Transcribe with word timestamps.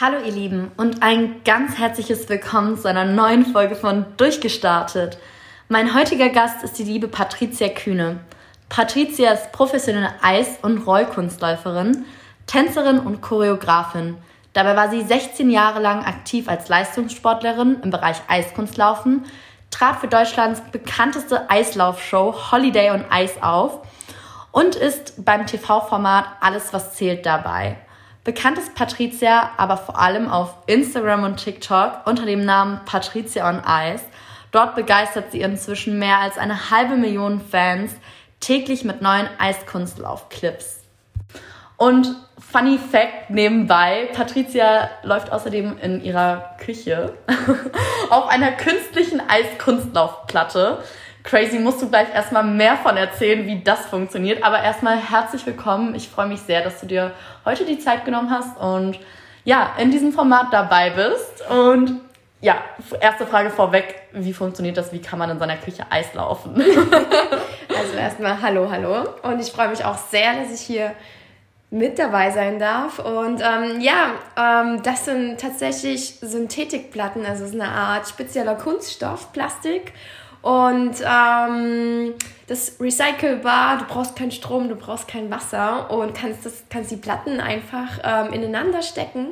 Hallo 0.00 0.18
ihr 0.24 0.30
Lieben 0.30 0.70
und 0.76 1.02
ein 1.02 1.42
ganz 1.42 1.76
herzliches 1.76 2.28
Willkommen 2.28 2.78
zu 2.78 2.88
einer 2.88 3.04
neuen 3.04 3.44
Folge 3.44 3.74
von 3.74 4.06
Durchgestartet. 4.16 5.18
Mein 5.68 5.92
heutiger 5.92 6.28
Gast 6.28 6.62
ist 6.62 6.78
die 6.78 6.84
liebe 6.84 7.08
Patricia 7.08 7.68
Kühne. 7.68 8.20
Patricia 8.68 9.32
ist 9.32 9.50
professionelle 9.50 10.14
Eis- 10.22 10.60
und 10.62 10.86
Rollkunstläuferin, 10.86 12.04
Tänzerin 12.46 13.00
und 13.00 13.22
Choreografin. 13.22 14.18
Dabei 14.52 14.76
war 14.76 14.88
sie 14.88 15.02
16 15.02 15.50
Jahre 15.50 15.80
lang 15.80 16.04
aktiv 16.04 16.48
als 16.48 16.68
Leistungssportlerin 16.68 17.80
im 17.82 17.90
Bereich 17.90 18.18
Eiskunstlaufen, 18.28 19.24
trat 19.72 19.98
für 19.98 20.06
Deutschlands 20.06 20.62
bekannteste 20.70 21.50
Eislaufshow 21.50 22.52
Holiday 22.52 22.92
on 22.92 23.04
Ice 23.12 23.42
auf 23.42 23.80
und 24.52 24.76
ist 24.76 25.24
beim 25.24 25.44
TV-Format 25.44 26.24
Alles, 26.40 26.72
was 26.72 26.94
zählt 26.94 27.26
dabei. 27.26 27.78
Bekannt 28.28 28.58
ist 28.58 28.74
Patricia 28.74 29.52
aber 29.56 29.78
vor 29.78 29.98
allem 29.98 30.28
auf 30.28 30.54
Instagram 30.66 31.24
und 31.24 31.42
TikTok 31.42 32.02
unter 32.04 32.26
dem 32.26 32.44
Namen 32.44 32.78
Patricia 32.84 33.48
on 33.48 33.62
Ice. 33.66 34.04
Dort 34.50 34.74
begeistert 34.74 35.32
sie 35.32 35.40
inzwischen 35.40 35.98
mehr 35.98 36.18
als 36.18 36.36
eine 36.36 36.70
halbe 36.70 36.96
Million 36.96 37.40
Fans 37.40 37.90
täglich 38.38 38.84
mit 38.84 39.00
neuen 39.00 39.30
Eiskunstlaufclips. 39.38 40.80
Und 41.78 42.16
funny 42.38 42.76
Fact 42.76 43.30
nebenbei, 43.30 44.10
Patricia 44.12 44.90
läuft 45.04 45.32
außerdem 45.32 45.78
in 45.78 46.04
ihrer 46.04 46.54
Küche 46.62 47.14
auf 48.10 48.28
einer 48.28 48.52
künstlichen 48.52 49.22
Eiskunstlaufplatte 49.26 50.84
Crazy 51.28 51.58
musst 51.58 51.82
du 51.82 51.90
gleich 51.90 52.08
erstmal 52.14 52.42
mehr 52.42 52.78
von 52.78 52.96
erzählen, 52.96 53.46
wie 53.46 53.60
das 53.62 53.84
funktioniert. 53.84 54.42
Aber 54.42 54.62
erstmal 54.62 54.96
herzlich 54.96 55.44
willkommen. 55.44 55.94
Ich 55.94 56.08
freue 56.08 56.26
mich 56.26 56.40
sehr, 56.40 56.64
dass 56.64 56.80
du 56.80 56.86
dir 56.86 57.12
heute 57.44 57.66
die 57.66 57.78
Zeit 57.78 58.06
genommen 58.06 58.30
hast 58.30 58.58
und 58.58 58.98
ja, 59.44 59.72
in 59.76 59.90
diesem 59.90 60.14
Format 60.14 60.46
dabei 60.52 60.88
bist. 60.88 61.46
Und 61.50 62.00
ja, 62.40 62.56
erste 62.98 63.26
Frage 63.26 63.50
vorweg, 63.50 63.94
wie 64.12 64.32
funktioniert 64.32 64.78
das? 64.78 64.90
Wie 64.90 65.02
kann 65.02 65.18
man 65.18 65.28
in 65.28 65.38
seiner 65.38 65.58
Küche 65.58 65.84
Eis 65.90 66.14
laufen? 66.14 66.54
also 66.62 67.94
erstmal 67.98 68.40
hallo, 68.40 68.70
hallo. 68.70 69.04
Und 69.22 69.38
ich 69.38 69.52
freue 69.52 69.68
mich 69.68 69.84
auch 69.84 69.98
sehr, 69.98 70.32
dass 70.32 70.50
ich 70.54 70.62
hier 70.62 70.92
mit 71.68 71.98
dabei 71.98 72.30
sein 72.30 72.58
darf. 72.58 73.00
Und 73.00 73.42
ähm, 73.42 73.82
ja, 73.82 74.12
ähm, 74.34 74.82
das 74.82 75.04
sind 75.04 75.38
tatsächlich 75.38 76.20
Synthetikplatten, 76.22 77.26
also 77.26 77.44
es 77.44 77.50
ist 77.50 77.60
eine 77.60 77.70
Art 77.70 78.08
spezieller 78.08 78.54
Kunststoff, 78.54 79.30
Plastik. 79.34 79.92
Und 80.48 80.94
ähm, 81.04 82.14
das 82.46 82.76
recycelbar, 82.80 83.76
du 83.76 83.84
brauchst 83.84 84.16
keinen 84.16 84.30
Strom, 84.30 84.70
du 84.70 84.76
brauchst 84.76 85.06
kein 85.06 85.30
Wasser 85.30 85.90
und 85.90 86.14
kannst, 86.14 86.46
das, 86.46 86.64
kannst 86.70 86.90
die 86.90 86.96
Platten 86.96 87.38
einfach 87.38 87.98
ähm, 88.02 88.32
ineinander 88.32 88.80
stecken 88.80 89.26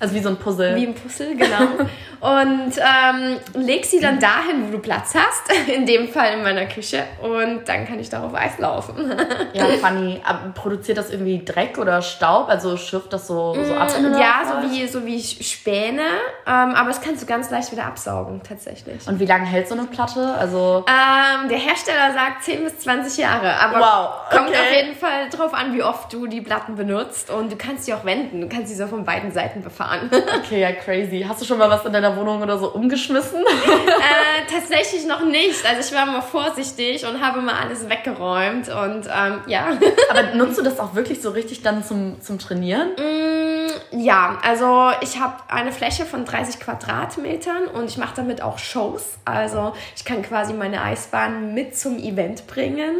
also 0.00 0.14
wie 0.14 0.20
so 0.20 0.28
ein 0.28 0.36
Puzzle. 0.36 0.76
Wie 0.76 0.86
ein 0.86 0.94
Puzzle, 0.94 1.34
genau. 1.34 1.58
und 2.20 2.72
ähm, 2.76 3.36
leg 3.54 3.84
sie 3.84 3.98
dann 3.98 4.20
dahin, 4.20 4.68
wo 4.68 4.72
du 4.72 4.78
Platz 4.78 5.14
hast. 5.14 5.52
In 5.68 5.86
dem 5.86 6.08
Fall 6.08 6.34
in 6.34 6.42
meiner 6.42 6.66
Küche. 6.66 7.04
Und 7.20 7.68
dann 7.68 7.86
kann 7.86 7.98
ich 7.98 8.08
darauf 8.08 8.32
Eis 8.34 8.58
laufen. 8.58 8.94
ja, 9.52 9.64
funny. 9.80 10.20
Aber 10.24 10.50
produziert 10.54 10.98
das 10.98 11.10
irgendwie 11.10 11.44
Dreck 11.44 11.78
oder 11.78 12.00
Staub? 12.00 12.48
Also 12.48 12.76
schürft 12.76 13.12
das 13.12 13.26
so, 13.26 13.54
so 13.54 13.74
ab? 13.74 13.88
Ja, 14.18 14.42
so 14.44 14.70
wie, 14.70 14.86
so 14.86 15.04
wie 15.04 15.20
Späne. 15.20 16.02
Ähm, 16.46 16.74
aber 16.74 16.88
das 16.88 17.00
kannst 17.00 17.22
du 17.22 17.26
ganz 17.26 17.50
leicht 17.50 17.72
wieder 17.72 17.86
absaugen, 17.86 18.40
tatsächlich. 18.46 19.06
Und 19.06 19.18
wie 19.18 19.26
lange 19.26 19.46
hält 19.46 19.68
so 19.68 19.74
eine 19.74 19.84
Platte? 19.84 20.34
Also 20.38 20.84
ähm, 20.88 21.48
der 21.48 21.58
Hersteller 21.58 22.12
sagt 22.12 22.44
10 22.44 22.64
bis 22.64 22.78
20 22.80 23.18
Jahre. 23.18 23.58
Aber 23.60 23.80
wow. 23.80 24.10
Okay. 24.26 24.36
kommt 24.36 24.50
auf 24.50 24.72
jeden 24.72 24.96
Fall 24.96 25.28
drauf 25.30 25.54
an, 25.54 25.74
wie 25.74 25.82
oft 25.82 26.12
du 26.12 26.26
die 26.26 26.40
Platten 26.40 26.76
benutzt. 26.76 27.30
Und 27.30 27.50
du 27.50 27.56
kannst 27.56 27.84
sie 27.84 27.94
auch 27.94 28.04
wenden. 28.04 28.40
Du 28.40 28.48
kannst 28.48 28.68
sie 28.68 28.76
so 28.76 28.86
von 28.86 29.04
beiden 29.04 29.32
Seiten 29.32 29.62
befahren 29.62 29.87
fahren. 29.88 30.10
Okay, 30.38 30.60
ja, 30.60 30.72
crazy. 30.72 31.24
Hast 31.28 31.42
du 31.42 31.44
schon 31.44 31.58
mal 31.58 31.68
was 31.68 31.84
in 31.84 31.92
deiner 31.92 32.16
Wohnung 32.16 32.40
oder 32.40 32.58
so 32.58 32.72
umgeschmissen? 32.72 33.40
äh, 33.40 34.50
tatsächlich 34.50 35.06
noch 35.06 35.24
nicht. 35.24 35.64
Also 35.66 35.80
ich 35.80 35.94
war 35.94 36.06
mal 36.06 36.20
vorsichtig 36.22 37.04
und 37.06 37.20
habe 37.20 37.40
mal 37.40 37.54
alles 37.54 37.88
weggeräumt 37.88 38.68
und 38.68 39.06
ähm, 39.06 39.40
ja. 39.46 39.66
Aber 40.10 40.34
nutzt 40.34 40.58
du 40.58 40.62
das 40.62 40.78
auch 40.78 40.94
wirklich 40.94 41.20
so 41.20 41.30
richtig 41.30 41.62
dann 41.62 41.84
zum, 41.84 42.20
zum 42.20 42.38
Trainieren? 42.38 42.90
Mm, 42.96 43.98
ja, 44.00 44.38
also 44.42 44.90
ich 45.00 45.20
habe 45.20 45.34
eine 45.48 45.72
Fläche 45.72 46.04
von 46.06 46.24
30 46.24 46.60
Quadratmetern 46.60 47.66
und 47.66 47.86
ich 47.86 47.98
mache 47.98 48.14
damit 48.16 48.42
auch 48.42 48.58
Shows. 48.58 49.18
Also 49.24 49.74
ich 49.96 50.04
kann 50.04 50.22
quasi 50.22 50.52
meine 50.54 50.82
Eisbahn 50.82 51.52
mit 51.52 51.76
zum 51.76 51.98
Event 51.98 52.46
bringen. 52.46 52.96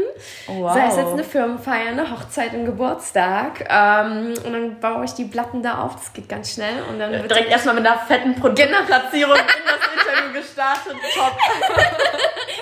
Wow. 0.46 0.74
Sei 0.74 0.86
es 0.86 0.96
jetzt 0.96 1.12
eine 1.12 1.24
Firmenfeier, 1.24 1.90
eine 1.90 2.10
Hochzeit, 2.10 2.52
ein 2.52 2.64
Geburtstag. 2.66 3.64
Ähm, 3.70 4.34
und 4.44 4.52
dann 4.52 4.80
baue 4.80 5.04
ich 5.04 5.12
die 5.12 5.24
Platten 5.24 5.62
da 5.62 5.82
auf. 5.82 5.94
Das 5.94 6.12
geht 6.12 6.28
ganz 6.28 6.52
schnell 6.52 6.77
und 6.82 6.98
dann 6.98 7.12
wird 7.12 7.30
direkt 7.30 7.50
erstmal 7.50 7.74
mit 7.74 7.86
einer 7.86 7.98
fetten 7.98 8.34
Produktplatzierung 8.34 9.34
genau. 9.34 9.46
in 9.58 9.64
das 9.66 10.06
Interview 10.06 10.40
gestartet. 10.40 10.96
Top. 11.14 11.36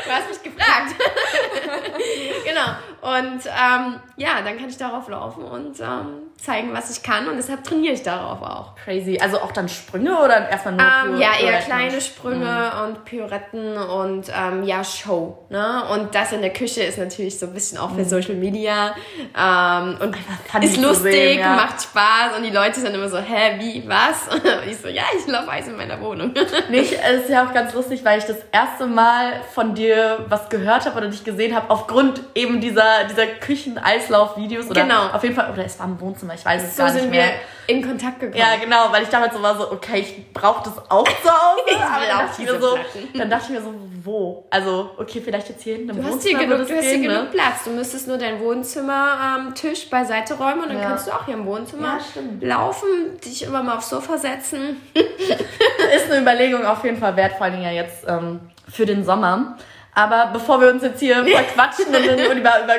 du 0.04 0.10
hast 0.10 0.28
mich 0.28 0.42
gefragt. 0.42 0.94
genau. 2.44 3.16
Und 3.18 3.46
ähm, 3.46 4.00
ja, 4.16 4.42
dann 4.42 4.58
kann 4.58 4.68
ich 4.68 4.76
darauf 4.76 5.08
laufen 5.08 5.44
und 5.44 5.80
ähm, 5.80 6.25
zeigen, 6.46 6.72
was 6.72 6.96
ich 6.96 7.02
kann. 7.02 7.28
Und 7.28 7.36
deshalb 7.36 7.64
trainiere 7.64 7.94
ich 7.94 8.02
darauf 8.02 8.40
auch. 8.40 8.76
Crazy. 8.76 9.18
Also 9.20 9.40
auch 9.40 9.52
dann 9.52 9.68
Sprünge 9.68 10.16
oder 10.16 10.48
erstmal 10.48 10.74
nur 10.74 11.14
ähm, 11.14 11.20
Ja, 11.20 11.32
eher 11.40 11.58
kleine 11.60 12.00
Sprünge 12.00 12.72
mhm. 12.72 12.84
und 12.84 13.04
Pirouetten 13.04 13.76
und 13.76 14.32
ähm, 14.34 14.62
ja, 14.62 14.84
Show. 14.84 15.46
Ne? 15.50 15.82
Und 15.92 16.14
das 16.14 16.32
in 16.32 16.40
der 16.40 16.52
Küche 16.52 16.82
ist 16.82 16.98
natürlich 16.98 17.38
so 17.38 17.46
ein 17.46 17.52
bisschen 17.52 17.78
auch 17.78 17.90
für 17.90 18.02
mhm. 18.02 18.08
Social 18.08 18.34
Media. 18.34 18.94
Ähm, 19.36 19.96
und 20.00 20.16
ist 20.62 20.80
lustig, 20.80 21.12
sehen, 21.12 21.40
ja. 21.40 21.56
macht 21.56 21.82
Spaß. 21.82 22.36
Und 22.36 22.44
die 22.44 22.50
Leute 22.50 22.80
sind 22.80 22.94
immer 22.94 23.08
so, 23.08 23.18
hä, 23.18 23.56
wie, 23.58 23.84
was? 23.88 24.28
Und 24.36 24.70
ich 24.70 24.78
so, 24.78 24.88
ja, 24.88 25.02
ich 25.18 25.26
laufe 25.26 25.50
Eis 25.50 25.66
in 25.66 25.76
meiner 25.76 26.00
Wohnung. 26.00 26.32
Es 26.70 27.22
ist 27.22 27.30
ja 27.30 27.46
auch 27.46 27.52
ganz 27.52 27.72
lustig, 27.74 28.04
weil 28.04 28.18
ich 28.18 28.24
das 28.24 28.36
erste 28.52 28.86
Mal 28.86 29.40
von 29.54 29.74
dir 29.74 30.24
was 30.28 30.48
gehört 30.48 30.86
habe 30.86 30.96
oder 30.98 31.08
dich 31.08 31.24
gesehen 31.24 31.54
habe, 31.54 31.70
aufgrund 31.70 32.20
eben 32.34 32.60
dieser, 32.60 33.04
dieser 33.10 33.26
Küchen-Eislauf-Videos. 33.26 34.68
Genau. 34.68 35.08
Auf 35.12 35.22
jeden 35.22 35.34
Fall, 35.34 35.50
oder 35.52 35.64
es 35.64 35.78
war 35.78 35.86
im 35.86 36.00
Wohnzimmer, 36.00 36.35
ich 36.36 36.44
weiß 36.44 36.62
es 36.62 36.76
so 36.76 36.84
gar 36.84 36.92
nicht 36.92 37.10
mehr. 37.10 37.24
wir 37.24 37.32
in 37.66 37.82
Kontakt 37.86 38.20
gekommen. 38.20 38.38
Ja, 38.38 38.56
genau, 38.60 38.92
weil 38.92 39.02
ich 39.02 39.08
damals 39.08 39.34
so 39.34 39.42
war 39.42 39.56
so, 39.56 39.72
okay, 39.72 40.00
ich 40.00 40.32
brauche 40.32 40.62
das 40.64 40.90
auch 40.90 41.04
zu 41.04 41.30
Hause. 41.30 41.82
aber 41.94 42.06
dann 42.06 42.18
dachte, 42.26 42.42
ich 42.42 42.50
mir 42.50 42.60
so, 42.60 42.78
dann 43.14 43.30
dachte 43.30 43.44
ich 43.46 43.50
mir 43.50 43.62
so, 43.62 43.74
wo? 44.04 44.46
Also, 44.50 44.90
okay, 44.98 45.20
vielleicht 45.24 45.48
jetzt 45.48 45.62
hier 45.62 45.74
hinten 45.74 45.90
im 45.90 45.96
du 45.96 46.04
hast 46.04 46.12
Wohnzimmer. 46.12 46.38
Hier 46.38 46.48
genug, 46.48 46.68
du 46.68 46.76
hast 46.76 46.84
hier 46.84 46.98
ne? 46.98 47.08
genug 47.08 47.30
Platz. 47.32 47.64
Du 47.64 47.70
müsstest 47.70 48.08
nur 48.08 48.18
deinen 48.18 48.40
Wohnzimmertisch 48.40 49.84
ähm, 49.84 49.90
beiseite 49.90 50.34
räumen 50.34 50.62
und 50.62 50.68
dann 50.68 50.78
ja. 50.78 50.88
kannst 50.88 51.08
du 51.08 51.12
auch 51.12 51.24
hier 51.24 51.34
im 51.34 51.46
Wohnzimmer 51.46 51.98
ja, 52.40 52.48
laufen, 52.48 53.18
dich 53.24 53.42
immer 53.42 53.62
mal 53.62 53.76
aufs 53.76 53.88
Sofa 53.88 54.16
setzen. 54.16 54.80
Ist 54.94 56.10
eine 56.10 56.20
Überlegung 56.20 56.64
auf 56.64 56.84
jeden 56.84 56.98
Fall 56.98 57.16
wert, 57.16 57.32
vor 57.36 57.46
allem 57.46 57.62
ja 57.62 57.70
jetzt 57.70 58.04
ähm, 58.06 58.40
für 58.68 58.86
den 58.86 59.04
Sommer. 59.04 59.56
Aber 59.92 60.30
bevor 60.32 60.60
wir 60.60 60.68
uns 60.68 60.82
jetzt 60.82 61.00
hier 61.00 61.16
verquatschen 61.24 61.86
und, 61.86 62.30
und 62.30 62.38
über, 62.38 62.62
über 62.62 62.74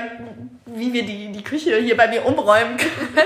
wie 0.67 0.93
wir 0.93 1.05
die, 1.05 1.31
die 1.31 1.43
Küche 1.43 1.77
hier 1.77 1.97
bei 1.97 2.07
mir 2.07 2.25
umräumen 2.25 2.77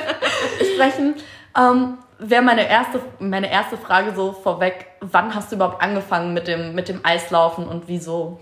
sprechen, 0.74 1.16
ähm, 1.57 1.97
wäre 2.19 2.41
meine 2.41 2.69
erste, 2.69 3.02
meine 3.19 3.52
erste 3.52 3.78
Frage 3.78 4.13
so 4.16 4.31
vorweg, 4.31 4.88
wann 5.02 5.34
hast 5.34 5.51
du 5.51 5.56
überhaupt 5.56 5.81
angefangen 5.81 6.34
mit 6.34 6.47
dem, 6.47 6.75
mit 6.75 6.88
dem 6.88 7.03
Eislaufen 7.03 7.68
und 7.68 7.88
wieso? 7.88 8.40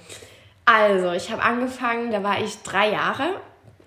Also, 0.66 1.14
ich 1.14 1.32
habe 1.32 1.42
angefangen, 1.42 2.12
da 2.12 2.22
war 2.24 2.40
ich 2.42 2.62
drei 2.62 2.92
Jahre. 2.92 3.24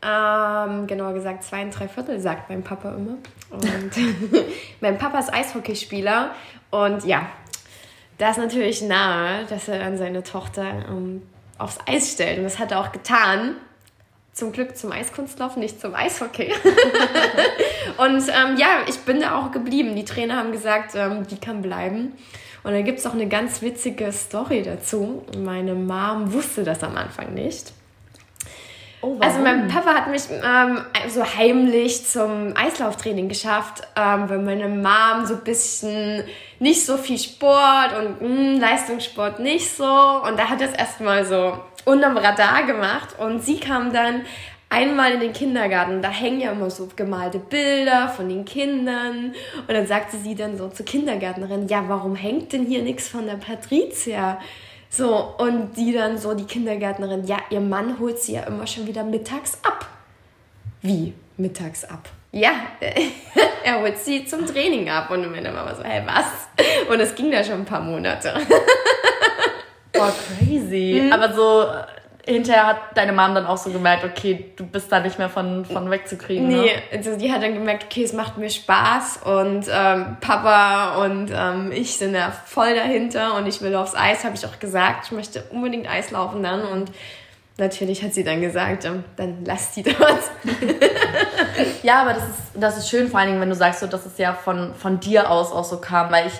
Ähm, 0.05 0.89
genauer 0.89 1.13
gesagt 1.13 1.45
zwei 1.45 1.63
und 1.63 1.71
drei 1.71 1.87
Viertel, 1.87 2.19
sagt 2.19 2.51
mein 2.51 2.65
Papa 2.65 2.89
immer. 2.89 3.19
Und 3.51 3.93
mein 4.81 4.99
Papa 4.99 5.21
ist 5.21 5.33
Eishockeyspieler 5.33 6.33
und 6.71 7.05
ja, 7.05 7.27
das 8.19 8.39
ist 8.39 8.43
natürlich 8.43 8.83
nahe, 8.83 9.45
dass 9.47 9.69
er 9.69 9.79
dann 9.79 9.97
seine 9.97 10.23
Tochter 10.23 10.65
ähm, 10.89 11.23
aufs 11.59 11.79
Eis 11.87 12.13
stellt. 12.13 12.39
Und 12.39 12.45
das 12.45 12.59
hat 12.59 12.73
er 12.73 12.81
auch 12.81 12.93
getan. 12.93 13.57
Zum 14.33 14.53
Glück 14.53 14.77
zum 14.77 14.93
Eiskunstlauf, 14.93 15.57
nicht 15.57 15.81
zum 15.81 15.95
Eishockey. 15.95 16.53
und 17.99 18.23
ähm, 18.29 18.57
ja, 18.57 18.81
ich 18.89 18.99
bin 19.01 19.21
da 19.21 19.39
auch 19.39 19.53
geblieben. 19.53 19.95
Die 19.95 20.05
Trainer 20.05 20.37
haben 20.37 20.53
gesagt, 20.53 20.95
ähm, 20.95 21.27
die 21.27 21.37
kann 21.37 21.61
bleiben. 21.61 22.15
Und 22.65 22.73
dann 22.73 22.85
gibt 22.85 23.01
es 23.01 23.07
auch 23.07 23.13
eine 23.13 23.29
ganz 23.29 23.61
witzige 23.61 24.11
Story 24.13 24.63
dazu. 24.63 25.25
Meine 25.37 25.75
Mom 25.75 26.33
wusste 26.33 26.65
das 26.65 26.83
am 26.83 26.97
Anfang 26.97 27.35
nicht. 27.35 27.73
Oh, 29.05 29.17
also 29.19 29.41
mein 29.41 29.67
Papa 29.67 29.95
hat 29.95 30.09
mich 30.09 30.23
ähm, 30.31 30.81
so 31.09 31.25
heimlich 31.25 32.07
zum 32.07 32.55
Eislauftraining 32.57 33.29
geschafft, 33.29 33.83
ähm, 33.97 34.29
weil 34.29 34.39
meine 34.39 34.69
Mom 34.69 35.27
so 35.27 35.35
ein 35.35 35.41
bisschen 35.43 36.23
nicht 36.61 36.87
so 36.87 36.97
viel 36.97 37.19
Sport 37.19 37.99
und 37.99 38.23
mh, 38.23 38.29
hm, 38.29 38.61
Leistungssport 38.61 39.41
nicht 39.41 39.69
so. 39.69 39.85
Und 39.85 40.39
da 40.39 40.49
hat 40.49 40.61
er 40.61 40.69
es 40.69 40.75
erstmal 40.75 41.25
so 41.25 41.59
unterm 41.85 42.17
Radar 42.17 42.65
gemacht 42.65 43.19
und 43.19 43.43
sie 43.43 43.59
kam 43.59 43.93
dann 43.93 44.23
einmal 44.69 45.13
in 45.13 45.21
den 45.21 45.33
Kindergarten. 45.33 46.03
Da 46.03 46.11
hängen 46.11 46.41
ja 46.41 46.53
immer 46.53 46.71
so 46.71 46.89
gemalte 46.95 47.39
Bilder 47.39 48.09
von 48.09 48.29
den 48.29 48.45
Kindern. 48.45 49.35
Und 49.57 49.69
dann 49.69 49.87
sagte 49.87 50.17
sie 50.17 50.35
dann 50.35 50.57
so 50.57 50.69
zur 50.69 50.87
Kindergärtnerin, 50.87 51.69
ja, 51.69 51.85
warum 51.89 52.15
hängt 52.15 52.53
denn 52.53 52.65
hier 52.65 52.83
nichts 52.83 53.09
von 53.09 53.27
der 53.27 53.37
Patricia? 53.37 54.41
So, 54.89 55.35
und 55.39 55.77
die 55.77 55.93
dann 55.93 56.19
so, 56.19 56.35
die 56.35 56.45
Kindergärtnerin, 56.45 57.25
ja, 57.27 57.39
ihr 57.51 57.61
Mann 57.61 57.99
holt 57.99 58.19
sie 58.19 58.35
ja 58.35 58.43
immer 58.43 58.67
schon 58.67 58.87
wieder 58.87 59.05
mittags 59.05 59.59
ab. 59.63 59.87
Wie 60.81 61.15
mittags 61.37 61.85
ab? 61.85 62.09
ja, 62.33 62.53
er 63.65 63.81
holt 63.81 63.99
sie 63.99 64.25
zum 64.25 64.47
Training 64.47 64.89
ab. 64.89 65.11
Und 65.11 65.31
meine 65.31 65.53
Mama 65.53 65.75
so, 65.75 65.85
hey, 65.85 66.03
was? 66.07 66.49
Und 66.89 66.99
es 66.99 67.15
ging 67.15 67.31
da 67.31 67.45
schon 67.45 67.61
ein 67.61 67.65
paar 67.65 67.83
Monate. 67.83 68.35
Boah, 69.93 70.13
crazy. 70.39 71.03
Mhm. 71.05 71.13
Aber 71.13 71.33
so 71.33 71.67
hinterher 72.25 72.67
hat 72.67 72.77
deine 72.95 73.13
Mom 73.13 73.35
dann 73.35 73.47
auch 73.47 73.57
so 73.57 73.71
gemerkt, 73.71 74.05
okay, 74.05 74.53
du 74.57 74.65
bist 74.65 74.93
da 74.93 75.01
nicht 75.01 75.19
mehr 75.19 75.29
von, 75.29 75.65
von 75.65 75.91
wegzukriegen. 75.91 76.47
Nee, 76.47 76.63
ne? 76.63 76.83
also 76.93 77.17
die 77.17 77.33
hat 77.33 77.43
dann 77.43 77.55
gemerkt, 77.55 77.85
okay, 77.85 78.05
es 78.05 78.13
macht 78.13 78.39
mir 78.39 78.49
Spaß 78.49 79.21
und 79.25 79.67
ähm, 79.73 80.17
Papa 80.21 81.05
und 81.05 81.33
ähm, 81.35 81.73
ich 81.73 81.97
sind 81.97 82.15
da 82.15 82.31
voll 82.31 82.75
dahinter 82.75 83.35
und 83.37 83.47
ich 83.47 83.61
will 83.61 83.75
aufs 83.75 83.97
Eis, 83.97 84.25
habe 84.25 84.37
ich 84.37 84.47
auch 84.47 84.61
gesagt, 84.61 85.07
ich 85.07 85.13
möchte 85.13 85.43
unbedingt 85.51 85.91
Eis 85.91 86.13
laufen 86.13 86.43
dann 86.45 86.63
und 86.63 86.93
natürlich 87.59 88.05
hat 88.05 88.15
sie 88.15 88.23
dann 88.23 88.41
gesagt, 88.41 88.85
ähm, 88.85 89.03
dann 89.17 89.45
lass 89.45 89.73
die 89.73 89.83
dort. 89.83 90.23
ja, 91.83 92.03
aber 92.03 92.15
das 92.15 92.23
ist, 92.23 92.39
das 92.55 92.79
ist 92.79 92.89
schön, 92.89 93.09
vor 93.09 93.19
allen 93.19 93.31
Dingen, 93.31 93.41
wenn 93.41 93.51
du 93.51 93.57
sagst, 93.57 93.81
so, 93.81 93.89
dass 93.89 94.07
es 94.07 94.17
ja 94.19 94.33
von, 94.33 94.75
von 94.77 95.01
dir 95.01 95.29
aus 95.29 95.51
auch 95.51 95.65
so 95.65 95.79
kam, 95.79 96.13
weil 96.13 96.29
ich 96.29 96.35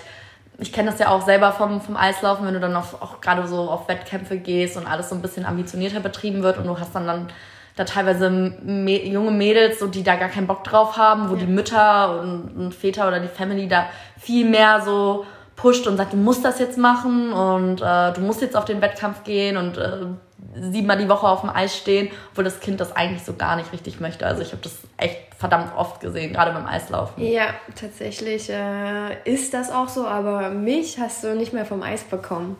ich 0.63 0.71
kenne 0.71 0.89
das 0.89 0.99
ja 0.99 1.09
auch 1.09 1.25
selber 1.25 1.51
vom, 1.51 1.81
vom 1.81 1.97
Eislaufen, 1.97 2.47
wenn 2.47 2.53
du 2.53 2.61
dann 2.61 2.75
auf, 2.75 3.01
auch 3.01 3.19
gerade 3.19 3.45
so 3.47 3.69
auf 3.69 3.89
Wettkämpfe 3.89 4.37
gehst 4.37 4.77
und 4.77 4.87
alles 4.87 5.09
so 5.09 5.15
ein 5.15 5.21
bisschen 5.21 5.45
ambitionierter 5.45 5.99
betrieben 5.99 6.41
wird 6.41 6.57
und 6.57 6.65
du 6.65 6.79
hast 6.79 6.95
dann, 6.95 7.05
dann 7.05 7.27
da 7.75 7.83
teilweise 7.83 8.29
junge 8.65 9.31
Mädels, 9.31 9.79
so, 9.79 9.87
die 9.87 10.03
da 10.03 10.15
gar 10.15 10.29
keinen 10.29 10.47
Bock 10.47 10.63
drauf 10.63 10.95
haben, 10.95 11.29
wo 11.29 11.33
ja. 11.33 11.41
die 11.41 11.47
Mütter 11.47 12.21
und, 12.21 12.55
und, 12.55 12.73
Väter 12.73 13.09
oder 13.09 13.19
die 13.19 13.27
Family 13.27 13.67
da 13.67 13.87
viel 14.17 14.47
mehr 14.47 14.81
so 14.85 15.25
pusht 15.57 15.85
und 15.85 15.97
sagt, 15.97 16.13
du 16.13 16.17
musst 16.17 16.45
das 16.45 16.59
jetzt 16.59 16.77
machen 16.77 17.33
und 17.33 17.81
äh, 17.81 18.13
du 18.13 18.21
musst 18.21 18.41
jetzt 18.41 18.55
auf 18.55 18.63
den 18.63 18.81
Wettkampf 18.81 19.25
gehen 19.25 19.57
und 19.57 19.77
äh, 19.77 20.05
siebenmal 20.55 20.97
die 20.97 21.09
Woche 21.09 21.27
auf 21.27 21.41
dem 21.41 21.49
Eis 21.49 21.77
stehen, 21.77 22.09
obwohl 22.31 22.43
das 22.43 22.59
Kind 22.59 22.79
das 22.79 22.95
eigentlich 22.95 23.23
so 23.23 23.33
gar 23.33 23.55
nicht 23.55 23.71
richtig 23.71 23.99
möchte. 23.99 24.25
Also 24.25 24.41
ich 24.41 24.51
habe 24.51 24.61
das 24.61 24.73
echt 24.97 25.35
verdammt 25.37 25.75
oft 25.75 25.99
gesehen, 25.99 26.33
gerade 26.33 26.51
beim 26.51 26.65
Eislaufen. 26.65 27.23
Ja, 27.23 27.47
tatsächlich 27.75 28.49
äh, 28.49 29.17
ist 29.25 29.53
das 29.53 29.71
auch 29.71 29.89
so, 29.89 30.07
aber 30.07 30.49
mich 30.49 30.99
hast 30.99 31.23
du 31.23 31.35
nicht 31.35 31.53
mehr 31.53 31.65
vom 31.65 31.83
Eis 31.83 32.03
bekommen. 32.03 32.57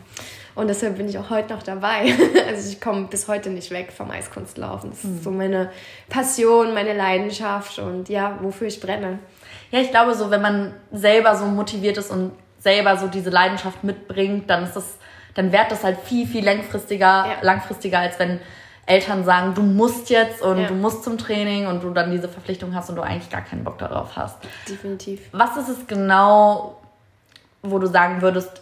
Und 0.55 0.67
deshalb 0.67 0.97
bin 0.97 1.09
ich 1.09 1.17
auch 1.17 1.29
heute 1.29 1.53
noch 1.53 1.63
dabei. 1.63 2.13
Also 2.47 2.69
ich 2.69 2.79
komme 2.79 3.07
bis 3.07 3.27
heute 3.27 3.49
nicht 3.49 3.71
weg 3.71 3.91
vom 3.91 4.11
Eiskunstlaufen. 4.11 4.91
Das 4.91 4.99
ist 4.99 5.05
hm. 5.05 5.23
so 5.23 5.31
meine 5.31 5.71
Passion, 6.09 6.73
meine 6.73 6.93
Leidenschaft 6.93 7.79
und 7.79 8.09
ja, 8.09 8.37
wofür 8.41 8.67
ich 8.67 8.79
brenne. 8.79 9.19
Ja, 9.71 9.79
ich 9.79 9.89
glaube 9.89 10.13
so, 10.13 10.29
wenn 10.29 10.41
man 10.41 10.73
selber 10.91 11.35
so 11.35 11.45
motiviert 11.45 11.97
ist 11.97 12.11
und 12.11 12.33
selber 12.59 12.97
so 12.97 13.07
diese 13.07 13.29
Leidenschaft 13.29 13.83
mitbringt, 13.83 14.49
dann 14.49 14.65
ist 14.65 14.75
das 14.75 14.97
dann 15.33 15.51
währt 15.51 15.71
das 15.71 15.83
halt 15.83 15.99
viel, 15.99 16.27
viel 16.27 16.45
langfristiger, 16.45 17.25
ja. 17.25 17.35
langfristiger, 17.41 17.99
als 17.99 18.19
wenn 18.19 18.39
Eltern 18.85 19.23
sagen, 19.23 19.53
du 19.55 19.61
musst 19.61 20.09
jetzt 20.09 20.41
und 20.41 20.59
ja. 20.59 20.67
du 20.67 20.73
musst 20.73 21.03
zum 21.03 21.17
Training 21.17 21.67
und 21.67 21.83
du 21.83 21.91
dann 21.91 22.11
diese 22.11 22.27
Verpflichtung 22.27 22.75
hast 22.75 22.89
und 22.89 22.97
du 22.97 23.01
eigentlich 23.01 23.29
gar 23.29 23.41
keinen 23.41 23.63
Bock 23.63 23.77
darauf 23.77 24.15
hast. 24.15 24.37
Definitiv. 24.67 25.21
Was 25.31 25.55
ist 25.55 25.69
es 25.69 25.87
genau, 25.87 26.81
wo 27.61 27.79
du 27.79 27.87
sagen 27.87 28.21
würdest, 28.21 28.61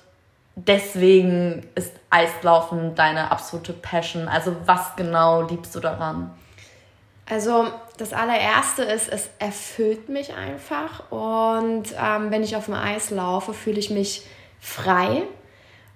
deswegen 0.56 1.66
ist 1.74 1.94
Eislaufen 2.12 2.94
deine 2.94 3.32
absolute 3.32 3.74
Passion? 3.74 4.28
Also 4.28 4.56
was 4.66 4.96
genau 4.96 5.42
liebst 5.42 5.74
du 5.76 5.80
daran? 5.80 6.32
Also 7.28 7.68
das 7.98 8.14
allererste 8.14 8.84
ist, 8.84 9.10
es 9.10 9.30
erfüllt 9.40 10.10
mich 10.10 10.36
einfach 10.36 11.12
und 11.12 11.86
ähm, 12.00 12.30
wenn 12.30 12.44
ich 12.44 12.56
auf 12.56 12.66
dem 12.66 12.74
Eis 12.76 13.10
laufe, 13.10 13.54
fühle 13.54 13.80
ich 13.80 13.90
mich 13.90 14.28
frei 14.60 15.24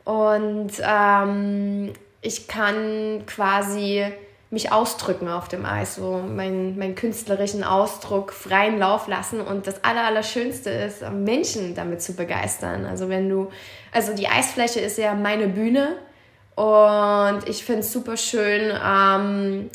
und 0.05 0.71
ähm, 0.81 1.93
ich 2.21 2.47
kann 2.47 3.23
quasi 3.27 4.05
mich 4.51 4.71
ausdrücken 4.71 5.27
auf 5.27 5.47
dem 5.47 5.65
Eis, 5.65 5.95
so 5.95 6.17
meinen, 6.19 6.77
meinen 6.77 6.95
künstlerischen 6.95 7.63
Ausdruck 7.63 8.31
freien 8.31 8.79
Lauf 8.79 9.07
lassen. 9.07 9.41
Und 9.41 9.67
das 9.67 9.83
Allerallerschönste 9.83 10.69
ist, 10.69 11.01
Menschen 11.11 11.75
damit 11.75 12.01
zu 12.01 12.13
begeistern. 12.13 12.85
Also 12.85 13.09
wenn 13.09 13.27
du, 13.27 13.49
also 13.91 14.15
die 14.15 14.27
Eisfläche 14.27 14.79
ist 14.79 14.97
ja 14.97 15.13
meine 15.13 15.47
Bühne 15.47 15.97
und 16.55 17.49
ich 17.49 17.65
finde 17.65 17.81
es 17.81 17.91
super 17.91 18.15
schön, 18.15 18.71
ähm, 18.83 19.69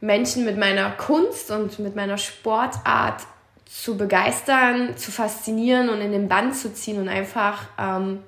Menschen 0.00 0.44
mit 0.44 0.56
meiner 0.56 0.90
Kunst 0.90 1.50
und 1.50 1.78
mit 1.80 1.94
meiner 1.94 2.16
Sportart 2.16 3.22
zu 3.66 3.96
begeistern, 3.96 4.96
zu 4.96 5.10
faszinieren 5.10 5.88
und 5.88 6.00
in 6.00 6.12
den 6.12 6.28
Band 6.28 6.56
zu 6.56 6.72
ziehen 6.72 7.00
und 7.00 7.08
einfach 7.08 7.64
ähm, 7.78 8.20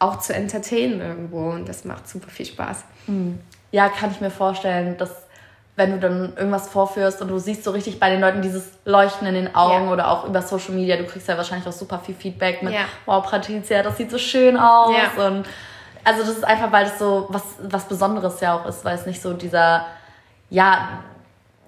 auch 0.00 0.18
zu 0.18 0.34
entertainen 0.34 1.00
irgendwo. 1.00 1.50
Und 1.50 1.68
das 1.68 1.84
macht 1.84 2.08
super 2.08 2.28
viel 2.28 2.46
Spaß. 2.46 2.84
Hm. 3.06 3.38
Ja, 3.70 3.88
kann 3.88 4.10
ich 4.10 4.20
mir 4.20 4.30
vorstellen, 4.30 4.96
dass 4.98 5.10
wenn 5.76 5.92
du 5.92 5.98
dann 5.98 6.36
irgendwas 6.36 6.68
vorführst 6.68 7.22
und 7.22 7.28
du 7.28 7.38
siehst 7.38 7.64
so 7.64 7.70
richtig 7.70 7.98
bei 7.98 8.10
den 8.10 8.20
Leuten 8.20 8.42
dieses 8.42 8.72
Leuchten 8.84 9.26
in 9.26 9.34
den 9.34 9.54
Augen 9.54 9.86
ja. 9.86 9.92
oder 9.92 10.10
auch 10.10 10.26
über 10.26 10.42
Social 10.42 10.74
Media, 10.74 10.96
du 10.96 11.04
kriegst 11.04 11.28
ja 11.28 11.36
wahrscheinlich 11.36 11.66
auch 11.66 11.72
super 11.72 11.98
viel 11.98 12.14
Feedback 12.14 12.62
mit, 12.62 12.74
ja. 12.74 12.80
wow, 13.06 13.24
Patricia, 13.24 13.82
das 13.82 13.96
sieht 13.96 14.10
so 14.10 14.18
schön 14.18 14.58
aus. 14.58 14.94
Ja. 14.94 15.26
Und 15.26 15.46
also 16.04 16.20
das 16.20 16.30
ist 16.30 16.44
einfach, 16.44 16.70
weil 16.72 16.84
das 16.84 16.98
so 16.98 17.26
was, 17.30 17.42
was 17.62 17.84
Besonderes 17.86 18.40
ja 18.40 18.58
auch 18.58 18.66
ist, 18.66 18.84
weil 18.84 18.94
es 18.94 19.06
nicht 19.06 19.22
so 19.22 19.32
dieser, 19.32 19.86
ja, 20.50 21.02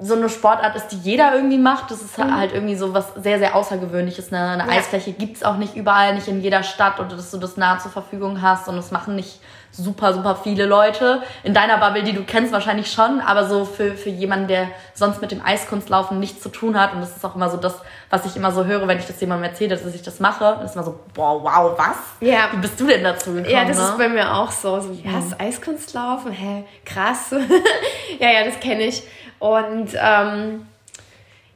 so 0.03 0.15
eine 0.15 0.29
Sportart 0.29 0.75
ist, 0.75 0.89
die 0.89 0.97
jeder 0.97 1.35
irgendwie 1.35 1.59
macht. 1.59 1.91
Das 1.91 2.03
ist 2.03 2.19
mhm. 2.19 2.37
halt 2.37 2.53
irgendwie 2.53 2.75
so 2.75 2.93
was 2.93 3.15
sehr, 3.15 3.39
sehr 3.39 3.55
Außergewöhnliches. 3.55 4.33
Eine, 4.33 4.63
eine 4.63 4.73
ja. 4.73 4.79
Eisfläche 4.79 5.13
gibt 5.13 5.37
es 5.37 5.43
auch 5.43 5.57
nicht 5.57 5.77
überall, 5.77 6.15
nicht 6.15 6.29
in 6.29 6.41
jeder 6.41 6.63
Stadt 6.63 6.99
und 6.99 7.13
dass 7.13 7.31
du 7.31 7.39
das 7.39 7.57
nah 7.57 7.79
zur 7.79 7.91
Verfügung 7.91 8.43
hast 8.43 8.69
und 8.69 8.77
das 8.77 8.91
machen 8.91 9.15
nicht 9.15 9.41
super, 9.73 10.13
super 10.13 10.37
viele 10.37 10.67
Leute. 10.67 11.23
In 11.43 11.55
deiner 11.55 11.79
Bubble, 11.79 12.03
die 12.03 12.13
du 12.13 12.25
kennst, 12.25 12.53
wahrscheinlich 12.53 12.93
schon, 12.93 13.21
aber 13.21 13.47
so 13.47 13.65
für, 13.65 13.95
für 13.95 14.11
jemanden, 14.11 14.49
der 14.49 14.69
sonst 14.93 15.21
mit 15.23 15.31
dem 15.31 15.43
Eiskunstlaufen 15.43 16.21
nichts 16.21 16.43
zu 16.43 16.51
tun 16.51 16.79
hat 16.79 16.93
und 16.93 17.01
das 17.01 17.17
ist 17.17 17.25
auch 17.25 17.35
immer 17.35 17.49
so 17.49 17.57
das, 17.57 17.77
was 18.11 18.27
ich 18.27 18.37
immer 18.37 18.53
so 18.53 18.67
höre, 18.67 18.87
wenn 18.87 18.99
ich 18.99 19.07
das 19.07 19.21
jemandem 19.21 19.51
erzähle, 19.51 19.77
dass 19.77 19.95
ich 19.95 20.03
das 20.03 20.21
mache, 20.21 20.59
das 20.61 20.71
ist 20.71 20.75
immer 20.75 20.85
so, 20.85 21.01
boah, 21.15 21.43
wow, 21.43 21.79
was? 21.79 21.97
Ja. 22.21 22.51
Wie 22.53 22.59
bist 22.59 22.79
du 22.79 22.87
denn 22.87 23.03
dazu 23.03 23.33
gekommen? 23.33 23.51
Ja, 23.51 23.65
das 23.65 23.79
ne? 23.79 23.85
ist 23.85 23.99
bei 23.99 24.09
mir 24.09 24.35
auch 24.35 24.51
so. 24.51 24.79
so 24.81 24.93
ja, 24.93 25.13
mhm. 25.13 25.35
Eiskunstlaufen? 25.39 26.33
Hä, 26.33 26.65
krass. 26.85 27.31
ja, 28.19 28.31
ja, 28.31 28.45
das 28.45 28.61
kenne 28.61 28.83
ich. 28.83 29.03
Und 29.43 29.89
ähm, 30.01 30.67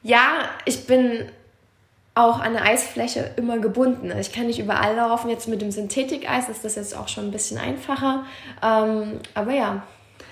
ja, 0.03 0.41
ich 0.65 0.88
bin 0.88 1.29
auch 2.17 2.41
an 2.41 2.55
der 2.55 2.65
Eisfläche 2.65 3.31
immer 3.37 3.59
gebunden. 3.59 4.11
Also 4.11 4.29
ich 4.29 4.33
kann 4.33 4.49
nicht 4.49 4.59
überall 4.59 4.97
laufen. 4.97 5.31
Jetzt 5.31 5.47
mit 5.47 5.62
dem 5.62 5.71
Synthetik-Eis 5.71 6.49
ist 6.49 6.65
das 6.65 6.75
jetzt 6.75 6.97
auch 6.97 7.06
schon 7.06 7.27
ein 7.27 7.31
bisschen 7.31 7.59
einfacher. 7.59 8.25
Ähm, 8.61 9.21
aber 9.35 9.53
ja. 9.53 9.85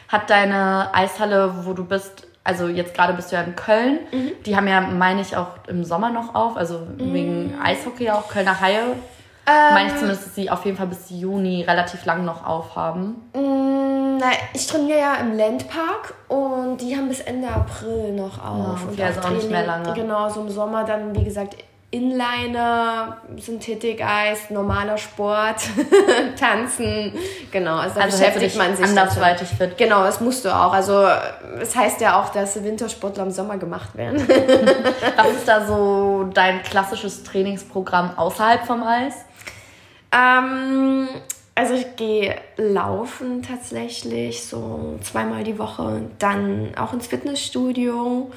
Hat 0.09 0.31
deine 0.31 0.93
Eishalle, 0.95 1.65
wo 1.65 1.75
du 1.75 1.85
bist, 1.85 2.27
also 2.43 2.67
jetzt 2.67 2.93
gerade 2.93 3.12
bist 3.12 3.31
du 3.31 3.37
ja 3.37 3.43
in 3.43 3.55
Köln, 3.55 4.01
mhm. 4.11 4.33
die 4.45 4.56
haben 4.56 4.67
ja, 4.67 4.81
meine 4.81 5.21
ich, 5.21 5.37
auch 5.37 5.51
im 5.69 5.85
Sommer 5.85 6.11
noch 6.11 6.35
auf, 6.35 6.56
also 6.56 6.81
mhm. 6.81 7.15
wegen 7.15 7.61
Eishockey 7.62 8.11
auch, 8.11 8.29
Kölner 8.29 8.61
Haie. 8.61 8.97
Ähm, 9.46 9.75
meine 9.75 9.88
ich 9.88 9.94
zumindest, 9.94 10.26
dass 10.26 10.35
sie 10.35 10.50
auf 10.50 10.64
jeden 10.64 10.76
Fall 10.76 10.87
bis 10.87 11.11
Juni 11.11 11.63
relativ 11.63 12.05
lang 12.05 12.24
noch 12.24 12.46
aufhaben. 12.46 13.17
Na, 13.34 14.31
ich 14.53 14.67
trainiere 14.67 14.98
ja 14.98 15.15
im 15.17 15.36
Landpark 15.36 16.15
und 16.29 16.79
die 16.79 16.96
haben 16.96 17.08
bis 17.08 17.20
Ende 17.20 17.48
April 17.48 18.13
noch 18.13 18.43
auf. 18.43 18.81
Ja, 18.96 19.06
und 19.08 19.17
also 19.17 19.20
auch 19.20 19.31
nicht 19.31 19.51
mehr 19.51 19.67
lange. 19.67 19.93
Genau, 19.93 20.29
so 20.29 20.41
im 20.41 20.48
Sommer 20.48 20.84
dann, 20.84 21.15
wie 21.15 21.24
gesagt, 21.24 21.56
Inliner, 21.94 23.19
Synthetik-Eis, 23.36 24.51
normaler 24.51 24.98
Sport, 24.98 25.63
Tanzen, 26.41 27.13
genau. 27.53 27.77
Also, 27.77 28.01
also 28.01 28.19
beschäftigt 28.19 28.56
man 28.58 28.74
sich 28.74 28.86
andersweitig 28.86 29.48
fit. 29.48 29.79
Genau, 29.79 30.03
das 30.03 30.20
musst 30.20 30.44
du 30.44 30.48
auch. 30.48 30.72
Also 30.72 31.06
es 31.60 31.77
heißt 31.77 32.01
ja 32.01 32.20
auch, 32.20 32.31
dass 32.31 32.65
Wintersportler 32.65 33.22
im 33.22 33.31
Sommer 33.31 33.58
gemacht 33.58 33.94
werden. 33.94 34.27
Was 35.17 35.29
ist 35.29 35.46
da 35.46 35.65
so 35.67 36.29
dein 36.34 36.65
klassisches 36.65 37.22
Trainingsprogramm 37.22 38.19
außerhalb 38.19 38.67
vom 38.67 38.82
Eis? 38.82 39.15
Ähm, 40.15 41.09
also 41.56 41.75
ich 41.75 41.97
gehe 41.97 42.37
laufen 42.56 43.43
tatsächlich 43.43 44.44
so 44.47 44.99
zweimal 45.03 45.44
die 45.44 45.59
Woche, 45.59 46.03
dann 46.19 46.75
auch 46.77 46.93
ins 46.93 47.06
Fitnessstudio, 47.06 48.31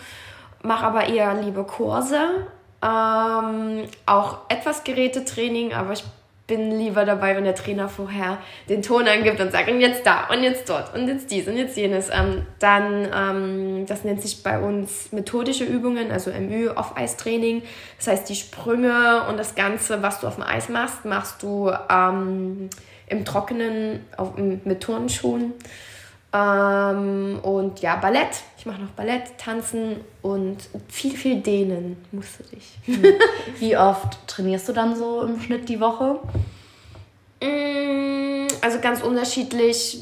mache 0.64 0.86
aber 0.86 1.08
eher 1.08 1.34
liebe 1.42 1.64
Kurse, 1.64 2.48
ähm, 2.82 3.84
auch 4.06 4.40
etwas 4.50 4.84
Gerätetraining, 4.84 5.74
aber 5.74 5.94
ich 5.94 6.04
bin 6.48 6.80
lieber 6.80 7.04
dabei, 7.04 7.36
wenn 7.36 7.44
der 7.44 7.56
Trainer 7.56 7.90
vorher 7.90 8.38
den 8.70 8.82
Ton 8.82 9.06
angibt 9.06 9.40
und 9.42 9.52
sagt, 9.52 9.70
und 9.70 9.82
jetzt 9.82 10.08
da 10.08 10.28
und 10.28 10.42
jetzt 10.42 10.70
dort 10.70 10.96
und 10.96 11.08
jetzt 11.08 11.30
dies 11.30 11.46
und 11.48 11.58
jetzt 11.58 11.76
jenes. 11.76 12.10
Ähm, 12.10 12.46
dann, 12.60 13.08
ähm, 13.14 13.86
das 13.86 14.06
nennt 14.06 14.22
sich 14.22 14.42
bei 14.44 14.58
uns 14.58 15.12
methodische 15.12 15.66
Übungen, 15.66 16.10
also 16.10 16.32
MÜ, 16.32 16.72
Off-Eis-Training. 16.74 17.64
Das 17.98 18.08
heißt, 18.08 18.30
die 18.30 18.36
Sprünge 18.36 19.24
und 19.30 19.38
das 19.38 19.56
Ganze, 19.56 20.02
was 20.02 20.22
du 20.22 20.28
auf 20.28 20.36
dem 20.36 20.44
Eis 20.46 20.70
machst, 20.70 21.04
machst 21.04 21.44
du 21.44 21.72
ähm, 21.90 22.70
im 23.08 23.26
Trockenen 23.26 24.06
auf, 24.16 24.38
mit 24.38 24.82
Turnschuhen. 24.82 25.54
Ähm, 26.34 27.40
und 27.42 27.80
ja, 27.82 27.98
Ballett. 27.98 28.44
Ich 28.68 28.74
mache 28.74 28.82
noch 28.82 28.92
Ballett, 28.92 29.38
Tanzen 29.38 29.96
und 30.22 30.58
viel, 30.90 31.16
viel 31.16 31.40
Dehnen 31.40 31.96
musst 32.12 32.40
du 32.40 32.44
dich. 32.54 32.78
Hm. 32.84 33.02
Wie 33.60 33.78
oft 33.78 34.28
trainierst 34.28 34.68
du 34.68 34.74
dann 34.74 34.94
so 34.94 35.22
im 35.22 35.40
Schnitt 35.40 35.70
die 35.70 35.80
Woche? 35.80 36.20
Mm, 37.42 38.46
also 38.60 38.80
ganz 38.82 39.02
unterschiedlich, 39.02 40.02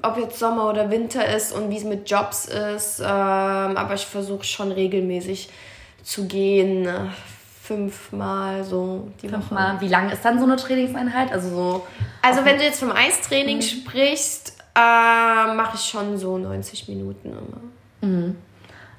ob 0.00 0.16
jetzt 0.16 0.38
Sommer 0.38 0.70
oder 0.70 0.90
Winter 0.90 1.26
ist 1.36 1.52
und 1.52 1.68
wie 1.68 1.76
es 1.76 1.84
mit 1.84 2.10
Jobs 2.10 2.46
ist. 2.46 3.00
Ähm, 3.00 3.06
aber 3.06 3.92
ich 3.92 4.06
versuche 4.06 4.44
schon 4.44 4.72
regelmäßig 4.72 5.50
zu 6.02 6.26
gehen. 6.26 6.86
äh, 6.86 7.00
Fünfmal 7.62 8.64
so 8.64 9.08
die 9.22 9.28
Fünfmal. 9.28 9.74
Woche. 9.74 9.82
Wie 9.82 9.88
lang 9.88 10.10
ist 10.10 10.24
dann 10.24 10.38
so 10.38 10.46
eine 10.46 10.56
Trainingseinheit? 10.56 11.30
Also 11.32 11.50
so. 11.50 11.86
Also 12.22 12.46
wenn 12.46 12.56
du 12.56 12.64
jetzt 12.64 12.80
vom 12.80 12.92
Eistraining 12.92 13.58
mhm. 13.58 13.62
sprichst, 13.62 14.54
äh, 14.74 15.54
mache 15.54 15.76
ich 15.76 15.82
schon 15.82 16.16
so 16.16 16.38
90 16.38 16.88
Minuten 16.88 17.28
immer. 17.28 17.60
Mhm. 18.00 18.36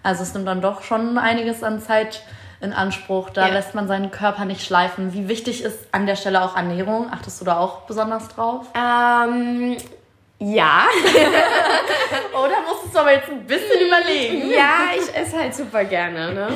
Also 0.03 0.23
es 0.23 0.33
nimmt 0.33 0.47
dann 0.47 0.61
doch 0.61 0.83
schon 0.83 1.17
einiges 1.17 1.63
an 1.63 1.79
Zeit 1.79 2.23
in 2.59 2.73
Anspruch. 2.73 3.29
Da 3.29 3.47
ja. 3.47 3.53
lässt 3.53 3.75
man 3.75 3.87
seinen 3.87 4.11
Körper 4.11 4.45
nicht 4.45 4.65
schleifen. 4.65 5.13
Wie 5.13 5.27
wichtig 5.27 5.63
ist 5.63 5.87
an 5.91 6.05
der 6.05 6.15
Stelle 6.15 6.43
auch 6.43 6.55
Ernährung? 6.55 7.07
Achtest 7.11 7.41
du 7.41 7.45
da 7.45 7.57
auch 7.57 7.81
besonders 7.81 8.27
drauf? 8.29 8.67
Ähm, 8.75 9.77
ja. 10.39 10.87
Oder 12.33 12.61
musstest 12.67 12.95
du 12.95 12.99
aber 12.99 13.13
jetzt 13.13 13.29
ein 13.29 13.45
bisschen 13.45 13.87
überlegen? 13.87 14.49
Ja, 14.49 14.89
ich 14.95 15.15
esse 15.15 15.37
halt 15.37 15.53
super 15.53 15.83
gerne. 15.85 16.33
Ne? 16.33 16.47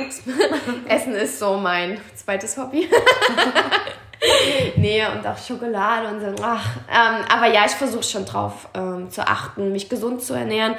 Ups. 0.00 0.22
Essen 0.88 1.14
ist 1.14 1.38
so 1.38 1.56
mein 1.56 2.00
zweites 2.14 2.56
Hobby. 2.56 2.88
nee, 4.76 5.04
und 5.06 5.26
auch 5.26 5.38
Schokolade 5.38 6.08
und 6.08 6.20
so. 6.20 6.42
Ach, 6.42 6.76
ähm, 6.88 7.24
aber 7.28 7.52
ja, 7.52 7.64
ich 7.66 7.72
versuche 7.72 8.02
schon 8.02 8.24
drauf 8.24 8.68
ähm, 8.74 9.10
zu 9.10 9.26
achten, 9.26 9.72
mich 9.72 9.88
gesund 9.88 10.22
zu 10.22 10.34
ernähren. 10.34 10.76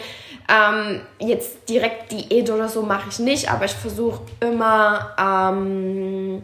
Ähm, 0.49 1.01
jetzt 1.19 1.69
direkt 1.69 2.11
Diät 2.11 2.49
oder 2.49 2.67
so 2.67 2.81
mache 2.81 3.09
ich 3.09 3.19
nicht, 3.19 3.51
aber 3.51 3.65
ich 3.65 3.73
versuche 3.73 4.21
immer 4.39 5.15
ähm, 5.19 6.43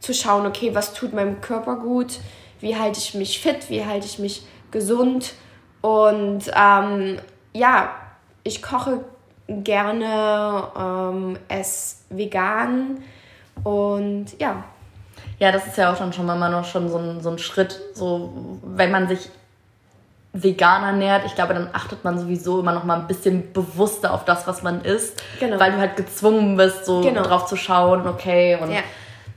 zu 0.00 0.14
schauen, 0.14 0.46
okay, 0.46 0.74
was 0.74 0.94
tut 0.94 1.12
meinem 1.12 1.40
Körper 1.40 1.76
gut, 1.76 2.18
wie 2.60 2.76
halte 2.76 2.98
ich 2.98 3.14
mich 3.14 3.40
fit, 3.40 3.68
wie 3.68 3.84
halte 3.84 4.06
ich 4.06 4.18
mich 4.18 4.42
gesund. 4.70 5.34
Und 5.80 6.50
ähm, 6.54 7.18
ja, 7.52 7.90
ich 8.42 8.62
koche 8.62 9.04
gerne, 9.48 10.68
ähm, 10.76 11.38
esse 11.48 11.96
vegan 12.10 13.02
und 13.64 14.38
ja. 14.40 14.64
Ja, 15.38 15.52
das 15.52 15.66
ist 15.66 15.76
ja 15.76 15.92
auch 15.92 15.98
dann 15.98 16.12
schon 16.12 16.26
mal 16.26 16.50
noch 16.50 16.64
schon 16.64 16.88
so 16.88 16.98
ein, 16.98 17.20
so 17.20 17.30
ein 17.30 17.38
Schritt, 17.38 17.80
so 17.94 18.58
wenn 18.64 18.90
man 18.90 19.08
sich 19.08 19.28
vegan 20.32 20.82
ernährt, 20.82 21.24
ich 21.24 21.34
glaube, 21.34 21.54
dann 21.54 21.68
achtet 21.72 22.04
man 22.04 22.18
sowieso 22.18 22.60
immer 22.60 22.72
noch 22.72 22.84
mal 22.84 22.98
ein 22.98 23.06
bisschen 23.06 23.52
bewusster 23.52 24.12
auf 24.12 24.24
das, 24.24 24.46
was 24.46 24.62
man 24.62 24.82
isst, 24.82 25.22
genau. 25.40 25.58
weil 25.58 25.72
du 25.72 25.78
halt 25.78 25.96
gezwungen 25.96 26.56
bist, 26.56 26.84
so 26.84 27.00
genau. 27.00 27.22
drauf 27.22 27.46
zu 27.46 27.56
schauen, 27.56 28.06
okay 28.06 28.58
und 28.60 28.70
ja 28.70 28.80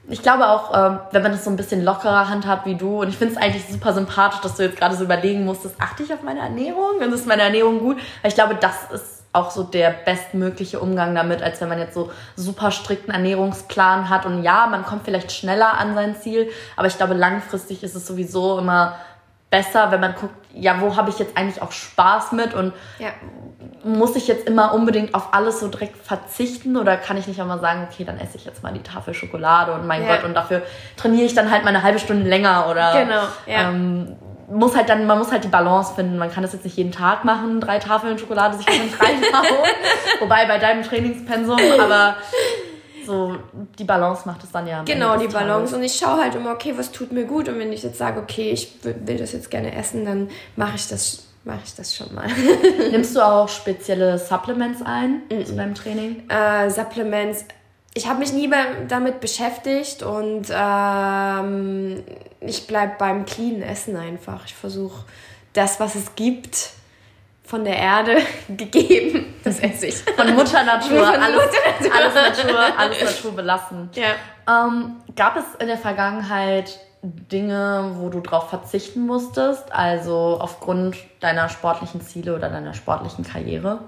ich 0.09 0.21
glaube 0.23 0.47
auch, 0.47 0.75
ähm, 0.75 0.99
wenn 1.11 1.21
man 1.21 1.31
das 1.31 1.43
so 1.43 1.49
ein 1.49 1.55
bisschen 1.55 1.83
lockerer 1.83 2.29
handhabt 2.29 2.65
wie 2.65 2.75
du, 2.75 3.01
und 3.01 3.09
ich 3.09 3.17
finde 3.17 3.35
es 3.35 3.41
eigentlich 3.41 3.65
super 3.67 3.93
sympathisch, 3.93 4.41
dass 4.41 4.55
du 4.55 4.63
jetzt 4.63 4.77
gerade 4.77 4.95
so 4.95 5.03
überlegen 5.03 5.45
musstest, 5.45 5.75
achte 5.79 6.03
ich 6.03 6.13
auf 6.13 6.23
meine 6.23 6.39
Ernährung? 6.39 6.97
Und 6.99 7.13
ist 7.13 7.27
meine 7.27 7.43
Ernährung 7.43 7.79
gut? 7.79 7.97
Weil 8.21 8.29
ich 8.29 8.35
glaube, 8.35 8.55
das 8.55 8.91
ist 8.91 9.18
auch 9.31 9.51
so 9.51 9.63
der 9.63 9.91
bestmögliche 9.91 10.79
Umgang 10.79 11.13
damit, 11.13 11.43
als 11.43 11.61
wenn 11.61 11.69
man 11.69 11.79
jetzt 11.79 11.93
so 11.93 12.11
super 12.35 12.71
strikten 12.71 13.13
Ernährungsplan 13.13 14.09
hat. 14.09 14.25
Und 14.25 14.43
ja, 14.43 14.67
man 14.67 14.83
kommt 14.83 15.05
vielleicht 15.05 15.31
schneller 15.31 15.77
an 15.77 15.93
sein 15.93 16.15
Ziel, 16.15 16.49
aber 16.75 16.87
ich 16.87 16.97
glaube, 16.97 17.13
langfristig 17.13 17.83
ist 17.83 17.95
es 17.95 18.07
sowieso 18.07 18.57
immer 18.57 18.95
besser, 19.49 19.91
wenn 19.91 19.99
man 19.99 20.15
guckt, 20.15 20.33
ja, 20.53 20.79
wo 20.79 20.95
habe 20.95 21.09
ich 21.09 21.19
jetzt 21.19 21.37
eigentlich 21.37 21.61
auch 21.61 21.71
Spaß 21.71 22.33
mit 22.33 22.53
und 22.53 22.73
ja. 22.99 23.09
muss 23.83 24.15
ich 24.15 24.27
jetzt 24.27 24.47
immer 24.47 24.73
unbedingt 24.73 25.15
auf 25.15 25.33
alles 25.33 25.59
so 25.59 25.67
direkt 25.67 25.97
verzichten 25.97 26.77
oder 26.77 26.97
kann 26.97 27.17
ich 27.17 27.27
nicht 27.27 27.39
einmal 27.41 27.59
sagen, 27.59 27.87
okay, 27.89 28.03
dann 28.03 28.19
esse 28.19 28.37
ich 28.37 28.45
jetzt 28.45 28.61
mal 28.61 28.73
die 28.73 28.83
Tafel 28.83 29.13
Schokolade 29.13 29.73
und 29.73 29.87
mein 29.87 30.03
ja. 30.03 30.15
Gott 30.15 30.25
und 30.25 30.35
dafür 30.35 30.61
trainiere 30.97 31.25
ich 31.25 31.33
dann 31.33 31.49
halt 31.49 31.63
mal 31.63 31.69
eine 31.69 31.83
halbe 31.83 31.99
Stunde 31.99 32.27
länger 32.27 32.67
oder 32.69 32.93
genau, 32.93 33.23
ja. 33.47 33.69
ähm, 33.69 34.17
muss 34.49 34.75
halt 34.75 34.89
dann, 34.89 35.05
man 35.05 35.17
muss 35.17 35.31
halt 35.31 35.43
die 35.43 35.49
Balance 35.49 35.93
finden. 35.95 36.17
Man 36.17 36.31
kann 36.31 36.43
das 36.43 36.53
jetzt 36.53 36.63
nicht 36.63 36.77
jeden 36.77 36.91
Tag 36.91 37.25
machen, 37.25 37.61
drei 37.61 37.79
Tafeln 37.79 38.17
Schokolade 38.17 38.57
sich 38.57 38.67
nicht 38.67 39.01
reinhauen. 39.01 39.69
Wobei 40.19 40.45
bei 40.45 40.57
deinem 40.57 40.83
Trainingspensum, 40.83 41.59
aber 41.79 42.15
so 43.05 43.37
die 43.77 43.83
Balance 43.83 44.23
macht 44.25 44.43
es 44.43 44.51
dann 44.51 44.67
ja. 44.67 44.83
Genau, 44.83 45.17
die 45.17 45.27
Balance. 45.27 45.75
Und 45.75 45.83
ich 45.83 45.95
schaue 45.95 46.21
halt 46.21 46.35
immer, 46.35 46.51
okay, 46.51 46.73
was 46.77 46.91
tut 46.91 47.11
mir 47.11 47.25
gut. 47.25 47.49
Und 47.49 47.59
wenn 47.59 47.73
ich 47.73 47.83
jetzt 47.83 47.97
sage, 47.97 48.19
okay, 48.19 48.51
ich 48.51 48.79
will 48.83 49.17
das 49.17 49.31
jetzt 49.31 49.49
gerne 49.49 49.75
essen, 49.75 50.05
dann 50.05 50.29
mache 50.55 50.75
ich 50.75 50.87
das 50.87 51.25
mache 51.45 51.61
ich 51.65 51.73
das 51.73 51.95
schon 51.95 52.13
mal. 52.13 52.27
Nimmst 52.91 53.15
du 53.15 53.21
auch 53.21 53.47
spezielle 53.47 54.19
Supplements 54.19 54.81
ein 54.81 55.23
mm 55.31 55.45
zu 55.45 55.55
deinem 55.55 55.73
Training? 55.73 56.29
Äh, 56.29 56.69
Supplements. 56.69 57.45
Ich 57.99 58.07
habe 58.07 58.19
mich 58.19 58.31
nie 58.31 58.49
damit 58.87 59.19
beschäftigt 59.19 60.03
und 60.03 60.47
ähm, 60.49 62.01
ich 62.39 62.65
bleibe 62.65 62.93
beim 62.97 63.25
cleanen 63.25 63.61
Essen 63.61 63.97
einfach. 63.97 64.45
Ich 64.45 64.55
versuche 64.55 65.03
das, 65.51 65.81
was 65.81 65.95
es 65.95 66.15
gibt, 66.15 66.69
von 67.43 67.65
der 67.65 67.75
Erde 67.75 68.15
gegeben. 68.47 69.35
Das 69.43 69.59
esse 69.59 69.87
ich. 69.87 69.95
Von 69.95 70.33
Mutter 70.33 70.63
Natur. 70.63 71.07
Von 71.07 71.21
alles, 71.21 71.43
Mutter 71.43 71.71
Natur. 71.71 71.93
alles 71.93 72.37
Natur, 72.39 72.59
alles 72.77 73.03
Natur 73.03 73.31
belassen. 73.35 73.89
Ja. 73.95 74.15
Ähm, 74.47 74.95
gab 75.17 75.35
es 75.35 75.43
in 75.59 75.67
der 75.67 75.77
Vergangenheit 75.77 76.79
Dinge, 77.01 77.95
wo 77.95 78.07
du 78.07 78.21
drauf 78.21 78.49
verzichten 78.49 79.05
musstest? 79.05 79.73
Also 79.73 80.37
aufgrund 80.39 80.95
deiner 81.19 81.49
sportlichen 81.49 81.99
Ziele 81.99 82.33
oder 82.33 82.47
deiner 82.47 82.73
sportlichen 82.73 83.25
Karriere? 83.25 83.79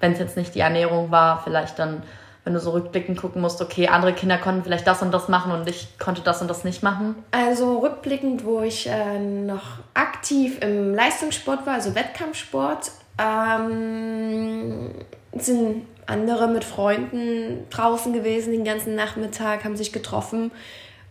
Wenn 0.00 0.14
es 0.14 0.18
jetzt 0.18 0.36
nicht 0.36 0.56
die 0.56 0.60
Ernährung 0.60 1.12
war, 1.12 1.40
vielleicht 1.44 1.78
dann 1.78 2.02
wenn 2.48 2.54
du 2.54 2.60
so 2.60 2.70
rückblickend 2.70 3.20
gucken 3.20 3.42
musst, 3.42 3.60
okay, 3.60 3.88
andere 3.88 4.14
Kinder 4.14 4.38
konnten 4.38 4.64
vielleicht 4.64 4.86
das 4.86 5.02
und 5.02 5.12
das 5.12 5.28
machen 5.28 5.52
und 5.52 5.68
ich 5.68 5.98
konnte 5.98 6.22
das 6.22 6.40
und 6.40 6.48
das 6.48 6.64
nicht 6.64 6.82
machen? 6.82 7.14
Also 7.30 7.80
rückblickend, 7.80 8.42
wo 8.42 8.62
ich 8.62 8.88
äh, 8.88 9.18
noch 9.18 9.80
aktiv 9.92 10.58
im 10.62 10.94
Leistungssport 10.94 11.66
war, 11.66 11.74
also 11.74 11.94
Wettkampfsport, 11.94 12.90
ähm, 13.18 14.92
sind 15.36 15.86
andere 16.06 16.48
mit 16.48 16.64
Freunden 16.64 17.66
draußen 17.68 18.14
gewesen 18.14 18.52
den 18.52 18.64
ganzen 18.64 18.94
Nachmittag, 18.94 19.64
haben 19.64 19.76
sich 19.76 19.92
getroffen. 19.92 20.50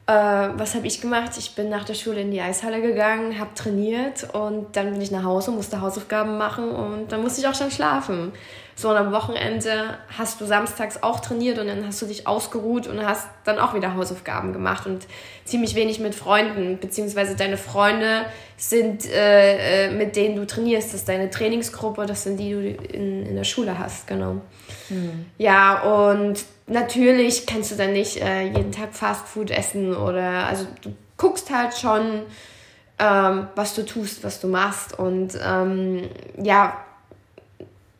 Äh, 0.07 0.13
was 0.13 0.73
habe 0.73 0.87
ich 0.87 1.01
gemacht? 1.01 1.33
Ich 1.37 1.53
bin 1.53 1.69
nach 1.69 1.83
der 1.83 1.93
Schule 1.93 2.21
in 2.21 2.31
die 2.31 2.41
Eishalle 2.41 2.81
gegangen, 2.81 3.37
habe 3.37 3.53
trainiert 3.53 4.27
und 4.33 4.75
dann 4.75 4.91
bin 4.91 5.01
ich 5.01 5.11
nach 5.11 5.23
Hause, 5.23 5.51
musste 5.51 5.81
Hausaufgaben 5.81 6.39
machen 6.39 6.71
und 6.71 7.11
dann 7.11 7.21
musste 7.21 7.41
ich 7.41 7.47
auch 7.47 7.53
schon 7.53 7.69
schlafen. 7.69 8.31
So, 8.79 8.91
und 8.91 8.95
am 8.95 9.11
Wochenende 9.11 9.97
hast 10.15 10.39
du 10.39 10.45
samstags 10.45 11.01
auch 11.01 11.19
trainiert 11.19 11.57
und 11.57 11.65
dann 11.65 11.83
hast 11.87 11.99
du 11.99 12.05
dich 12.05 12.27
ausgeruht 12.27 12.85
und 12.85 13.03
hast 13.03 13.27
dann 13.43 13.57
auch 13.57 13.73
wieder 13.73 13.95
Hausaufgaben 13.95 14.53
gemacht 14.53 14.85
und 14.85 15.07
ziemlich 15.45 15.73
wenig 15.73 15.99
mit 15.99 16.13
Freunden, 16.13 16.77
beziehungsweise 16.77 17.35
deine 17.35 17.57
Freunde 17.57 18.27
sind, 18.55 19.03
äh, 19.09 19.87
äh, 19.87 19.91
mit 19.91 20.15
denen 20.15 20.35
du 20.35 20.45
trainierst. 20.45 20.89
Das 20.89 20.99
ist 20.99 21.09
deine 21.09 21.31
Trainingsgruppe, 21.31 22.05
das 22.05 22.21
sind 22.21 22.39
die, 22.39 22.49
die 22.49 22.73
du 22.73 22.93
in, 22.93 23.25
in 23.25 23.35
der 23.35 23.45
Schule 23.45 23.79
hast, 23.79 24.05
genau. 24.05 24.41
Hm. 24.89 25.25
Ja, 25.39 26.11
und 26.11 26.45
natürlich 26.67 27.47
kannst 27.47 27.71
du 27.71 27.75
dann 27.77 27.93
nicht 27.93 28.21
äh, 28.21 28.43
jeden 28.43 28.71
Tag 28.71 28.93
Fastfood 28.93 29.49
essen 29.49 29.95
oder, 29.95 30.45
also 30.45 30.67
du 30.83 30.93
guckst 31.17 31.49
halt 31.49 31.73
schon, 31.73 32.21
ähm, 32.99 33.47
was 33.55 33.73
du 33.73 33.83
tust, 33.83 34.23
was 34.23 34.39
du 34.39 34.47
machst 34.47 34.97
und 34.99 35.33
ähm, 35.43 36.09
ja, 36.39 36.77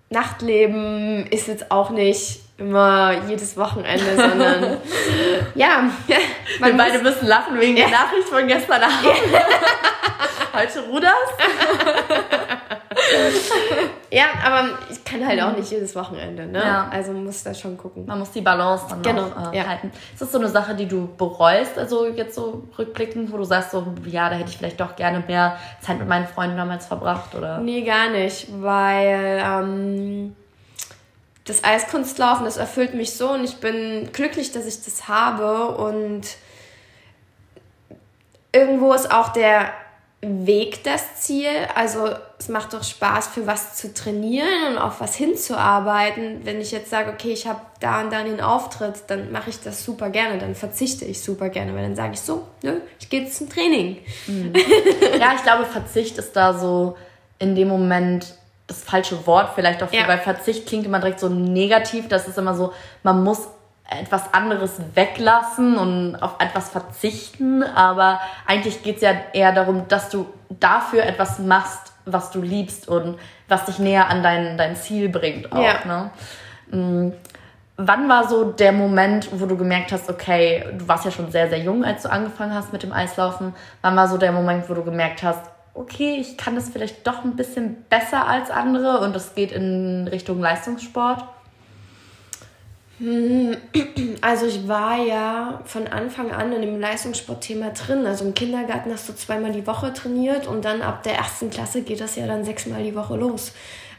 Nachtleben 0.10 1.28
ist 1.28 1.48
jetzt 1.48 1.70
auch 1.70 1.90
nicht 1.90 2.40
immer 2.58 3.24
jedes 3.28 3.58
Wochenende, 3.58 4.16
sondern 4.16 4.78
ja. 5.56 5.90
Wir 6.60 6.74
beide 6.78 7.00
müssen 7.00 7.28
lachen 7.28 7.60
wegen 7.60 7.78
ja. 7.78 7.88
der 7.88 8.00
Nachricht 8.00 8.28
von 8.30 8.48
gestern 8.48 8.84
Abend. 8.84 9.06
Heute 10.54 10.80
ruderst. 10.88 11.34
ja, 14.12 14.26
aber 14.46 14.70
ich 14.90 15.04
kann 15.04 15.26
halt 15.26 15.42
auch 15.42 15.56
nicht 15.56 15.72
jedes 15.72 15.96
Wochenende, 15.96 16.46
ne? 16.46 16.60
Ja. 16.60 16.90
Also 16.92 17.12
man 17.12 17.26
muss 17.26 17.44
da 17.44 17.54
schon 17.54 17.78
gucken. 17.78 18.06
Man 18.06 18.20
muss 18.20 18.32
die 18.32 18.42
Balance 18.42 18.86
dann 18.90 19.02
genau. 19.02 19.24
auch 19.24 19.54
äh, 19.54 19.58
ja. 19.58 19.68
halten. 19.68 19.92
Ist 20.14 20.22
das 20.22 20.32
so 20.32 20.38
eine 20.38 20.50
Sache, 20.50 20.76
die 20.76 20.88
du 20.88 21.08
bereust, 21.18 21.78
also 21.78 22.08
jetzt 22.08 22.36
so 22.36 22.64
rückblickend, 22.78 23.32
wo 23.32 23.38
du 23.38 23.44
sagst 23.44 23.72
so, 23.72 23.86
ja, 24.06 24.30
da 24.30 24.36
hätte 24.36 24.50
ich 24.50 24.58
vielleicht 24.58 24.80
doch 24.80 24.96
gerne 24.96 25.24
mehr 25.26 25.58
Zeit 25.82 26.00
mit 26.00 26.08
meinen 26.08 26.28
Freunden 26.28 26.58
damals 26.58 26.86
verbracht, 26.86 27.36
oder? 27.36 27.60
Nee, 27.60 27.84
gar 27.84 28.10
nicht, 28.10 28.48
weil 28.62 29.42
ähm, 29.44 30.36
das 31.46 31.64
Eiskunstlaufen, 31.64 32.46
das 32.46 32.58
erfüllt 32.58 32.94
mich 32.94 33.14
so 33.14 33.32
und 33.32 33.44
ich 33.44 33.58
bin 33.58 34.10
glücklich, 34.12 34.52
dass 34.52 34.66
ich 34.66 34.84
das 34.84 35.08
habe 35.08 35.76
und 35.78 36.24
irgendwo 38.52 38.94
ist 38.94 39.12
auch 39.12 39.30
der 39.30 39.72
Weg 40.22 40.84
das 40.84 41.22
Ziel. 41.22 41.50
Also 41.76 42.10
es 42.40 42.50
macht 42.50 42.74
doch 42.74 42.84
Spaß, 42.84 43.28
für 43.28 43.46
was 43.46 43.76
zu 43.76 43.94
trainieren 43.94 44.72
und 44.72 44.78
auf 44.78 45.00
was 45.00 45.16
hinzuarbeiten. 45.16 46.42
Wenn 46.44 46.60
ich 46.60 46.72
jetzt 46.72 46.90
sage, 46.90 47.12
okay, 47.12 47.32
ich 47.32 47.46
habe 47.46 47.62
da 47.80 48.02
und 48.02 48.12
da 48.12 48.24
den 48.24 48.42
Auftritt, 48.42 49.04
dann 49.08 49.32
mache 49.32 49.52
ich 49.52 49.60
das 49.60 49.84
super 49.84 50.10
gerne, 50.10 50.40
dann 50.40 50.56
verzichte 50.56 51.06
ich 51.06 51.22
super 51.22 51.50
gerne, 51.50 51.76
weil 51.76 51.84
dann 51.84 51.96
sage 51.96 52.14
ich 52.14 52.22
so, 52.22 52.48
ne, 52.64 52.82
ich 53.00 53.10
gehe 53.10 53.22
jetzt 53.22 53.38
zum 53.38 53.50
Training. 53.50 53.98
Mhm. 54.28 54.54
Ja, 55.20 55.34
ich 55.36 55.44
glaube, 55.44 55.66
Verzicht 55.66 56.18
ist 56.18 56.36
da 56.36 56.54
so 56.54 56.96
in 57.40 57.56
dem 57.56 57.68
Moment 57.68 58.36
das 58.68 58.84
falsche 58.84 59.26
Wort 59.26 59.52
vielleicht 59.56 59.82
auch, 59.82 59.92
ja. 59.92 60.08
weil 60.08 60.20
Verzicht 60.20 60.68
klingt 60.68 60.86
immer 60.86 61.00
direkt 61.00 61.20
so 61.20 61.30
negativ. 61.30 62.08
Das 62.08 62.28
ist 62.28 62.38
immer 62.38 62.56
so, 62.56 62.74
man 63.04 63.24
muss 63.24 63.48
etwas 63.90 64.34
anderes 64.34 64.80
weglassen 64.96 65.78
und 65.78 66.16
auf 66.18 66.36
etwas 66.40 66.70
verzichten, 66.70 67.64
aber 67.64 68.20
eigentlich 68.46 68.84
geht 68.84 68.98
es 68.98 69.02
ja 69.02 69.12
eher 69.34 69.54
darum, 69.54 69.88
dass 69.88 70.10
du 70.10 70.28
dafür 70.50 71.04
etwas 71.04 71.40
machst, 71.40 71.94
was 72.06 72.32
du 72.32 72.42
liebst 72.42 72.88
und 72.88 73.18
was 73.48 73.66
dich 73.66 73.80
näher 73.80 74.10
an 74.10 74.24
dein, 74.24 74.58
dein 74.58 74.76
Ziel 74.76 75.10
bringt 75.10 75.52
auch. 75.52 75.62
Ja. 75.62 75.86
Ne? 75.86 76.12
Mm. 76.78 77.14
wann 77.78 78.10
war 78.10 78.28
so 78.28 78.52
der 78.52 78.74
Moment, 78.74 79.30
wo 79.32 79.46
du 79.46 79.56
gemerkt 79.56 79.94
hast, 79.94 80.10
okay, 80.10 80.66
du 80.78 80.88
warst 80.88 81.06
ja 81.06 81.12
schon 81.12 81.32
sehr, 81.32 81.48
sehr 81.48 81.60
jung, 81.60 81.86
als 81.86 82.04
du 82.04 82.12
angefangen 82.12 82.54
hast 82.54 82.74
mit 82.74 82.84
dem 82.84 82.92
Eislaufen. 82.92 83.54
Wann 83.82 83.96
war 83.96 84.10
so 84.10 84.18
der 84.18 84.34
Moment, 84.34 84.70
wo 84.70 84.74
du 84.74 84.84
gemerkt 84.84 85.24
hast, 85.24 85.42
okay, 85.74 86.18
ich 86.20 86.38
kann 86.38 86.56
das 86.56 86.70
vielleicht 86.70 87.06
doch 87.08 87.24
ein 87.24 87.36
bisschen 87.36 87.84
besser 87.90 88.28
als 88.28 88.50
andere 88.50 89.00
und 89.00 89.16
es 89.16 89.36
geht 89.36 89.52
in 89.52 90.10
Richtung 90.10 90.42
Leistungssport? 90.42 91.24
Also 94.22 94.48
ich 94.48 94.68
war 94.68 94.98
ja 94.98 95.62
von 95.66 95.88
Anfang 95.88 96.32
an 96.32 96.52
in 96.52 96.62
dem 96.62 96.80
Leistungssportthema 96.80 97.70
drin. 97.70 98.06
Also 98.06 98.26
im 98.26 98.34
Kindergarten 98.34 98.92
hast 98.92 99.08
du 99.08 99.14
zweimal 99.14 99.52
die 99.52 99.68
Woche 99.68 99.94
trainiert 99.94 100.48
und 100.48 100.66
dann 100.66 100.82
ab 100.82 101.04
der 101.04 101.14
ersten 101.14 101.50
Klasse 101.50 101.84
geht 101.84 102.02
das 102.02 102.16
ja 102.16 102.26
dann 102.26 102.44
sechsmal 102.44 102.84
die 102.84 102.96
Woche 102.96 103.16
los. 103.16 103.54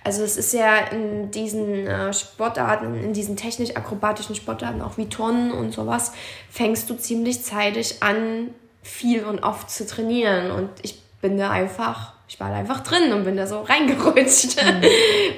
Also 0.04 0.22
es 0.22 0.36
ist 0.36 0.54
ja 0.54 0.78
in 0.90 1.30
diesen 1.30 1.86
äh, 1.86 2.12
Sportarten, 2.12 2.94
in 2.96 3.12
diesen 3.12 3.36
technisch-akrobatischen 3.36 4.34
Sportarten, 4.34 4.80
auch 4.80 4.96
wie 4.96 5.08
Turnen 5.08 5.52
und 5.52 5.72
sowas, 5.72 6.12
fängst 6.50 6.88
du 6.88 6.94
ziemlich 6.94 7.42
zeitig 7.42 8.02
an, 8.02 8.54
viel 8.82 9.24
und 9.24 9.42
oft 9.42 9.70
zu 9.70 9.86
trainieren. 9.86 10.50
Und 10.50 10.70
ich 10.82 11.00
bin 11.20 11.36
da 11.36 11.50
einfach, 11.50 12.14
ich 12.28 12.38
war 12.38 12.50
da 12.50 12.56
einfach 12.56 12.80
drin 12.80 13.12
und 13.12 13.24
bin 13.24 13.36
da 13.36 13.46
so 13.46 13.62
reingerutscht. 13.62 14.62
Mhm. 14.62 14.84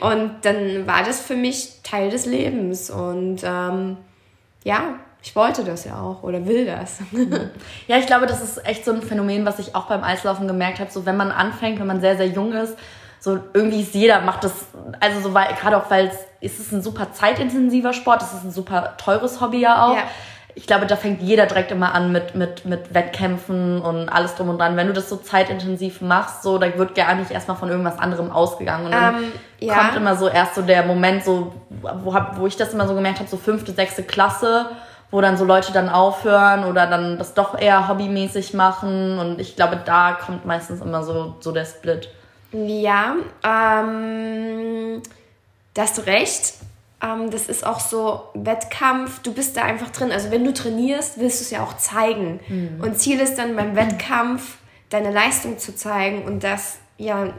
Und 0.00 0.32
dann 0.42 0.86
war 0.86 1.04
das 1.04 1.20
für 1.20 1.36
mich 1.36 1.82
Teil 1.84 2.10
des 2.10 2.26
Lebens. 2.26 2.90
Und 2.90 3.42
ähm, 3.44 3.96
ja, 4.64 4.94
ich 5.22 5.36
wollte 5.36 5.62
das 5.62 5.84
ja 5.84 6.00
auch 6.00 6.24
oder 6.24 6.46
will 6.46 6.66
das. 6.66 6.98
ja, 7.86 7.96
ich 7.96 8.06
glaube, 8.06 8.26
das 8.26 8.42
ist 8.42 8.66
echt 8.66 8.84
so 8.84 8.92
ein 8.92 9.02
Phänomen, 9.02 9.46
was 9.46 9.60
ich 9.60 9.74
auch 9.76 9.86
beim 9.86 10.02
Eislaufen 10.02 10.48
gemerkt 10.48 10.80
habe. 10.80 10.90
So, 10.90 11.06
wenn 11.06 11.16
man 11.16 11.30
anfängt, 11.30 11.78
wenn 11.78 11.86
man 11.86 12.00
sehr, 12.00 12.16
sehr 12.16 12.28
jung 12.28 12.52
ist, 12.52 12.76
so 13.20 13.38
irgendwie 13.52 13.82
ist 13.82 13.94
jeder 13.94 14.22
macht 14.22 14.44
das, 14.44 14.52
also 14.98 15.20
so, 15.20 15.34
weil, 15.34 15.54
gerade 15.54 15.76
auch, 15.76 15.90
weil 15.90 16.10
es 16.40 16.58
ist 16.58 16.72
ein 16.72 16.82
super 16.82 17.12
zeitintensiver 17.12 17.92
Sport, 17.92 18.22
es 18.22 18.32
ist 18.32 18.44
ein 18.44 18.50
super 18.50 18.96
teures 18.96 19.40
Hobby 19.40 19.60
ja 19.60 19.86
auch. 19.86 19.94
Ja 19.94 20.04
ich 20.54 20.66
glaube, 20.66 20.86
da 20.86 20.96
fängt 20.96 21.22
jeder 21.22 21.46
direkt 21.46 21.70
immer 21.70 21.94
an 21.94 22.12
mit, 22.12 22.34
mit, 22.34 22.64
mit 22.64 22.94
Wettkämpfen 22.94 23.80
und 23.80 24.08
alles 24.08 24.34
drum 24.34 24.48
und 24.48 24.58
dran. 24.58 24.76
Wenn 24.76 24.86
du 24.86 24.92
das 24.92 25.08
so 25.08 25.16
zeitintensiv 25.16 26.00
machst, 26.00 26.42
so, 26.42 26.58
da 26.58 26.76
wird 26.76 26.94
gar 26.94 27.14
nicht 27.14 27.30
erstmal 27.30 27.56
von 27.56 27.68
irgendwas 27.68 27.98
anderem 27.98 28.30
ausgegangen. 28.30 28.86
Und 28.86 28.92
dann 28.92 29.16
ähm, 29.16 29.32
ja. 29.58 29.74
kommt 29.74 29.96
immer 29.96 30.16
so 30.16 30.28
erst 30.28 30.54
so 30.54 30.62
der 30.62 30.84
Moment, 30.84 31.24
so, 31.24 31.52
wo, 32.02 32.14
hab, 32.14 32.38
wo 32.38 32.46
ich 32.46 32.56
das 32.56 32.74
immer 32.74 32.88
so 32.88 32.94
gemerkt 32.94 33.20
habe, 33.20 33.28
so 33.28 33.36
fünfte, 33.36 33.72
sechste 33.72 34.02
Klasse, 34.02 34.66
wo 35.10 35.20
dann 35.20 35.36
so 35.36 35.44
Leute 35.44 35.72
dann 35.72 35.88
aufhören 35.88 36.64
oder 36.64 36.86
dann 36.86 37.18
das 37.18 37.34
doch 37.34 37.58
eher 37.58 37.88
hobbymäßig 37.88 38.54
machen. 38.54 39.18
Und 39.18 39.40
ich 39.40 39.56
glaube, 39.56 39.78
da 39.84 40.12
kommt 40.12 40.46
meistens 40.46 40.80
immer 40.80 41.02
so, 41.02 41.36
so 41.40 41.52
der 41.52 41.64
Split. 41.64 42.08
Ja, 42.52 43.14
ähm, 43.44 45.02
da 45.74 45.82
hast 45.82 45.98
du 45.98 46.02
recht. 46.02 46.54
Ähm, 47.02 47.30
das 47.30 47.46
ist 47.46 47.66
auch 47.66 47.80
so 47.80 48.24
Wettkampf, 48.34 49.20
du 49.20 49.32
bist 49.32 49.56
da 49.56 49.62
einfach 49.62 49.90
drin. 49.90 50.12
Also 50.12 50.30
wenn 50.30 50.44
du 50.44 50.52
trainierst, 50.52 51.18
willst 51.18 51.40
du 51.40 51.44
es 51.44 51.50
ja 51.50 51.62
auch 51.62 51.76
zeigen. 51.76 52.40
Mhm. 52.48 52.80
Und 52.82 52.98
Ziel 52.98 53.20
ist 53.20 53.36
dann 53.36 53.56
beim 53.56 53.76
Wettkampf, 53.76 54.58
deine 54.90 55.10
Leistung 55.10 55.58
zu 55.58 55.74
zeigen 55.74 56.24
und 56.24 56.44
das 56.44 56.78
ja 56.98 57.32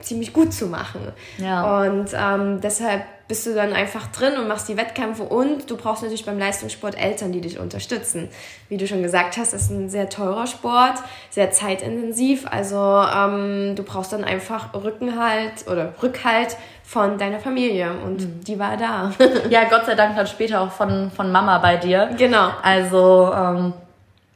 ziemlich 0.00 0.32
gut 0.32 0.52
zu 0.52 0.66
machen. 0.66 1.00
Ja. 1.38 1.80
Und 1.82 2.10
ähm, 2.14 2.60
deshalb 2.60 3.04
bist 3.28 3.46
du 3.46 3.54
dann 3.54 3.72
einfach 3.72 4.06
drin 4.08 4.34
und 4.38 4.46
machst 4.46 4.68
die 4.68 4.76
Wettkämpfe 4.76 5.24
und 5.24 5.68
du 5.70 5.76
brauchst 5.76 6.02
natürlich 6.02 6.24
beim 6.24 6.38
Leistungssport 6.38 6.96
Eltern, 6.96 7.32
die 7.32 7.40
dich 7.40 7.58
unterstützen. 7.58 8.28
Wie 8.68 8.76
du 8.76 8.86
schon 8.86 9.02
gesagt 9.02 9.36
hast, 9.36 9.52
ist 9.52 9.70
ein 9.70 9.88
sehr 9.88 10.08
teurer 10.08 10.46
Sport, 10.46 10.98
sehr 11.30 11.50
zeitintensiv. 11.50 12.46
Also 12.48 12.76
ähm, 12.76 13.74
du 13.74 13.82
brauchst 13.82 14.12
dann 14.12 14.24
einfach 14.24 14.74
Rückenhalt 14.74 15.66
oder 15.70 15.94
Rückhalt 16.02 16.56
von 16.84 17.18
deiner 17.18 17.40
Familie 17.40 17.90
und 18.04 18.20
mhm. 18.20 18.44
die 18.44 18.58
war 18.58 18.76
da. 18.76 19.12
ja, 19.50 19.64
Gott 19.64 19.86
sei 19.86 19.96
Dank 19.96 20.14
dann 20.16 20.28
später 20.28 20.60
auch 20.60 20.70
von, 20.70 21.10
von 21.10 21.32
Mama 21.32 21.58
bei 21.58 21.76
dir. 21.76 22.10
Genau. 22.16 22.50
Also 22.62 23.32
ähm, 23.34 23.72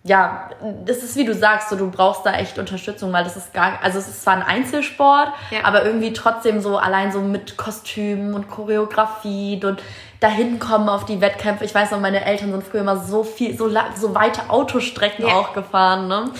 ja, 0.03 0.49
das 0.87 1.03
ist 1.03 1.17
wie 1.17 1.27
du 1.27 1.35
sagst, 1.35 1.69
so 1.69 1.77
du 1.77 1.91
brauchst 1.91 2.25
da 2.25 2.33
echt 2.33 2.59
Unterstützung, 2.59 3.13
weil 3.13 3.23
das 3.23 3.37
ist 3.37 3.53
gar, 3.53 3.83
also 3.83 3.99
es 3.99 4.09
ist 4.09 4.23
zwar 4.23 4.35
ein 4.35 4.43
Einzelsport, 4.43 5.29
ja. 5.51 5.65
aber 5.65 5.85
irgendwie 5.85 6.15
trotzdem 6.15 6.63
so 6.63 6.79
allein 6.79 7.13
so 7.13 7.21
mit 7.21 7.59
Kostümen 7.59 8.33
und 8.33 8.49
Choreografie 8.49 9.61
und 9.63 9.83
dahin 10.21 10.59
kommen 10.59 10.89
auf 10.89 11.05
die 11.05 11.21
Wettkämpfe. 11.21 11.67
Ich 11.67 11.75
weiß 11.75 11.91
noch, 11.91 12.01
meine 12.01 12.25
Eltern 12.25 12.51
sind 12.51 12.65
früher 12.65 12.81
immer 12.81 12.97
so 12.97 13.25
viel, 13.25 13.57
so, 13.57 13.69
so 13.95 14.15
weite 14.15 14.49
Autostrecken 14.49 15.27
ja. 15.27 15.35
auch 15.35 15.53
gefahren, 15.53 16.09
ne? 16.09 16.31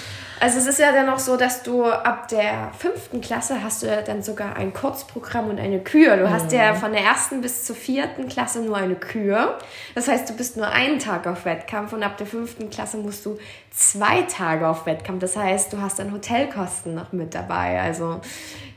Also 0.41 0.59
es 0.59 0.67
ist 0.67 0.79
ja 0.79 0.91
dann 0.91 1.05
noch 1.05 1.19
so, 1.19 1.37
dass 1.37 1.63
du 1.63 1.85
ab 1.85 2.29
der 2.29 2.73
fünften 2.79 3.21
Klasse 3.21 3.63
hast 3.63 3.83
du 3.83 3.87
ja 3.87 4.01
dann 4.01 4.23
sogar 4.23 4.57
ein 4.57 4.73
Kurzprogramm 4.73 5.51
und 5.51 5.61
eine 5.61 5.81
Kür. 5.81 6.17
Du 6.17 6.27
mhm. 6.27 6.31
hast 6.31 6.51
ja 6.51 6.73
mhm. 6.73 6.79
von 6.79 6.93
der 6.93 7.03
ersten 7.03 7.43
bis 7.43 7.65
zur 7.65 7.77
vierten 7.77 8.27
Klasse 8.27 8.63
nur 8.63 8.79
eine 8.79 8.95
Kür. 8.95 9.59
Das 9.95 10.09
heißt, 10.09 10.31
du 10.31 10.35
bist 10.35 10.57
nur 10.57 10.67
einen 10.67 10.99
Tag 10.99 11.27
auf 11.27 11.45
Wettkampf 11.45 11.93
und 11.93 12.03
ab 12.03 12.17
der 12.17 12.27
fünften 12.27 12.71
Klasse 12.71 12.97
musst 12.97 13.27
du 13.27 13.39
zwei 13.71 14.23
Tage 14.23 14.67
auf 14.67 14.87
Wettkampf. 14.87 15.21
Das 15.21 15.37
heißt, 15.37 15.75
du 15.75 15.81
hast 15.83 15.99
dann 15.99 16.11
Hotelkosten 16.11 16.95
noch 16.95 17.13
mit 17.13 17.35
dabei. 17.35 17.79
Also 17.83 18.23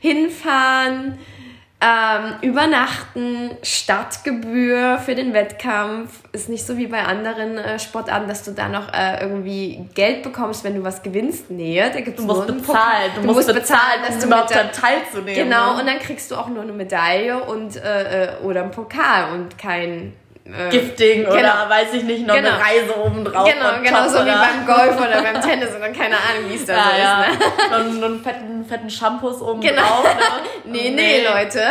hinfahren, 0.00 1.18
ähm, 1.84 2.36
Übernachten, 2.40 3.50
Startgebühr 3.62 4.98
für 5.04 5.14
den 5.14 5.34
Wettkampf 5.34 6.20
ist 6.32 6.48
nicht 6.48 6.66
so 6.66 6.78
wie 6.78 6.86
bei 6.86 7.04
anderen 7.04 7.58
äh, 7.58 7.78
Sportarten, 7.78 8.26
dass 8.26 8.42
du 8.42 8.52
da 8.52 8.70
noch 8.70 8.90
äh, 8.94 9.20
irgendwie 9.20 9.86
Geld 9.92 10.22
bekommst, 10.22 10.64
wenn 10.64 10.76
du 10.76 10.82
was 10.82 11.02
gewinnst. 11.02 11.50
Nee, 11.50 11.78
da 11.92 12.00
gibt's 12.00 12.22
du 12.22 12.26
musst 12.26 12.46
bezahlen. 12.46 13.10
Du, 13.16 13.20
du, 13.20 13.26
musst 13.26 13.52
bezahlen, 13.52 14.00
dass 14.06 14.18
du 14.18 14.26
überhaupt 14.26 14.54
daran 14.54 14.72
teilzunehmen. 14.72 15.34
Genau, 15.34 15.74
ne? 15.74 15.80
und 15.80 15.86
dann 15.86 15.98
kriegst 15.98 16.30
du 16.30 16.36
auch 16.36 16.48
nur 16.48 16.62
eine 16.62 16.72
Medaille 16.72 17.44
und 17.44 17.76
äh, 17.76 18.24
äh 18.24 18.42
oder 18.42 18.62
einen 18.62 18.70
Pokal 18.70 19.34
und 19.34 19.58
kein 19.58 20.14
äh, 20.44 20.68
Gifting 20.70 21.24
genau. 21.24 21.36
oder 21.36 21.66
weiß 21.68 21.94
ich 21.94 22.02
nicht, 22.02 22.26
noch 22.26 22.34
genau. 22.34 22.50
eine 22.50 22.60
Reise 22.60 23.00
oben 23.02 23.24
drauf. 23.24 23.50
Genau, 23.50 23.82
genau, 23.82 24.08
so 24.08 24.18
wie 24.26 24.30
beim 24.30 24.66
Golf 24.66 24.96
oder 24.96 25.22
beim 25.22 25.40
Tennis 25.48 25.70
oder 25.74 25.88
keine 25.88 26.16
Ahnung, 26.16 26.50
wie 26.50 26.56
es 26.56 26.66
da 26.66 26.74
ja, 26.74 26.84
so 26.90 26.98
ja. 26.98 27.22
ist. 27.22 27.70
Ne? 27.70 27.76
Und 27.78 28.04
einen 28.04 28.22
fetten, 28.22 28.64
fetten 28.66 28.90
Shampoos 28.90 29.40
oben 29.40 29.60
genau. 29.60 29.80
drauf. 29.80 30.04
Ne? 30.04 30.20
nee, 30.64 30.90
nee, 30.90 30.90
nee, 30.90 31.26
Leute. 31.26 31.62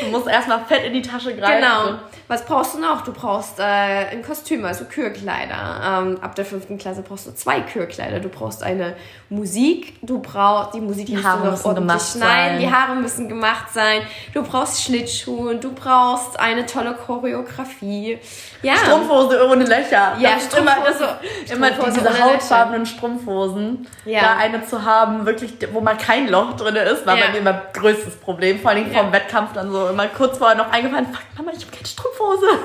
Du 0.00 0.08
musst 0.08 0.26
erstmal 0.26 0.60
fett 0.66 0.84
in 0.84 0.92
die 0.92 1.02
Tasche 1.02 1.34
greifen. 1.34 1.62
Genau. 1.62 1.98
Was 2.30 2.44
brauchst 2.44 2.76
du 2.76 2.78
noch? 2.78 3.00
Du 3.00 3.12
brauchst 3.12 3.58
äh, 3.58 3.62
ein 3.62 4.22
Kostüm, 4.22 4.64
also 4.64 4.84
Kürkleider. 4.84 6.04
Ähm, 6.04 6.18
ab 6.20 6.36
der 6.36 6.44
fünften 6.44 6.78
Klasse 6.78 7.02
brauchst 7.02 7.26
du 7.26 7.34
zwei 7.34 7.60
Kürkleider. 7.60 8.20
Du 8.20 8.28
brauchst 8.28 8.62
eine 8.62 8.94
Musik, 9.30 9.94
du 10.00 10.20
brauchst 10.20 10.74
die 10.74 10.80
Musik, 10.80 11.06
die, 11.06 11.16
die 11.16 11.24
Haare 11.24 11.50
müssen 11.50 11.74
gemacht 11.74 12.12
schneiden, 12.12 12.60
sein. 12.60 12.60
die 12.60 12.72
Haare 12.72 12.94
müssen 12.94 13.28
gemacht 13.28 13.72
sein. 13.72 14.02
Du 14.32 14.44
brauchst 14.44 14.80
Schlittschuhe, 14.80 15.56
du 15.56 15.72
brauchst 15.72 16.38
eine 16.38 16.66
tolle 16.66 16.94
Choreografie. 16.94 18.20
Ja. 18.62 18.76
Strumpfhose 18.76 19.48
ohne 19.48 19.64
Löcher. 19.64 20.16
Ja, 20.20 20.34
das 20.34 20.44
Strumpfhose, 20.44 21.08
immer, 21.52 21.76
immer 21.76 21.90
diese 21.90 22.24
hautfarbenen 22.24 22.86
Strumpfhosen. 22.86 23.88
Ja. 24.04 24.20
Da 24.20 24.36
eine 24.36 24.64
zu 24.64 24.84
haben, 24.84 25.26
wirklich, 25.26 25.54
wo 25.72 25.80
mal 25.80 25.96
kein 25.96 26.28
Loch 26.28 26.54
drin 26.56 26.76
ist, 26.76 27.04
war 27.06 27.16
ja. 27.16 27.26
bei 27.26 27.32
mir 27.32 27.38
immer 27.38 27.62
größtes 27.72 28.18
Problem. 28.18 28.60
Vor 28.60 28.70
allem 28.70 28.92
ja. 28.92 29.02
vom 29.02 29.10
Wettkampf 29.10 29.52
dann 29.52 29.72
so 29.72 29.88
immer 29.88 30.06
kurz 30.06 30.38
vorher 30.38 30.56
noch 30.56 30.70
eingefallen, 30.70 31.06
fuck, 31.06 31.22
Mama, 31.36 31.50
ich 31.56 31.64
habe 31.64 31.76
keine 31.76 31.88
Strumpfhose. 32.20 32.46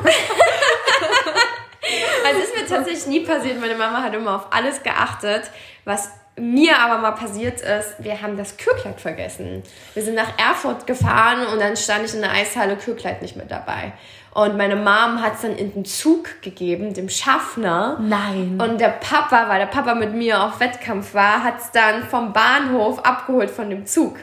also 2.26 2.40
ist 2.42 2.56
mir 2.56 2.68
tatsächlich 2.68 3.08
nie 3.08 3.22
passiert. 3.22 3.60
Meine 3.60 3.76
Mama 3.76 4.02
hat 4.02 4.14
immer 4.14 4.36
auf 4.36 4.48
alles 4.52 4.84
geachtet, 4.84 5.50
was 5.86 6.10
mir 6.38 6.78
aber 6.78 6.98
mal 7.02 7.12
passiert 7.12 7.62
ist, 7.62 7.96
wir 8.00 8.22
haben 8.22 8.36
das 8.36 8.58
Kürkleid 8.58 9.00
vergessen. 9.00 9.64
Wir 9.94 10.04
sind 10.04 10.16
nach 10.16 10.38
Erfurt 10.38 10.86
gefahren 10.86 11.48
und 11.48 11.62
dann 11.62 11.78
stand 11.78 12.06
ich 12.06 12.14
in 12.14 12.20
der 12.20 12.32
Eishalle, 12.32 12.76
Kürkleid 12.76 13.22
nicht 13.22 13.38
mit 13.38 13.50
dabei. 13.50 13.94
Und 14.34 14.58
meine 14.58 14.76
Mom 14.76 15.22
hat 15.22 15.36
es 15.36 15.44
dann 15.44 15.56
in 15.56 15.74
den 15.74 15.86
Zug 15.86 16.42
gegeben, 16.42 16.94
dem 16.94 17.08
Schaffner. 17.08 17.98
Nein. 18.02 18.60
Und 18.62 18.82
der 18.82 18.90
Papa, 18.90 19.48
weil 19.48 19.60
der 19.60 19.68
Papa 19.68 19.96
mit 19.96 20.14
mir 20.14 20.44
auf 20.44 20.60
Wettkampf 20.60 21.14
war, 21.14 21.42
hat 21.42 21.60
es 21.62 21.72
dann 21.72 22.04
vom 22.04 22.34
Bahnhof 22.34 23.00
abgeholt 23.06 23.50
von 23.50 23.70
dem 23.70 23.86
Zug. 23.86 24.18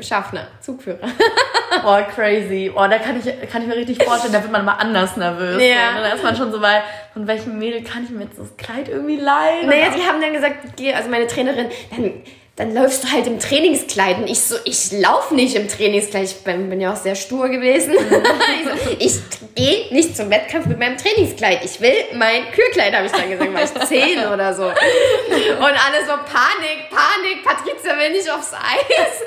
Schaffner, 0.00 0.46
Zugführer. 0.60 0.98
oh, 1.84 1.98
crazy. 2.14 2.70
Oh, 2.74 2.86
da 2.88 2.98
kann 2.98 3.18
ich, 3.18 3.50
kann 3.50 3.62
ich 3.62 3.68
mir 3.68 3.76
richtig 3.76 4.02
vorstellen, 4.02 4.32
da 4.32 4.42
wird 4.42 4.52
man 4.52 4.64
mal 4.64 4.74
anders 4.74 5.16
nervös. 5.16 5.62
Ja. 5.62 5.96
So, 5.96 6.02
da 6.02 6.12
ist 6.14 6.22
man 6.22 6.36
schon 6.36 6.52
so 6.52 6.60
bei, 6.60 6.82
von 7.12 7.26
welchem 7.26 7.58
Mädel 7.58 7.82
kann 7.82 8.04
ich 8.04 8.10
mir 8.10 8.24
jetzt 8.24 8.38
das 8.38 8.56
Kleid 8.56 8.88
irgendwie 8.88 9.16
leihen? 9.16 9.66
Naja, 9.68 9.88
die 9.96 10.02
haben 10.02 10.20
dann 10.20 10.32
gesagt, 10.32 10.56
also 10.94 11.10
meine 11.10 11.26
Trainerin, 11.26 11.68
dann 11.90 12.12
dann 12.60 12.74
läufst 12.74 13.04
du 13.04 13.10
halt 13.10 13.26
im 13.26 13.38
Trainingskleid. 13.38 14.18
Und 14.18 14.28
ich 14.28 14.42
so, 14.42 14.56
ich 14.66 14.92
laufe 14.92 15.34
nicht 15.34 15.56
im 15.56 15.66
Trainingskleid. 15.66 16.24
Ich 16.24 16.44
bin, 16.44 16.68
bin 16.68 16.78
ja 16.78 16.92
auch 16.92 16.96
sehr 16.96 17.14
stur 17.14 17.48
gewesen. 17.48 17.94
Mhm. 17.94 18.22
ich 18.98 19.14
so, 19.14 19.20
ich 19.20 19.54
gehe 19.54 19.94
nicht 19.94 20.14
zum 20.14 20.28
Wettkampf 20.28 20.66
mit 20.66 20.78
meinem 20.78 20.98
Trainingskleid. 20.98 21.64
Ich 21.64 21.80
will 21.80 21.94
mein 22.16 22.52
Kürkleid, 22.52 22.94
habe 22.94 23.06
ich 23.06 23.12
dann 23.12 23.30
gesagt, 23.30 23.54
war 23.54 23.62
ich 23.62 23.88
zehn 23.88 24.26
oder 24.26 24.52
so. 24.52 24.64
Und 24.64 24.74
alle 24.76 26.04
so, 26.04 26.12
Panik, 26.12 26.90
Panik, 26.90 27.42
Patricia 27.42 27.98
will 27.98 28.12
nicht 28.12 28.30
aufs 28.30 28.52
Eis. 28.52 29.24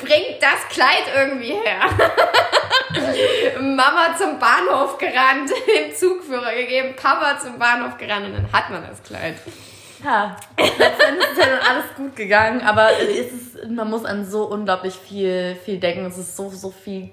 Bringt 0.00 0.42
das 0.42 0.68
Kleid 0.70 1.04
irgendwie 1.14 1.52
her. 1.52 1.88
Mama 3.60 4.16
zum 4.18 4.40
Bahnhof 4.40 4.98
gerannt, 4.98 5.50
den 5.68 5.94
Zugführer 5.94 6.52
gegeben, 6.52 6.96
Papa 6.96 7.38
zum 7.38 7.60
Bahnhof 7.60 7.96
gerannt 7.96 8.26
und 8.26 8.32
dann 8.32 8.52
hat 8.52 8.70
man 8.70 8.84
das 8.88 9.00
Kleid. 9.04 9.36
Ja, 10.04 10.36
letztendlich 10.58 11.30
ist 11.30 11.38
ja 11.38 11.46
dann 11.46 11.66
alles 11.70 11.84
gut 11.96 12.16
gegangen, 12.16 12.62
aber 12.62 12.88
es 13.00 13.32
ist, 13.32 13.70
man 13.70 13.88
muss 13.88 14.04
an 14.04 14.24
so 14.24 14.44
unglaublich 14.44 14.94
viel, 14.94 15.56
viel 15.64 15.78
denken. 15.78 16.06
Es 16.06 16.18
ist 16.18 16.36
so, 16.36 16.48
so 16.48 16.70
viel 16.70 17.10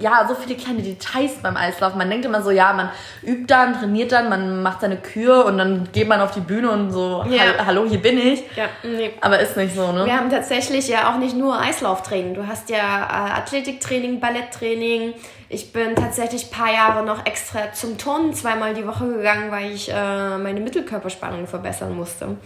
ja, 0.00 0.26
so 0.26 0.34
viele 0.34 0.56
kleine 0.56 0.82
Details 0.82 1.34
beim 1.42 1.56
Eislaufen. 1.56 1.98
Man 1.98 2.08
denkt 2.08 2.24
immer 2.24 2.42
so, 2.42 2.50
ja, 2.50 2.72
man 2.72 2.90
übt 3.22 3.46
dann, 3.48 3.78
trainiert 3.78 4.12
dann, 4.12 4.28
man 4.28 4.62
macht 4.62 4.80
seine 4.80 4.96
Kür 4.96 5.44
und 5.44 5.58
dann 5.58 5.88
geht 5.92 6.08
man 6.08 6.20
auf 6.20 6.30
die 6.30 6.40
Bühne 6.40 6.70
und 6.70 6.90
so, 6.90 7.24
ja. 7.28 7.64
hallo, 7.66 7.84
hier 7.86 8.00
bin 8.00 8.16
ich. 8.16 8.42
Ja, 8.56 8.66
nee. 8.82 9.12
Aber 9.20 9.38
ist 9.40 9.56
nicht 9.56 9.74
so, 9.74 9.92
ne? 9.92 10.06
Wir 10.06 10.16
haben 10.16 10.30
tatsächlich 10.30 10.88
ja 10.88 11.12
auch 11.12 11.18
nicht 11.18 11.36
nur 11.36 11.60
Eislauftraining. 11.60 12.34
Du 12.34 12.46
hast 12.46 12.70
ja 12.70 12.78
äh, 12.78 13.40
Athletiktraining, 13.40 14.20
Balletttraining. 14.20 15.14
Ich 15.52 15.72
bin 15.72 15.96
tatsächlich 15.96 16.44
ein 16.44 16.50
paar 16.50 16.72
Jahre 16.72 17.04
noch 17.04 17.26
extra 17.26 17.72
zum 17.72 17.98
Turnen 17.98 18.32
zweimal 18.32 18.72
die 18.72 18.86
Woche 18.86 19.04
gegangen, 19.08 19.50
weil 19.50 19.72
ich 19.72 19.90
äh, 19.90 20.38
meine 20.38 20.60
Mittelkörperspannung 20.60 21.48
verbessern 21.48 21.96
musste. 21.96 22.36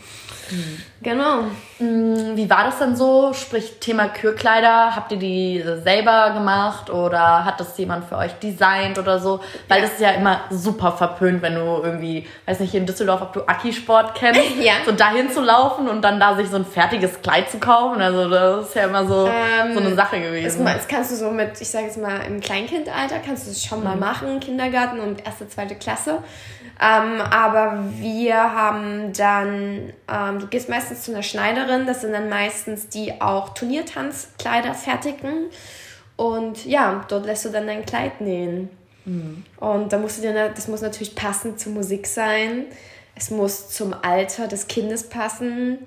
Mhm. 0.51 0.83
Genau. 1.03 1.43
Mm, 1.79 2.35
wie 2.35 2.49
war 2.49 2.65
das 2.65 2.79
dann 2.79 2.97
so? 2.97 3.35
Sprich, 3.35 3.79
Thema 3.79 4.09
Kürkleider, 4.09 4.97
habt 4.97 5.13
ihr 5.13 5.19
die 5.19 5.63
selber 5.83 6.31
gemacht 6.33 6.89
oder 6.89 7.45
hat 7.45 7.61
das 7.61 7.77
jemand 7.77 8.07
für 8.07 8.17
euch 8.17 8.33
designt 8.35 8.99
oder 8.99 9.19
so? 9.19 9.41
Weil 9.69 9.81
ja. 9.81 9.85
das 9.85 9.95
ist 9.95 10.01
ja 10.01 10.11
immer 10.13 10.41
super 10.51 10.93
verpönt, 10.93 11.43
wenn 11.43 11.57
du 11.57 11.83
irgendwie, 11.83 12.27
weiß 12.47 12.61
nicht, 12.61 12.71
hier 12.71 12.81
in 12.81 12.87
Düsseldorf, 12.87 13.21
ob 13.21 13.33
du 13.35 13.43
Aki-Sport 13.43 14.15
kennst, 14.15 14.41
ja. 14.61 14.75
so 14.87 14.93
dahin 14.93 15.31
zu 15.31 15.43
laufen 15.43 15.89
und 15.89 16.01
dann 16.01 16.19
da 16.19 16.37
sich 16.37 16.49
so 16.49 16.57
ein 16.57 16.65
fertiges 16.65 17.21
Kleid 17.21 17.51
zu 17.51 17.59
kaufen. 17.59 18.01
Also 18.01 18.31
das 18.31 18.69
ist 18.69 18.75
ja 18.77 18.85
immer 18.85 19.07
so, 19.07 19.29
ähm, 19.29 19.75
so 19.75 19.81
eine 19.81 19.95
Sache 19.95 20.21
gewesen. 20.21 20.65
Das, 20.65 20.77
das 20.77 20.89
kannst 20.89 21.13
du 21.13 21.17
so 21.17 21.31
mit, 21.31 21.61
ich 21.61 21.69
sage 21.69 21.85
jetzt 21.85 21.99
mal, 21.99 22.21
im 22.27 22.41
Kleinkindalter 22.95 23.19
kannst 23.25 23.47
du 23.47 23.51
es 23.51 23.65
schon 23.65 23.79
mhm. 23.79 23.85
mal 23.85 23.97
machen, 23.97 24.41
Kindergarten 24.41 25.01
und 25.01 25.25
erste, 25.25 25.49
zweite 25.49 25.75
Klasse. 25.75 26.23
Ähm, 26.81 27.21
aber 27.21 27.85
wir 27.99 28.37
haben 28.37 29.13
dann, 29.13 29.93
ähm, 30.09 30.39
du 30.41 30.47
gehst 30.49 30.69
meistens 30.69 31.03
zu 31.03 31.13
einer 31.13 31.23
Schneiderin, 31.23 31.87
das 31.87 32.01
sind 32.01 32.13
dann 32.13 32.29
meistens 32.29 32.89
die 32.89 33.21
auch 33.21 33.51
Turniertanzkleider 33.55 34.75
fertigen. 34.75 35.47
Und 36.17 36.65
ja, 36.65 37.05
dort 37.09 37.27
lässt 37.27 37.45
du 37.45 37.51
dann 37.51 37.67
dein 37.67 37.85
Kleid 37.85 38.21
nähen. 38.21 38.71
Mhm. 39.05 39.45
Und 39.59 39.93
da 39.93 39.99
musst 39.99 40.19
du 40.19 40.23
dir, 40.23 40.49
das 40.49 40.69
muss 40.69 40.81
natürlich 40.81 41.15
passend 41.15 41.61
zur 41.61 41.73
Musik 41.73 42.07
sein. 42.07 42.67
Es 43.17 43.31
muss 43.31 43.71
zum 43.71 43.95
Alter 44.03 44.49
des 44.49 44.67
Kindes 44.67 45.09
passen. 45.09 45.79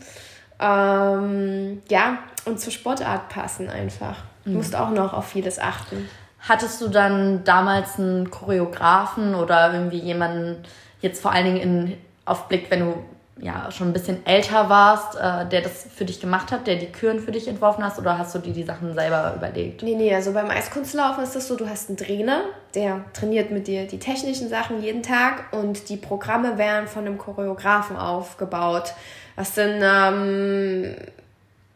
Ähm, 0.59 1.81
ja, 1.89 2.19
und 2.45 2.59
zur 2.59 2.71
Sportart 2.71 3.29
passen 3.29 3.69
einfach. 3.69 4.17
Du 4.43 4.51
mhm. 4.51 4.57
musst 4.57 4.75
auch 4.75 4.89
noch 4.89 5.13
auf 5.13 5.27
vieles 5.27 5.59
achten. 5.59 6.09
Hattest 6.47 6.81
du 6.81 6.87
dann 6.87 7.43
damals 7.43 7.99
einen 7.99 8.31
Choreografen 8.31 9.35
oder 9.35 9.73
irgendwie 9.73 9.99
jemanden, 9.99 10.63
jetzt 11.01 11.21
vor 11.21 11.31
allen 11.31 11.45
Dingen 11.45 11.57
in, 11.57 11.97
auf 12.25 12.47
Blick, 12.47 12.71
wenn 12.71 12.79
du 12.79 12.93
ja 13.39 13.69
schon 13.71 13.89
ein 13.89 13.93
bisschen 13.93 14.25
älter 14.25 14.69
warst, 14.69 15.15
äh, 15.15 15.47
der 15.47 15.61
das 15.61 15.87
für 15.93 16.05
dich 16.05 16.19
gemacht 16.19 16.51
hat, 16.51 16.67
der 16.67 16.77
die 16.77 16.87
Küren 16.87 17.19
für 17.19 17.31
dich 17.31 17.47
entworfen 17.47 17.83
hast 17.83 17.99
oder 17.99 18.17
hast 18.17 18.33
du 18.33 18.39
dir 18.39 18.53
die 18.53 18.63
Sachen 18.63 18.93
selber 18.93 19.33
überlegt? 19.35 19.83
Nee, 19.83 19.95
nee, 19.95 20.13
also 20.13 20.33
beim 20.33 20.49
Eiskunstlaufen 20.49 21.23
ist 21.23 21.35
das 21.35 21.47
so, 21.47 21.55
du 21.55 21.69
hast 21.69 21.89
einen 21.89 21.97
Trainer, 21.97 22.41
der 22.73 23.01
trainiert 23.13 23.51
mit 23.51 23.67
dir 23.67 23.85
die 23.85 23.99
technischen 23.99 24.49
Sachen 24.49 24.81
jeden 24.81 25.03
Tag 25.03 25.51
und 25.51 25.89
die 25.89 25.97
Programme 25.97 26.57
werden 26.57 26.87
von 26.87 27.05
einem 27.05 27.17
Choreografen 27.17 27.95
aufgebaut. 27.97 28.93
Das 29.35 29.53
sind 29.53 29.81
ähm, 29.83 30.95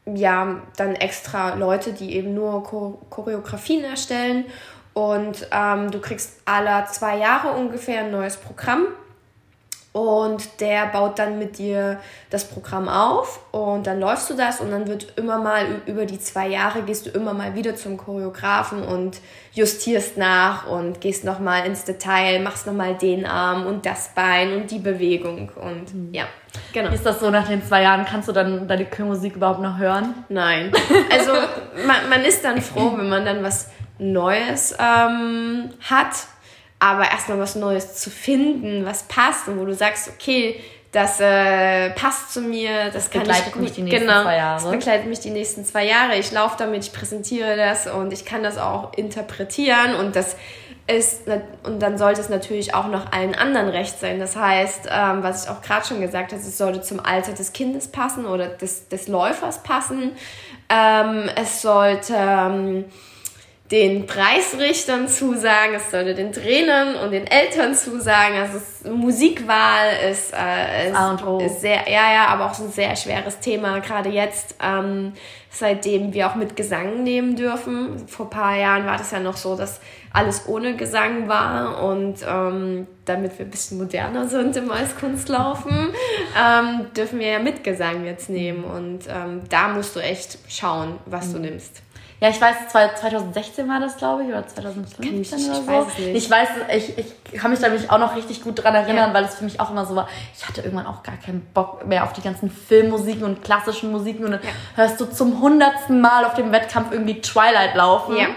ja 0.06 0.62
dann 0.78 0.96
extra 0.96 1.56
Leute, 1.56 1.94
die 1.94 2.16
eben 2.16 2.34
nur 2.34 2.64
Choreografien 2.64 3.84
erstellen. 3.84 4.46
Und 4.94 5.48
ähm, 5.52 5.92
du 5.92 6.00
kriegst 6.00 6.42
alle 6.46 6.86
zwei 6.92 7.18
Jahre 7.18 7.54
ungefähr 7.54 8.02
ein 8.02 8.12
neues 8.12 8.38
Programm. 8.38 8.88
Und 9.94 10.62
der 10.62 10.86
baut 10.86 11.20
dann 11.20 11.38
mit 11.38 11.58
dir 11.58 12.00
das 12.30 12.48
Programm 12.48 12.88
auf 12.88 13.42
und 13.52 13.88
dann 13.88 14.00
läufst 14.00 14.30
du 14.30 14.36
das 14.36 14.62
und 14.62 14.72
dann 14.72 14.88
wird 14.88 15.18
immer 15.18 15.38
mal 15.38 15.66
über 15.86 16.06
die 16.06 16.18
zwei 16.18 16.48
Jahre 16.48 16.84
gehst 16.84 17.08
du 17.08 17.10
immer 17.10 17.34
mal 17.34 17.56
wieder 17.56 17.76
zum 17.76 17.98
Choreografen 17.98 18.84
und 18.84 19.20
justierst 19.52 20.16
nach 20.16 20.66
und 20.66 21.02
gehst 21.02 21.26
nochmal 21.26 21.66
ins 21.66 21.84
Detail, 21.84 22.40
machst 22.40 22.68
nochmal 22.68 22.96
den 22.96 23.26
Arm 23.26 23.66
und 23.68 23.86
das 23.86 24.14
Bein 24.16 24.54
und 24.54 24.72
die 24.72 24.80
Bewegung 24.80 25.52
und 25.62 25.94
mhm. 25.94 26.14
ja, 26.14 26.24
genau. 26.74 26.92
Ist 26.92 27.06
das 27.06 27.20
so 27.20 27.30
nach 27.30 27.48
den 27.48 27.64
zwei 27.64 27.84
Jahren, 27.84 28.06
kannst 28.06 28.28
du 28.28 28.32
dann 28.32 28.68
deine 28.68 28.86
Chörmusik 28.90 29.36
überhaupt 29.36 29.62
noch 29.62 29.78
hören? 29.78 30.14
Nein. 30.30 30.72
Also 31.12 31.32
man, 31.88 32.10
man 32.10 32.24
ist 32.24 32.44
dann 32.44 32.62
froh, 32.62 32.94
wenn 32.98 33.10
man 33.10 33.26
dann 33.26 33.44
was 33.44 33.70
Neues 34.00 34.76
ähm, 34.80 35.70
hat 35.82 36.16
aber 36.82 37.12
erstmal 37.12 37.38
was 37.38 37.54
Neues 37.54 37.96
zu 37.98 38.10
finden, 38.10 38.86
was 38.86 39.04
passt 39.04 39.48
und 39.48 39.60
wo 39.60 39.66
du 39.66 39.74
sagst, 39.76 40.10
okay, 40.10 40.60
das 40.92 41.20
äh, 41.20 41.92
passt 41.92 42.34
zu 42.34 42.42
mir, 42.42 42.86
das, 42.86 42.94
das 42.94 43.12
kann 43.12 43.22
begleitet 43.22 43.48
ich 43.48 43.54
gut, 43.54 43.62
mich 43.62 43.72
die 43.74 43.82
nächsten 43.84 44.08
genau, 44.08 44.24
zwei 44.24 44.36
Jahre. 44.36 44.62
Das 44.64 44.72
begleitet 44.72 45.08
mich 45.08 45.20
die 45.20 45.30
nächsten 45.30 45.64
zwei 45.64 45.86
Jahre. 45.86 46.18
Ich 46.18 46.32
laufe 46.32 46.56
damit, 46.58 46.84
ich 46.84 46.92
präsentiere 46.92 47.56
das 47.56 47.86
und 47.86 48.12
ich 48.12 48.26
kann 48.26 48.42
das 48.42 48.58
auch 48.58 48.94
interpretieren 48.98 49.94
und 49.94 50.16
das 50.16 50.36
ist 50.88 51.22
und 51.63 51.82
dann 51.82 51.98
sollte 51.98 52.22
es 52.22 52.30
natürlich 52.30 52.74
auch 52.74 52.88
noch 52.88 53.12
allen 53.12 53.36
anderen 53.36 53.70
recht 53.70 54.00
sein. 54.00 54.20
Das 54.20 54.36
heißt, 54.36 54.88
ähm, 54.91 55.24
was 55.24 55.46
ich 55.46 55.50
auch 55.50 55.62
gerade 55.62 55.86
schon 55.86 56.02
gesagt 56.02 56.32
habe, 56.32 56.41
es 56.41 56.58
sollte 56.58 56.82
zum 56.82 57.00
Alter 57.00 57.34
des 57.34 57.54
Kindes 57.54 57.88
passen 57.88 58.26
oder 58.26 58.48
des, 58.48 58.88
des 58.89 59.08
Läufers 59.08 59.63
passen. 59.63 60.12
Ähm, 60.70 61.30
es 61.36 61.62
sollte 61.62 62.13
ähm, 62.17 62.86
den 63.72 64.06
Preisrichtern 64.06 65.08
zusagen, 65.08 65.76
es 65.76 65.91
sollte 65.91 66.13
den 66.13 66.34
Trainern 66.34 66.96
und 66.96 67.12
den 67.12 67.26
Eltern 67.26 67.74
zusagen. 67.74 68.38
Also 68.38 68.58
es, 68.58 68.84
Musikwahl 68.84 69.88
ist, 70.12 70.34
äh, 70.34 70.89
ist, 70.89 71.46
ist, 71.46 71.62
sehr, 71.62 71.89
ja, 71.89 72.13
ja, 72.13 72.28
aber 72.28 72.48
auch 72.48 72.54
so 72.54 72.65
ein 72.65 72.72
sehr 72.72 72.94
schweres 72.98 73.39
Thema, 73.39 73.80
gerade 73.80 74.10
jetzt, 74.10 74.56
ähm, 74.62 75.13
seitdem 75.50 76.13
wir 76.13 76.28
auch 76.28 76.36
mit 76.36 76.58
Gesang 76.58 77.04
nehmen 77.04 77.38
dürfen. 77.38 78.08
Vor 78.10 78.26
ein 78.26 78.30
paar 78.30 78.58
Jahren 78.58 78.86
war 78.86 78.98
das 78.98 79.12
ja 79.12 79.20
noch 79.20 79.38
so, 79.38 79.56
dass 79.56 79.80
alles 80.13 80.47
ohne 80.47 80.76
Gesang 80.76 81.28
war 81.28 81.84
und 81.84 82.17
ähm, 82.28 82.88
damit 83.06 83.38
wir 83.39 83.45
ein 83.45 83.52
bisschen 83.52 83.78
moderner 83.78 84.28
sind 84.28 84.56
im 84.58 84.71
Eiskunstlaufen, 84.71 85.89
ähm, 86.38 86.88
dürfen 86.95 87.19
wir 87.19 87.28
ja 87.28 87.39
mit 87.39 87.63
Gesang 87.63 88.06
jetzt 88.06 88.30
nehmen 88.30 88.63
und 88.63 89.02
ähm, 89.08 89.41
da 89.50 89.69
musst 89.69 89.95
du 89.95 90.00
echt 90.00 90.38
schauen, 90.50 90.97
was 91.06 91.28
mhm. 91.28 91.34
du 91.34 91.39
nimmst. 91.39 91.82
Ja, 92.21 92.30
ich 92.30 92.39
weiß, 92.39 92.67
2016 92.69 93.67
war 93.67 93.80
das, 93.80 93.97
glaube 93.97 94.21
ich, 94.21 94.30
oder 94.30 94.45
2015 94.45 95.21
ich, 95.21 95.34
oder 95.34 95.56
so. 95.56 95.62
Ich 95.62 95.67
weiß 95.67 95.97
nicht. 95.97 96.15
Ich 96.15 96.30
weiß, 96.30 96.50
ich, 96.76 96.97
ich 97.00 97.39
kann 97.39 97.50
mich 97.50 97.60
da 97.60 97.69
mich 97.69 97.89
auch 97.89 97.97
noch 97.97 98.15
richtig 98.15 98.43
gut 98.43 98.63
dran 98.63 98.76
erinnern, 98.76 99.10
ja. 99.10 99.13
weil 99.15 99.24
es 99.24 99.34
für 99.34 99.43
mich 99.43 99.60
auch 99.60 99.71
immer 99.71 99.88
so 99.88 99.95
war. 99.95 100.08
Ich 100.38 100.47
hatte 100.47 100.62
irgendwann 100.62 100.86
auch 100.86 101.02
gar 101.02 101.17
keinen 101.17 101.41
Bock 101.56 101.88
mehr 101.88 102.04
auf 102.04 102.13
die 102.13 102.21
ganzen 102.21 102.52
Filmmusiken 102.52 103.24
und 103.24 103.43
klassischen 103.43 103.91
Musiken 103.91 104.26
und 104.26 104.34
dann 104.34 104.41
ja. 104.43 104.50
hörst 104.76 105.02
du 105.02 105.06
zum 105.06 105.41
hundertsten 105.41 106.00
Mal 106.00 106.26
auf 106.26 106.36
dem 106.36 106.52
Wettkampf 106.52 106.91
irgendwie 106.91 107.21
Twilight 107.21 107.74
laufen. 107.74 108.15
Ja. 108.15 108.28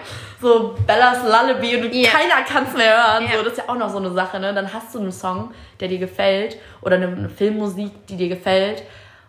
So 0.45 0.75
Bellas 0.87 1.23
Lullaby 1.23 1.77
und 1.77 1.95
ja. 1.95 2.11
keiner 2.11 2.43
kann 2.47 2.67
es 2.69 2.77
mehr 2.77 2.95
hören. 2.95 3.31
So, 3.35 3.43
das 3.45 3.53
ist 3.55 3.59
ja 3.59 3.65
auch 3.67 3.79
noch 3.79 3.89
so 3.89 3.97
eine 3.97 4.11
Sache, 4.11 4.39
ne? 4.39 4.53
Dann 4.53 4.71
hast 4.75 4.95
du 4.95 5.01
einen 5.01 5.11
Song, 5.11 5.53
der 5.81 5.89
dir 5.89 5.99
gefällt 5.99 6.59
oder 6.83 6.97
eine, 6.97 7.07
eine 7.07 7.31
Filmmusik, 7.31 8.07
die 8.09 8.17
dir 8.19 8.29
gefällt 8.29 8.83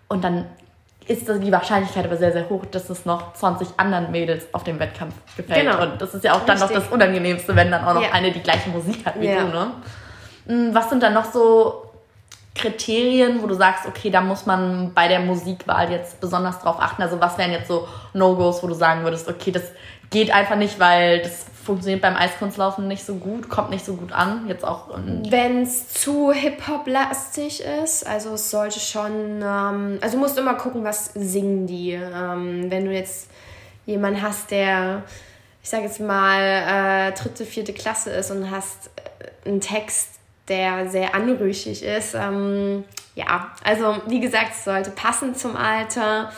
und 0.10 0.25
dann 0.25 0.45
ist 1.08 1.30
die 1.30 1.51
Wahrscheinlichkeit 1.54 2.04
aber 2.04 2.17
sehr, 2.17 2.34
sehr 2.34 2.49
hoch, 2.49 2.65
dass 2.65 2.89
es 2.89 3.06
noch 3.06 3.34
20 3.34 3.67
anderen 3.78 4.12
Mädels 4.12 4.45
auf 4.51 4.65
dem 4.65 4.78
Wettkampf 4.78 5.13
gefällt. 5.38 5.62
Genau. 5.62 5.84
Und 5.84 6.01
das 6.01 6.13
ist 6.15 6.25
ja 6.25 6.34
auch 6.34 6.45
dann 6.45 6.58
Richtig. 6.58 6.75
noch 6.75 6.84
das 6.84 6.91
Unangenehmste, 6.91 7.56
wenn 7.56 7.71
dann 7.71 7.86
auch 7.86 7.93
noch 7.93 8.01
ja. 8.01 8.12
eine 8.12 8.34
die 8.34 8.41
gleiche 8.41 8.69
Musik 8.69 9.06
hat 9.06 9.17
wie 9.21 9.28
ja. 9.28 9.43
du. 9.43 9.47
Ne? 9.47 9.71
Hm, 10.47 10.75
was 10.75 10.89
sind 10.89 11.01
dann 11.01 11.13
noch 11.13 11.32
so 11.32 11.86
Kriterien, 12.56 13.43
wo 13.43 13.47
du 13.47 13.54
sagst, 13.54 13.86
okay, 13.86 14.10
da 14.10 14.21
muss 14.21 14.45
man 14.45 14.93
bei 14.93 15.08
der 15.08 15.19
Musikwahl 15.19 15.91
jetzt 15.91 16.19
besonders 16.21 16.60
drauf 16.60 16.78
achten? 16.80 17.04
Also 17.04 17.19
was 17.19 17.38
wären 17.38 17.51
jetzt 17.51 17.67
so 17.67 17.88
No-Gos, 18.13 18.63
wo 18.63 18.67
du 18.67 18.73
sagen 18.73 19.04
würdest, 19.04 19.28
okay, 19.28 19.51
das 19.51 19.63
geht 20.15 20.32
einfach 20.32 20.56
nicht, 20.56 20.80
weil 20.80 21.19
das 21.19 21.45
funktioniert 21.65 22.01
beim 22.01 22.15
Eiskunstlaufen 22.15 22.88
nicht 22.88 23.06
so 23.06 23.15
gut, 23.15 23.49
kommt 23.49 23.69
nicht 23.69 23.84
so 23.84 23.95
gut 23.95 24.13
an. 24.13 24.47
Jetzt 24.47 24.63
auch. 24.63 24.97
Wenn 25.30 25.63
es 25.63 25.89
zu 25.89 26.32
Hip-Hop-lastig 26.32 27.62
ist, 27.84 28.08
also 28.08 28.36
es 28.36 28.49
sollte 28.49 28.80
schon, 28.80 29.41
ähm, 29.43 29.97
also 29.99 30.15
du 30.15 30.23
musst 30.23 30.38
immer 30.38 30.54
gucken, 30.54 30.86
was 30.86 31.12
singen 31.15 31.67
die. 31.67 31.91
Ähm, 31.91 32.71
wenn 32.71 32.86
du 32.86 32.93
jetzt 32.93 33.30
jemanden 33.86 34.21
hast, 34.21 34.51
der, 34.51 35.04
ich 35.62 35.69
sage 35.69 35.84
jetzt 35.84 35.99
mal, 35.99 36.39
äh, 36.39 37.12
dritte, 37.12 37.43
vierte 37.43 37.73
Klasse 37.73 38.12
ist 38.12 38.32
und 38.32 38.49
hast 38.49 38.91
äh, 38.95 39.49
einen 39.49 39.60
Text, 39.60 40.12
der 40.47 40.89
sehr 40.89 41.13
anrüchig 41.13 41.84
ist, 41.84 42.13
ähm, 42.13 42.86
ja, 43.15 43.51
also 43.65 43.97
wie 44.08 44.21
gesagt, 44.21 44.51
es 44.51 44.63
sollte 44.63 44.91
passen 44.91 45.36
zum 45.36 45.58
Alter. 45.58 46.32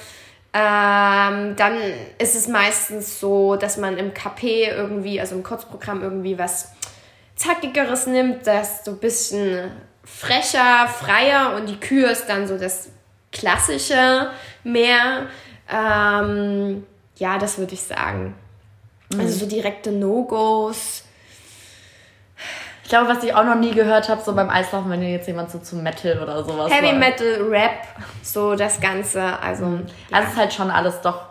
Ähm, 0.53 1.55
dann 1.55 1.77
ist 2.17 2.36
es 2.36 2.47
meistens 2.47 3.19
so, 3.19 3.55
dass 3.57 3.77
man 3.77 3.97
im 3.97 4.13
KP 4.13 4.65
irgendwie, 4.65 5.19
also 5.19 5.36
im 5.36 5.43
Kurzprogramm 5.43 6.01
irgendwie 6.01 6.38
was 6.38 6.71
Zackigeres 7.36 8.07
nimmt, 8.07 8.47
das 8.47 8.83
so 8.83 8.91
ein 8.91 8.97
bisschen 8.97 9.71
frecher, 10.03 10.88
freier 10.88 11.55
und 11.55 11.67
die 11.67 11.79
Kür 11.79 12.10
ist 12.10 12.27
dann 12.27 12.47
so 12.47 12.57
das 12.57 12.89
Klassische 13.31 14.31
mehr. 14.63 15.27
Ähm, 15.69 16.86
ja, 17.17 17.38
das 17.38 17.57
würde 17.57 17.73
ich 17.73 17.81
sagen. 17.81 18.33
Also 19.12 19.17
mhm. 19.17 19.25
Also 19.25 19.39
so 19.39 19.45
direkte 19.47 19.91
No-Gos 19.91 21.03
ich 22.88 22.89
glaube, 22.89 23.10
was 23.10 23.21
ich 23.21 23.36
auch 23.36 23.43
noch 23.43 23.56
nie 23.56 23.73
gehört 23.73 24.08
habe, 24.08 24.21
so 24.21 24.34
beim 24.34 24.50
Eislaufen, 24.50 24.89
wenn 24.89 25.02
jetzt 25.02 25.28
jemand 25.28 25.52
so 25.52 25.60
zu 25.60 25.76
Metal 25.76 26.23
oder 26.23 26.41
sowas. 26.45 26.71
Heavy 26.71 26.93
war. 26.93 26.93
Metal, 26.93 27.41
Rap, 27.50 27.82
so 28.23 28.56
das 28.56 28.80
Ganze. 28.80 29.21
Also, 29.41 29.65
mhm. 29.65 29.88
also 30.10 30.26
es 30.26 30.32
ist 30.32 30.39
halt 30.39 30.54
schon 30.54 30.71
alles 30.71 31.02
doch 31.02 31.23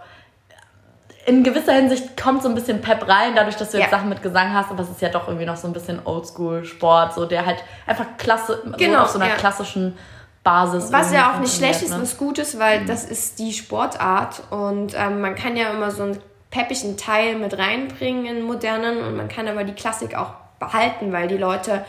in 1.25 1.43
gewisser 1.43 1.73
Hinsicht 1.73 2.15
kommt 2.21 2.43
so 2.43 2.51
ein 2.51 2.55
bisschen 2.55 2.83
Pep 2.83 3.09
rein, 3.09 3.33
dadurch, 3.35 3.57
dass 3.57 3.71
du 3.71 3.79
jetzt 3.79 3.91
Ja. 3.91 3.97
Sachen 3.97 4.11
mit 4.11 4.23
Gesang 4.23 4.53
hast, 4.53 4.71
aber 4.71 4.83
es 4.83 4.91
ist 4.91 5.01
ja 5.01 5.09
doch 5.09 5.29
irgendwie 5.29 5.47
noch 5.47 5.57
so 5.57 5.67
ein 5.67 5.73
bisschen 5.73 5.99
Oldschool-Sport, 6.05 7.15
so 7.15 7.25
der 7.25 7.47
halt 7.47 7.65
einfach 7.87 8.05
klasse, 8.19 8.63
Genau, 8.77 8.99
so 8.99 9.05
auf 9.05 9.09
so 9.13 9.19
einer 9.19 9.31
ja. 9.31 9.37
klassischen 9.37 9.97
Basis. 10.45 10.93
Was 10.93 11.11
ja 11.11 11.33
auch 11.33 11.41
nicht 11.41 11.57
schlecht 11.57 11.81
ist, 11.81 11.89
ne? 11.89 12.03
was 12.03 12.19
gut 12.19 12.39
ist, 12.39 12.59
weil 12.59 12.85
das 12.85 13.07
ist 13.07 13.39
die 13.39 13.55
Sportart 13.55 14.43
und 14.51 14.93
ähm, 14.95 15.23
man 15.23 15.35
kann 15.35 15.57
ja 15.57 15.71
immer 15.71 15.91
so 15.91 16.03
einen 16.03 16.19
peppigen 16.51 16.99
Teil 16.99 17.37
mit 17.37 17.57
reinbringen 17.57 18.27
in 18.27 18.43
modernen 18.43 18.99
und 18.99 19.17
man 19.17 19.29
kann 19.29 19.49
aber 19.49 19.65
die 19.65 19.73
Klassik 19.73 20.15
auch 20.15 20.35
behalten, 20.59 21.13
weil 21.13 21.29
die 21.29 21.37
Leute 21.37 21.85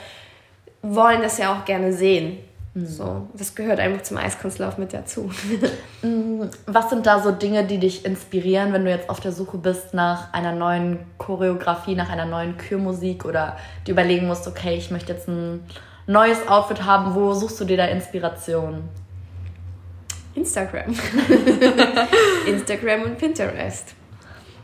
wollen 0.81 1.21
das 1.21 1.37
ja 1.37 1.53
auch 1.53 1.65
gerne 1.65 1.93
sehen. 1.93 2.37
So, 2.85 3.27
das 3.33 3.55
gehört 3.55 3.79
einfach 3.79 4.03
zum 4.03 4.17
Eiskunstlauf 4.17 4.77
mit 4.77 4.93
dazu. 4.93 5.31
Was 6.67 6.89
sind 6.89 7.07
da 7.07 7.21
so 7.23 7.31
Dinge, 7.31 7.63
die 7.65 7.79
dich 7.79 8.05
inspirieren, 8.05 8.71
wenn 8.71 8.85
du 8.85 8.91
jetzt 8.91 9.09
auf 9.09 9.19
der 9.19 9.31
Suche 9.31 9.57
bist 9.57 9.95
nach 9.95 10.31
einer 10.31 10.51
neuen 10.51 10.99
Choreografie, 11.17 11.95
nach 11.95 12.11
einer 12.11 12.25
neuen 12.25 12.57
Kürmusik 12.57 13.25
oder 13.25 13.57
die 13.87 13.91
überlegen 13.91 14.27
musst, 14.27 14.47
okay, 14.47 14.75
ich 14.75 14.91
möchte 14.91 15.13
jetzt 15.13 15.27
ein 15.27 15.63
neues 16.05 16.47
Outfit 16.47 16.85
haben, 16.85 17.15
wo 17.15 17.33
suchst 17.33 17.59
du 17.59 17.65
dir 17.65 17.77
da 17.77 17.85
Inspiration? 17.85 18.83
Instagram. 20.35 20.93
Instagram 22.47 23.03
und 23.03 23.17
Pinterest. 23.17 23.96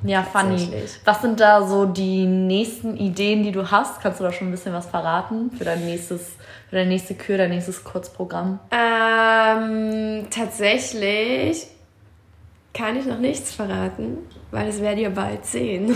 Ja, 0.04 0.24
funny. 0.24 0.70
Was 1.06 1.22
sind 1.22 1.40
da 1.40 1.66
so 1.66 1.86
die 1.86 2.26
nächsten 2.26 2.98
Ideen, 2.98 3.44
die 3.44 3.52
du 3.52 3.70
hast? 3.72 4.02
Kannst 4.02 4.20
du 4.20 4.24
da 4.24 4.32
schon 4.34 4.50
ein 4.50 4.52
bisschen 4.52 4.74
was 4.74 4.88
verraten 4.88 5.50
für 5.58 5.64
dein 5.64 5.86
nächstes, 5.86 6.34
für 6.70 6.76
deine 6.76 6.90
nächste 6.90 7.16
Kür, 7.16 7.38
dein 7.38 7.52
nächstes 7.52 7.84
Kurzprogramm? 7.84 8.60
Ähm, 8.72 10.28
tatsächlich 10.30 11.68
kann 12.74 12.98
ich 12.98 13.06
noch 13.06 13.20
nichts 13.20 13.54
verraten, 13.54 14.18
weil 14.52 14.66
das 14.66 14.82
werdet 14.82 15.00
ihr 15.00 15.10
bald 15.12 15.46
sehen. 15.46 15.96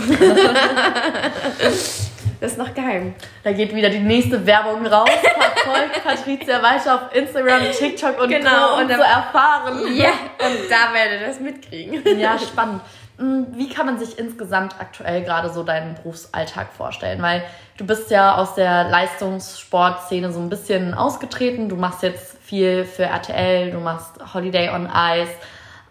das 1.58 2.52
ist 2.52 2.58
noch 2.58 2.72
geheim. 2.72 3.14
Da 3.42 3.52
geht 3.52 3.74
wieder 3.74 3.90
die 3.90 3.98
nächste 3.98 4.46
Werbung 4.46 4.86
raus. 4.86 5.10
Verfolgt 5.10 6.04
Patricia 6.04 6.62
weiter 6.62 6.94
auf 6.94 7.14
Instagram, 7.14 7.62
TikTok 7.76 8.20
und 8.22 8.28
Genau, 8.28 8.68
Co. 8.68 8.74
um 8.76 8.80
und 8.82 8.88
zu 8.94 9.00
erfahren. 9.02 9.96
Ja, 9.96 10.10
und 10.38 10.70
da 10.70 10.94
werdet 10.94 11.20
ihr 11.20 11.26
das 11.26 11.40
mitkriegen. 11.40 12.18
Ja, 12.18 12.38
spannend. 12.38 12.80
Mm, 13.18 13.44
Wie 13.52 13.68
kann 13.68 13.86
man 13.86 13.98
sich 13.98 14.18
insgesamt 14.18 14.76
aktuell 14.80 15.22
gerade 15.22 15.50
so 15.50 15.64
deinen 15.64 15.94
Berufsalltag 15.94 16.72
vorstellen? 16.72 17.20
Weil 17.20 17.42
du 17.76 17.84
bist 17.84 18.10
ja 18.10 18.36
aus 18.36 18.54
der 18.54 18.84
Leistungssportszene 18.88 20.32
so 20.32 20.40
ein 20.40 20.48
bisschen 20.48 20.94
ausgetreten. 20.94 21.68
Du 21.68 21.76
machst 21.76 22.02
jetzt 22.02 22.38
viel 22.42 22.84
für 22.84 23.04
RTL, 23.04 23.72
du 23.72 23.80
machst 23.80 24.34
Holiday 24.34 24.70
on 24.70 24.86
Ice. 24.86 25.32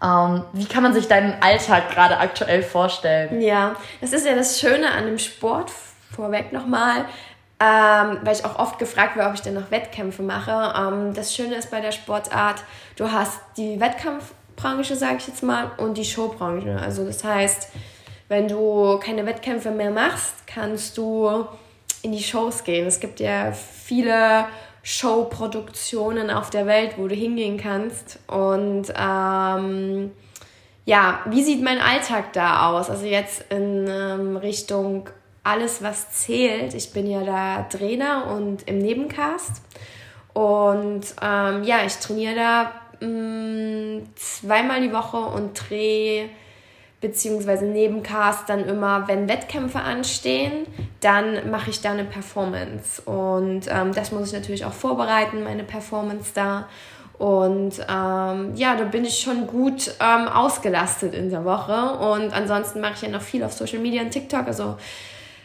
Ähm, 0.01 0.43
wie 0.53 0.65
kann 0.65 0.83
man 0.83 0.93
sich 0.93 1.07
deinen 1.07 1.41
Alltag 1.41 1.89
gerade 1.91 2.17
aktuell 2.17 2.63
vorstellen? 2.63 3.41
Ja, 3.41 3.75
das 3.99 4.13
ist 4.13 4.25
ja 4.25 4.35
das 4.35 4.59
Schöne 4.59 4.91
an 4.91 5.05
dem 5.05 5.17
Sport, 5.17 5.71
vorweg 6.15 6.53
nochmal, 6.53 7.05
ähm, 7.59 8.19
weil 8.21 8.35
ich 8.35 8.45
auch 8.45 8.59
oft 8.59 8.77
gefragt 8.77 9.15
werde, 9.15 9.29
ob 9.29 9.35
ich 9.35 9.41
denn 9.41 9.55
noch 9.55 9.71
Wettkämpfe 9.71 10.21
mache. 10.21 10.73
Ähm, 10.77 11.13
das 11.15 11.35
Schöne 11.35 11.55
ist 11.55 11.71
bei 11.71 11.81
der 11.81 11.91
Sportart, 11.91 12.63
du 12.95 13.11
hast 13.11 13.39
die 13.57 13.79
Wettkampfbranche, 14.57 14.95
sage 14.95 15.17
ich 15.19 15.27
jetzt 15.27 15.43
mal, 15.43 15.71
und 15.77 15.97
die 15.97 16.05
Showbranche. 16.05 16.77
Also 16.79 17.05
das 17.05 17.23
heißt, 17.23 17.69
wenn 18.27 18.47
du 18.47 18.99
keine 18.99 19.25
Wettkämpfe 19.25 19.71
mehr 19.71 19.91
machst, 19.91 20.33
kannst 20.47 20.97
du 20.97 21.45
in 22.01 22.11
die 22.11 22.23
Shows 22.23 22.63
gehen. 22.63 22.87
Es 22.87 22.99
gibt 22.99 23.19
ja 23.19 23.51
viele 23.51 24.45
Showproduktionen 24.83 26.29
auf 26.29 26.49
der 26.49 26.65
Welt, 26.65 26.95
wo 26.97 27.07
du 27.07 27.15
hingehen 27.15 27.57
kannst. 27.57 28.19
Und 28.27 28.93
ähm, 28.97 30.11
ja, 30.85 31.19
wie 31.25 31.43
sieht 31.43 31.63
mein 31.63 31.79
Alltag 31.79 32.33
da 32.33 32.69
aus? 32.69 32.89
Also 32.89 33.05
jetzt 33.05 33.45
in 33.49 33.87
ähm, 33.87 34.37
Richtung 34.37 35.09
alles, 35.43 35.81
was 35.81 36.11
zählt. 36.11 36.73
Ich 36.73 36.91
bin 36.91 37.07
ja 37.07 37.23
da 37.23 37.63
Trainer 37.63 38.27
und 38.27 38.67
im 38.67 38.79
Nebencast. 38.79 39.61
Und 40.33 41.15
ähm, 41.21 41.63
ja, 41.63 41.85
ich 41.85 41.95
trainiere 41.95 42.35
da 42.35 42.71
mh, 42.99 44.01
zweimal 44.15 44.81
die 44.81 44.93
Woche 44.93 45.17
und 45.17 45.53
drehe 45.69 46.29
beziehungsweise 46.99 47.65
Nebencast 47.65 48.49
dann 48.49 48.65
immer, 48.65 49.07
wenn 49.07 49.29
Wettkämpfe 49.29 49.79
anstehen, 49.79 50.65
dann 50.99 51.51
mache 51.51 51.69
ich 51.69 51.81
da 51.81 51.91
eine 51.91 52.05
Performance. 52.05 53.01
Und 53.03 53.67
ähm, 53.69 53.93
das 53.93 54.11
muss 54.11 54.27
ich 54.27 54.33
natürlich 54.33 54.65
auch 54.65 54.73
vorbereiten, 54.73 55.43
meine 55.43 55.63
Performance 55.63 56.31
da. 56.33 56.67
Und 57.19 57.79
ähm, 57.89 58.55
ja, 58.55 58.75
da 58.75 58.83
bin 58.91 59.05
ich 59.05 59.19
schon 59.19 59.47
gut 59.47 59.91
ähm, 59.99 60.27
ausgelastet 60.27 61.13
in 61.13 61.29
der 61.29 61.45
Woche. 61.45 61.93
Und 61.99 62.33
ansonsten 62.33 62.81
mache 62.81 62.93
ich 62.95 63.01
ja 63.03 63.09
noch 63.09 63.21
viel 63.21 63.43
auf 63.43 63.53
Social 63.53 63.79
Media 63.79 64.01
und 64.01 64.11
TikTok. 64.11 64.47
Also 64.47 64.77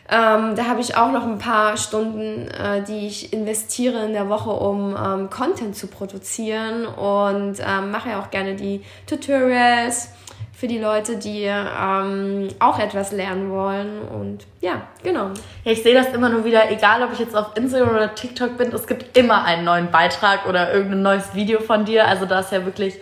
ähm, 0.08 0.56
da 0.56 0.66
habe 0.66 0.80
ich 0.80 0.96
auch 0.96 1.12
noch 1.12 1.24
ein 1.24 1.38
paar 1.38 1.76
Stunden, 1.76 2.48
äh, 2.48 2.82
die 2.82 3.06
ich 3.06 3.32
investiere 3.32 4.04
in 4.04 4.12
der 4.12 4.28
Woche, 4.28 4.50
um 4.50 4.96
ähm, 4.96 5.30
Content 5.30 5.76
zu 5.76 5.86
produzieren. 5.86 6.86
Und 6.86 7.56
ähm, 7.60 7.90
mache 7.90 8.10
ja 8.10 8.20
auch 8.20 8.30
gerne 8.30 8.54
die 8.56 8.82
Tutorials 9.06 10.08
für 10.52 10.66
die 10.66 10.78
Leute, 10.78 11.16
die 11.16 11.42
ähm, 11.44 12.48
auch 12.58 12.78
etwas 12.78 13.12
lernen 13.12 13.50
wollen. 13.50 14.02
Und 14.02 14.46
ja, 14.60 14.82
genau. 15.02 15.30
Ja, 15.64 15.72
ich 15.72 15.82
sehe 15.82 15.94
das 15.94 16.08
immer 16.08 16.28
nur 16.28 16.44
wieder, 16.44 16.70
egal 16.70 17.02
ob 17.02 17.12
ich 17.12 17.20
jetzt 17.20 17.36
auf 17.36 17.56
Instagram 17.56 17.94
oder 17.96 18.14
TikTok 18.14 18.56
bin, 18.58 18.72
es 18.72 18.86
gibt 18.86 19.16
immer 19.16 19.44
einen 19.44 19.64
neuen 19.64 19.90
Beitrag 19.90 20.46
oder 20.48 20.72
irgendein 20.72 21.02
neues 21.02 21.34
Video 21.34 21.60
von 21.60 21.84
dir. 21.84 22.06
Also 22.06 22.26
da 22.26 22.40
ist 22.40 22.52
ja 22.52 22.64
wirklich, 22.64 22.94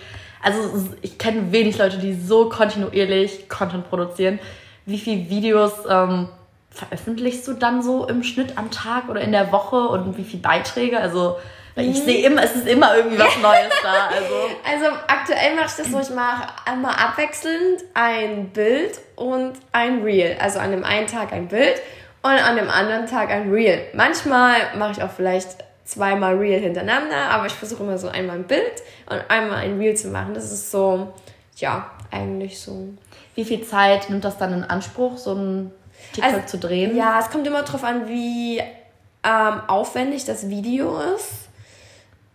also 0.43 0.59
ich 1.03 1.19
kenne 1.19 1.51
wenig 1.51 1.77
Leute, 1.77 1.99
die 1.99 2.15
so 2.15 2.49
kontinuierlich 2.49 3.49
Content 3.49 3.89
produzieren. 3.89 4.39
Wie 4.87 4.99
viele 4.99 5.29
Videos 5.29 5.73
ähm, 5.89 6.29
veröffentlichst 6.71 7.47
du 7.49 7.55
dann 7.55 7.83
so 7.83 8.07
im 8.07 8.23
Schnitt 8.23 8.57
am 8.57 8.71
Tag 8.71 9.09
oder 9.09 9.21
in 9.21 9.33
der 9.33 9.53
Woche 9.53 9.89
und 9.89 10.17
wie 10.17 10.25
viele 10.25 10.43
Beiträge? 10.43 10.99
Also 10.99 11.37
ich 11.77 12.01
sehe 12.03 12.27
immer, 12.27 12.43
es 12.43 12.55
ist 12.55 12.67
immer 12.67 12.97
irgendwie 12.97 13.19
was 13.19 13.37
Neues 13.43 13.73
da. 13.83 14.09
Also 14.09 14.35
Also 14.69 14.97
aktuell 15.07 15.55
mache 15.57 15.67
ich 15.67 15.73
das 15.73 15.91
so, 15.91 16.01
ich 16.01 16.15
mache 16.15 16.49
einmal 16.67 16.95
abwechselnd 16.95 17.83
ein 17.95 18.51
Bild 18.51 18.99
und 19.17 19.53
ein 19.73 20.03
Reel. 20.03 20.37
Also 20.41 20.59
an 20.59 20.71
dem 20.71 20.85
einen 20.85 21.07
Tag 21.07 21.33
ein 21.33 21.49
Bild 21.49 21.81
und 22.23 22.33
an 22.33 22.57
dem 22.57 22.69
anderen 22.69 23.07
Tag 23.07 23.31
ein 23.31 23.51
Reel. 23.51 23.81
Manchmal 23.95 24.57
mache 24.77 24.93
ich 24.93 25.03
auch 25.03 25.11
vielleicht 25.11 25.65
zweimal 25.85 26.37
Reel 26.37 26.61
hintereinander, 26.61 27.31
aber 27.31 27.47
ich 27.47 27.53
versuche 27.53 27.83
immer 27.83 27.99
so 27.99 28.09
einmal 28.09 28.37
ein 28.37 28.45
Bild 28.45 28.83
und 29.07 29.23
einmal 29.29 29.59
ein 29.59 29.79
Reel 29.79 29.97
zu 29.97 30.09
machen. 30.09 30.35
Das 30.35 30.53
ist 30.53 30.71
so, 30.71 31.13
ja, 31.57 31.91
eigentlich 32.11 32.61
so. 32.61 32.89
wie 33.35 33.45
viel 33.45 33.65
Zeit 33.65 34.11
nimmt 34.11 34.25
das 34.25 34.39
dann 34.39 34.53
in 34.53 34.65
Anspruch, 34.65 35.17
so 35.19 35.35
ein 35.35 35.73
TikTok 36.12 36.33
Also, 36.35 36.46
zu 36.46 36.59
drehen? 36.59 36.96
Ja, 36.96 37.18
es 37.20 37.31
kommt 37.31 37.46
immer 37.46 37.62
drauf 37.62 37.85
an, 37.85 38.09
wie 38.09 38.59
ähm, 39.23 39.61
aufwendig 39.68 40.25
das 40.25 40.49
Video 40.49 40.99
ist. 41.16 41.49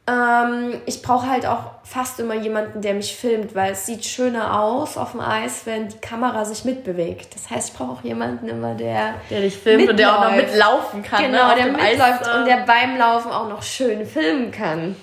Ähm, 0.08 0.82
ich 0.86 1.02
brauche 1.02 1.28
halt 1.28 1.48
auch 1.48 1.64
fast 1.84 2.20
immer 2.20 2.36
jemanden, 2.36 2.82
der 2.82 2.94
mich 2.94 3.16
filmt, 3.16 3.56
weil 3.56 3.72
es 3.72 3.88
sieht 3.88 4.06
schöner 4.06 4.60
aus 4.62 4.98
auf 4.98 5.12
dem 5.14 5.20
Eis, 5.20 5.62
wenn 5.66 5.88
die 5.88 5.98
Kamera 5.98 6.46
sich 6.46 6.64
mitbewegt. 6.64 7.34
Das 7.34 7.50
heißt, 7.50 7.70
ich 7.72 7.76
brauche 7.76 7.92
auch 7.94 8.04
jemanden 8.04 8.48
immer, 8.48 8.76
der 8.76 9.16
Der 9.32 9.42
dich 9.42 9.58
filmt 9.58 9.90
und 9.90 9.98
der 9.98 10.16
auch 10.16 10.22
noch 10.26 10.32
mitläuft. 10.36 10.52
mitlaufen 10.54 11.04
kann. 11.04 11.22
ne, 11.24 11.28
genau, 11.30 11.48
auf 11.48 11.56
der 11.56 11.66
mitläuft 11.72 12.22
Eis, 12.22 12.28
äh, 12.28 12.38
und 12.38 12.46
der 12.46 12.58
beim 12.68 12.98
Laufen 12.98 13.32
auch 13.32 13.50
noch 13.50 13.64
schön 13.64 14.06
filmen 14.06 14.52
kann. 14.52 14.96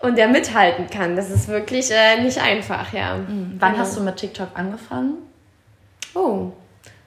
Und 0.00 0.16
der 0.16 0.26
mithalten 0.28 0.88
kann. 0.90 1.14
Das 1.14 1.28
ist 1.30 1.46
wirklich 1.48 1.90
äh, 1.92 2.22
nicht 2.22 2.40
einfach, 2.40 2.92
ja. 2.94 3.16
Wann 3.58 3.78
hast 3.78 3.96
du 3.96 4.00
mit 4.00 4.16
TikTok 4.16 4.48
angefangen? 4.54 5.14
Oh, 6.14 6.50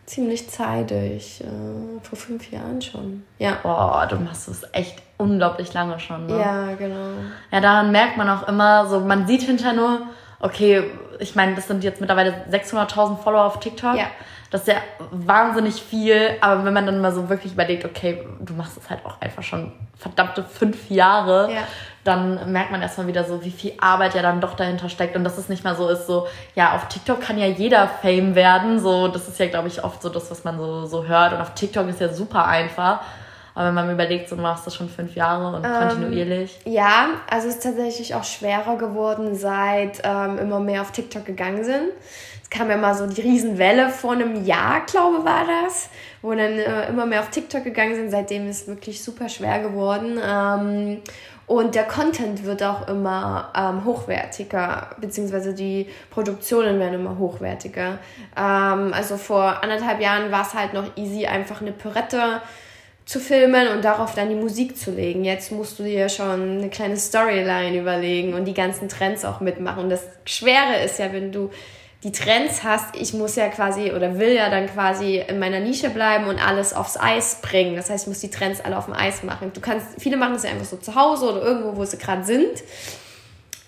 ziemlich 0.05 0.49
zeitig. 0.49 1.41
Äh, 1.41 2.05
vor 2.05 2.17
fünf 2.17 2.51
Jahren 2.51 2.81
schon. 2.81 3.23
Ja. 3.39 3.57
Boah, 3.63 4.07
du 4.09 4.17
machst 4.17 4.47
es 4.47 4.63
echt 4.71 5.01
unglaublich 5.17 5.73
lange 5.73 5.99
schon. 5.99 6.27
Ne? 6.27 6.39
Ja, 6.39 6.73
genau. 6.75 7.09
Ja, 7.51 7.61
daran 7.61 7.91
merkt 7.91 8.17
man 8.17 8.29
auch 8.29 8.47
immer, 8.47 8.87
so 8.87 8.99
man 8.99 9.27
sieht 9.27 9.43
hinterher 9.43 9.73
nur, 9.73 10.01
okay, 10.39 10.83
ich 11.19 11.35
meine, 11.35 11.55
das 11.55 11.67
sind 11.67 11.83
jetzt 11.83 12.01
mittlerweile 12.01 12.45
600.000 12.51 13.17
Follower 13.17 13.45
auf 13.45 13.59
TikTok. 13.59 13.95
Ja. 13.95 14.07
Das 14.55 14.61
ist 14.61 14.73
ja 14.73 14.81
wahnsinnig 15.11 15.83
viel, 15.83 16.37
aber 16.39 16.63
wenn 16.63 16.73
man 16.73 16.85
dann 16.85 17.01
mal 17.01 17.11
so 17.11 17.27
wirklich 17.27 17.51
überlegt, 17.51 17.83
okay, 17.83 18.25
du 18.39 18.53
machst 18.53 18.77
es 18.77 18.89
halt 18.89 19.05
auch 19.05 19.19
einfach 19.19 19.43
schon 19.43 19.73
verdammte 19.97 20.45
fünf 20.45 20.89
Jahre, 20.89 21.51
Ja. 21.51 21.63
dann 22.05 22.53
merkt 22.53 22.71
man 22.71 22.81
erstmal 22.81 23.07
wieder 23.07 23.25
so, 23.25 23.43
wie 23.43 23.51
viel 23.51 23.73
Arbeit 23.81 24.15
ja 24.15 24.21
dann 24.21 24.39
doch 24.39 24.53
dahinter 24.53 24.87
steckt 24.87 25.17
und 25.17 25.25
dass 25.25 25.37
es 25.37 25.49
nicht 25.49 25.65
mal 25.65 25.75
so 25.75 25.89
ist, 25.89 26.07
so, 26.07 26.27
ja, 26.55 26.73
auf 26.73 26.87
TikTok 26.87 27.19
kann 27.19 27.37
ja 27.37 27.47
jeder 27.47 27.89
Fame 28.01 28.33
werden, 28.35 28.79
so, 28.79 29.09
das 29.09 29.27
ist 29.27 29.37
ja, 29.41 29.47
glaube 29.47 29.67
ich, 29.67 29.83
oft 29.83 30.01
so 30.01 30.07
das, 30.07 30.31
was 30.31 30.45
man 30.45 30.57
so, 30.57 30.85
so 30.85 31.05
hört 31.05 31.33
und 31.33 31.41
auf 31.41 31.53
TikTok 31.53 31.89
ist 31.89 31.99
ja 31.99 32.07
super 32.07 32.45
einfach, 32.45 33.01
aber 33.55 33.67
wenn 33.67 33.75
man 33.75 33.91
überlegt, 33.91 34.29
so, 34.29 34.37
du 34.37 34.41
machst 34.41 34.65
das 34.65 34.73
schon 34.73 34.87
fünf 34.87 35.15
Jahre 35.15 35.53
und 35.57 35.63
kontinuierlich. 35.63 36.59
Ja, 36.63 37.07
also 37.29 37.49
es 37.49 37.55
ist 37.55 37.63
tatsächlich 37.63 38.15
auch 38.15 38.23
schwerer 38.23 38.77
geworden, 38.77 39.35
seit 39.35 39.99
ähm, 40.05 40.37
immer 40.37 40.61
mehr 40.61 40.81
auf 40.81 40.93
TikTok 40.93 41.25
gegangen 41.25 41.65
sind. 41.65 41.91
Kam 42.55 42.69
ja 42.69 42.77
mal 42.77 42.95
so 42.95 43.07
die 43.07 43.21
Riesenwelle 43.21 43.89
vor 43.89 44.13
einem 44.13 44.45
Jahr, 44.45 44.85
glaube 44.85 45.25
war 45.25 45.43
das, 45.45 45.89
wo 46.21 46.31
dann 46.31 46.59
äh, 46.59 46.87
immer 46.89 47.05
mehr 47.05 47.19
auf 47.19 47.29
TikTok 47.29 47.63
gegangen 47.63 47.95
sind. 47.95 48.11
Seitdem 48.11 48.47
ist 48.49 48.61
es 48.61 48.67
wirklich 48.67 49.03
super 49.03 49.27
schwer 49.29 49.59
geworden. 49.59 50.19
Ähm, 50.23 51.01
Und 51.47 51.75
der 51.75 51.83
Content 51.83 52.43
wird 52.43 52.63
auch 52.63 52.87
immer 52.87 53.51
ähm, 53.55 53.85
hochwertiger, 53.85 54.89
beziehungsweise 54.99 55.53
die 55.53 55.87
Produktionen 56.09 56.79
werden 56.79 56.95
immer 56.95 57.19
hochwertiger. 57.19 57.99
Ähm, 58.35 58.93
also 58.93 59.17
vor 59.17 59.61
anderthalb 59.61 60.01
Jahren 60.01 60.31
war 60.31 60.41
es 60.41 60.55
halt 60.55 60.73
noch 60.73 60.97
easy, 60.97 61.27
einfach 61.27 61.61
eine 61.61 61.71
Pürette 61.71 62.41
zu 63.05 63.19
filmen 63.19 63.67
und 63.67 63.85
darauf 63.85 64.15
dann 64.15 64.29
die 64.29 64.35
Musik 64.35 64.75
zu 64.75 64.89
legen. 64.89 65.23
Jetzt 65.23 65.51
musst 65.51 65.77
du 65.77 65.83
dir 65.83 66.09
schon 66.09 66.57
eine 66.57 66.69
kleine 66.69 66.97
Storyline 66.97 67.77
überlegen 67.77 68.33
und 68.33 68.45
die 68.45 68.55
ganzen 68.55 68.89
Trends 68.89 69.23
auch 69.23 69.41
mitmachen. 69.41 69.83
Und 69.83 69.89
das 69.91 70.03
Schwere 70.25 70.83
ist 70.83 70.97
ja, 70.97 71.13
wenn 71.13 71.31
du 71.31 71.51
die 72.05 72.11
Trends 72.11 72.63
hast, 72.63 72.95
ich 72.95 73.13
muss 73.13 73.35
ja 73.35 73.47
quasi 73.47 73.91
oder 73.91 74.19
will 74.19 74.31
ja 74.31 74.51
dann 74.51 74.67
quasi 74.67 75.23
in 75.27 75.39
meiner 75.39 75.59
Nische 75.59 75.89
bleiben 75.89 76.27
und 76.27 76.37
alles 76.37 76.71
aufs 76.71 76.97
Eis 76.97 77.39
bringen. 77.41 77.75
Das 77.75 77.89
heißt, 77.89 78.03
ich 78.03 78.07
muss 78.07 78.19
die 78.19 78.29
Trends 78.29 78.61
alle 78.61 78.77
auf 78.77 78.85
dem 78.85 78.93
Eis 78.93 79.23
machen. 79.23 79.51
Du 79.55 79.59
kannst, 79.59 79.87
viele 79.97 80.15
machen 80.15 80.33
das 80.33 80.43
ja 80.43 80.51
einfach 80.51 80.65
so 80.67 80.77
zu 80.77 80.93
Hause 80.93 81.31
oder 81.31 81.41
irgendwo, 81.41 81.75
wo 81.75 81.83
sie 81.83 81.97
gerade 81.97 82.23
sind. 82.23 82.45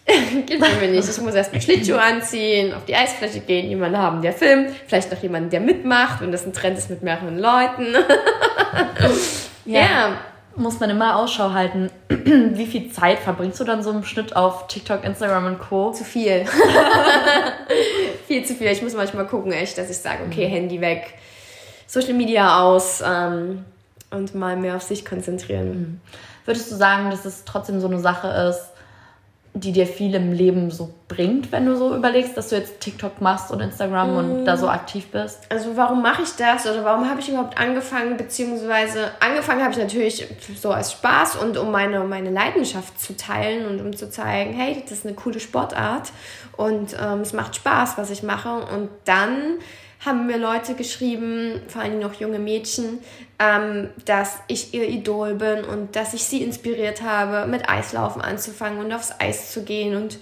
Es 0.10 0.80
mir 0.80 0.88
nicht. 0.88 1.10
Ich 1.10 1.22
muss 1.22 1.34
erst 1.34 1.52
einen 1.52 1.62
Schlittschuh 1.62 1.96
anziehen, 1.96 2.74
auf 2.74 2.86
die 2.86 2.96
Eisfläche 2.96 3.42
gehen, 3.42 3.68
jemanden 3.68 3.98
haben, 3.98 4.22
der 4.22 4.32
filmt, 4.32 4.70
vielleicht 4.88 5.12
noch 5.12 5.22
jemanden, 5.22 5.50
der 5.50 5.60
mitmacht, 5.60 6.22
wenn 6.22 6.32
das 6.32 6.46
ein 6.46 6.54
Trend 6.54 6.78
ist 6.78 6.90
mit 6.90 7.04
mehreren 7.04 7.38
Leuten. 7.38 7.94
ja. 9.66 9.82
ja. 9.82 10.18
Muss 10.58 10.80
man 10.80 10.90
immer 10.90 11.18
Ausschau 11.18 11.52
halten. 11.52 11.92
Wie 12.10 12.66
viel 12.66 12.92
Zeit 12.92 13.20
verbringst 13.20 13.60
du 13.60 13.64
dann 13.64 13.84
so 13.84 13.92
im 13.92 14.04
Schnitt 14.04 14.36
auf 14.36 14.68
TikTok, 14.68 15.04
Instagram 15.04 15.46
und 15.46 15.60
Co? 15.60 15.92
Zu 15.92 16.04
viel. 16.04 16.46
viel 18.28 18.44
zu 18.44 18.56
viel. 18.56 18.68
Ich 18.68 18.82
muss 18.82 18.96
manchmal 18.96 19.28
gucken, 19.28 19.52
echt, 19.52 19.78
dass 19.78 19.90
ich 19.92 19.98
sage, 19.98 20.24
okay, 20.26 20.48
mhm. 20.48 20.52
Handy 20.52 20.82
weg, 20.82 21.14
Social 21.86 22.16
Media 22.16 22.60
aus 22.62 23.04
ähm, 23.06 23.66
und 24.10 24.34
mal 24.34 24.58
mehr 24.58 24.76
auf 24.76 24.82
sich 24.82 25.06
konzentrieren. 25.06 25.70
Mhm. 25.70 26.02
Würdest 26.46 26.72
du 26.72 26.76
sagen, 26.76 27.12
dass 27.12 27.26
es 27.26 27.46
trotzdem 27.46 27.80
so 27.80 27.88
eine 27.88 28.00
Sache 28.00 28.28
ist, 28.50 28.72
die 29.60 29.72
dir 29.72 29.88
viel 29.88 30.14
im 30.16 30.32
Leben 30.32 30.72
so 30.72 30.94
bringt, 31.08 31.52
wenn 31.52 31.66
du 31.66 31.76
so 31.76 31.96
überlegst, 31.96 32.36
dass 32.36 32.50
du 32.50 32.56
jetzt 32.56 32.80
TikTok 32.80 33.22
machst 33.22 33.52
und 33.52 33.62
Instagram 33.62 34.14
mm. 34.14 34.18
und 34.18 34.46
da 34.46 34.58
so 34.58 34.68
aktiv 34.68 35.08
bist? 35.08 35.40
Also 35.50 35.76
warum 35.76 36.02
mache 36.02 36.24
ich 36.24 36.32
das 36.38 36.66
oder 36.66 36.84
warum 36.84 37.10
habe 37.10 37.20
ich 37.22 37.30
überhaupt 37.30 37.58
angefangen, 37.58 38.18
beziehungsweise 38.18 39.12
angefangen 39.20 39.62
habe 39.62 39.72
ich 39.72 39.80
natürlich 39.80 40.28
so 40.60 40.72
als 40.72 40.92
Spaß 40.92 41.38
und 41.38 41.58
um 41.58 41.72
meine, 41.72 42.02
meine 42.02 42.30
Leidenschaft 42.30 43.00
zu 43.00 43.16
teilen 43.16 43.66
und 43.66 43.82
um 43.82 43.96
zu 43.96 44.10
zeigen, 44.10 44.54
hey, 44.54 44.82
das 44.84 45.00
ist 45.00 45.06
eine 45.06 45.16
coole 45.16 45.40
Sportart 45.40 46.12
und 46.58 46.96
ähm, 47.02 47.22
es 47.22 47.34
macht 47.34 47.56
Spaß, 47.56 47.98
was 47.98 48.10
ich 48.10 48.24
mache 48.24 48.54
und 48.54 48.90
dann 49.06 49.60
haben 50.06 50.28
mir 50.28 50.38
Leute 50.38 50.76
geschrieben, 50.76 51.62
vor 51.68 51.82
allem 51.82 52.00
noch 52.00 52.14
junge 52.14 52.40
Mädchen, 52.40 53.00
ähm, 53.40 53.90
dass 54.06 54.38
ich 54.48 54.74
ihr 54.74 54.88
Idol 54.88 55.36
bin 55.36 55.64
und 55.64 55.96
dass 55.96 56.14
ich 56.14 56.24
sie 56.24 56.44
inspiriert 56.44 57.02
habe, 57.02 57.48
mit 57.48 57.70
Eislaufen 57.70 58.22
anzufangen 58.22 58.80
und 58.80 58.92
aufs 58.94 59.14
Eis 59.20 59.52
zu 59.52 59.64
gehen. 59.64 59.96
Und 59.96 60.20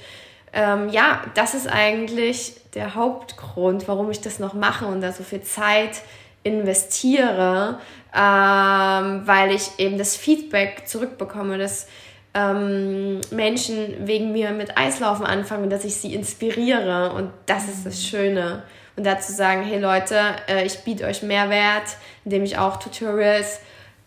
ähm, 0.54 0.90
ja, 0.90 1.22
das 1.34 1.54
ist 1.54 1.68
eigentlich 1.68 2.56
der 2.74 2.96
Hauptgrund, 2.96 3.88
warum 3.88 4.10
ich 4.12 4.22
das 4.22 4.40
noch 4.40 4.54
mache 4.54 4.86
und 4.86 5.02
da 5.02 5.12
so 5.12 5.24
viel 5.24 5.42
Zeit 5.42 6.02
investiere, 6.44 7.80
ähm, 8.16 9.22
weil 9.26 9.52
ich 9.52 9.72
eben 9.78 9.98
das 9.98 10.16
Feedback 10.16 10.84
zurückbekomme, 10.86 11.58
dass 11.58 11.88
ähm, 12.34 13.20
Menschen 13.32 14.08
wegen 14.08 14.32
mir 14.32 14.52
mit 14.52 14.78
Eislaufen 14.78 15.26
anfangen, 15.26 15.70
dass 15.70 15.86
ich 15.86 15.96
sie 15.96 16.14
inspiriere 16.14 17.12
und 17.14 17.32
das 17.46 17.68
ist 17.68 17.86
das 17.86 18.04
Schöne 18.04 18.64
und 18.96 19.06
dazu 19.06 19.32
sagen, 19.32 19.64
hey 19.64 19.80
Leute, 19.80 20.20
äh, 20.48 20.66
ich 20.66 20.80
biete 20.80 21.06
euch 21.06 21.22
Mehrwert, 21.22 21.98
indem 22.24 22.44
ich 22.44 22.58
auch 22.58 22.78
Tutorials 22.78 23.60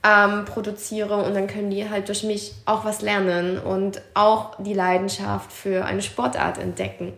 ähm, 0.05 0.44
produziere 0.44 1.16
und 1.16 1.35
dann 1.35 1.46
können 1.46 1.70
die 1.70 1.90
halt 1.90 2.09
durch 2.09 2.22
mich 2.22 2.55
auch 2.64 2.85
was 2.85 3.03
lernen 3.03 3.59
und 3.59 4.01
auch 4.14 4.55
die 4.59 4.74
Leidenschaft 4.74 5.53
für 5.53 5.85
eine 5.85 6.03
Sportart 6.03 6.59
entdecken. 6.59 7.12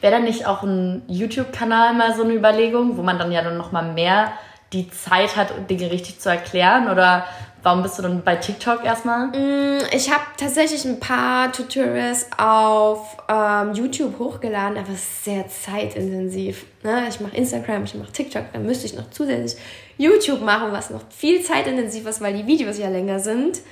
Wäre 0.00 0.14
dann 0.14 0.24
nicht 0.24 0.46
auch 0.46 0.62
ein 0.62 1.02
YouTube-Kanal 1.08 1.94
mal 1.94 2.14
so 2.14 2.22
eine 2.22 2.32
Überlegung, 2.32 2.96
wo 2.96 3.02
man 3.02 3.18
dann 3.18 3.32
ja 3.32 3.42
dann 3.42 3.58
nochmal 3.58 3.92
mehr 3.92 4.32
die 4.72 4.88
Zeit 4.88 5.36
hat, 5.36 5.68
Dinge 5.68 5.90
richtig 5.90 6.20
zu 6.20 6.30
erklären? 6.30 6.88
Oder 6.88 7.26
Warum 7.62 7.82
bist 7.82 7.98
du 7.98 8.02
dann 8.02 8.22
bei 8.22 8.36
TikTok 8.36 8.84
erstmal? 8.84 9.28
Mm, 9.28 9.82
ich 9.92 10.10
habe 10.10 10.22
tatsächlich 10.36 10.84
ein 10.86 10.98
paar 10.98 11.52
Tutorials 11.52 12.26
auf 12.38 13.18
ähm, 13.28 13.74
YouTube 13.74 14.18
hochgeladen, 14.18 14.78
aber 14.78 14.88
es 14.88 15.00
ist 15.00 15.24
sehr 15.24 15.46
zeitintensiv. 15.48 16.64
Ne? 16.82 17.04
Ich 17.08 17.20
mache 17.20 17.36
Instagram, 17.36 17.84
ich 17.84 17.94
mache 17.94 18.12
TikTok, 18.12 18.44
dann 18.52 18.64
müsste 18.64 18.86
ich 18.86 18.94
noch 18.94 19.10
zusätzlich 19.10 19.60
YouTube 19.98 20.40
machen, 20.40 20.72
was 20.72 20.88
noch 20.90 21.02
viel 21.10 21.42
zeitintensiver 21.42 22.08
ist, 22.08 22.22
weil 22.22 22.34
die 22.34 22.46
Videos 22.46 22.78
ja 22.78 22.88
länger 22.88 23.18
sind. 23.18 23.58
Mhm. 23.58 23.62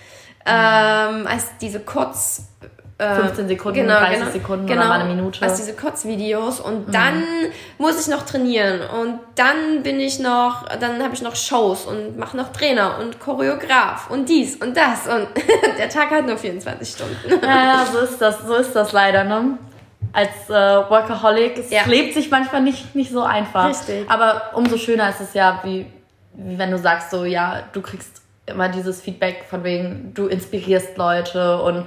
Ähm, 0.47 1.27
als 1.27 1.47
diese 1.61 1.81
kurz 1.81 2.43
15 2.99 3.45
äh, 3.45 3.49
Sekunden, 3.49 3.81
genau, 3.83 4.01
30 4.01 4.19
genau, 4.19 4.31
Sekunden 4.33 4.67
genau, 4.67 4.81
oder 4.81 4.89
mal 4.89 5.01
eine 5.01 5.15
Minute. 5.15 5.41
Also 5.43 5.59
diese 5.59 5.75
Kurzvideos 5.77 6.59
und 6.59 6.89
mhm. 6.89 6.93
dann 6.93 7.25
muss 7.79 8.01
ich 8.01 8.09
noch 8.09 8.27
trainieren 8.27 8.81
und 8.81 9.21
dann 9.37 9.85
bin 9.85 10.01
ich 10.01 10.19
noch, 10.19 10.69
dann 10.81 11.01
habe 11.01 11.15
ich 11.15 11.23
noch 11.23 11.37
Shows 11.37 11.85
und 11.85 12.19
mache 12.19 12.37
noch 12.37 12.53
Trainer 12.53 12.99
und 12.99 13.21
Choreograf 13.21 14.11
und 14.11 14.29
dies 14.29 14.57
und 14.57 14.77
das 14.77 15.07
und 15.07 15.29
der 15.79 15.89
Tag 15.89 16.11
hat 16.11 16.27
nur 16.27 16.37
24 16.37 16.89
Stunden. 16.89 17.45
Ja, 17.47 17.87
so 17.91 18.01
ist 18.01 18.19
das, 18.21 18.45
so 18.45 18.55
ist 18.57 18.73
das 18.73 18.91
leider, 18.91 19.23
ne? 19.23 19.59
Als 20.13 20.51
äh, 20.51 20.53
Workaholic, 20.53 21.59
es 21.59 21.71
ja. 21.71 21.83
lebt 21.87 22.15
sich 22.15 22.31
manchmal 22.33 22.63
nicht, 22.63 22.97
nicht 22.97 23.13
so 23.13 23.23
einfach. 23.23 23.69
Richtig. 23.69 24.11
Aber 24.11 24.51
umso 24.55 24.77
schöner 24.77 25.11
ist 25.11 25.21
es 25.21 25.35
ja, 25.35 25.61
wie, 25.63 25.87
wie 26.33 26.59
wenn 26.59 26.73
du 26.73 26.79
sagst 26.79 27.11
so, 27.11 27.25
ja, 27.25 27.63
du 27.73 27.81
kriegst 27.81 28.23
immer 28.47 28.69
dieses 28.69 29.01
Feedback 29.01 29.45
von 29.49 29.63
wegen, 29.63 30.13
du 30.15 30.27
inspirierst 30.27 30.97
Leute 30.97 31.63
und 31.63 31.87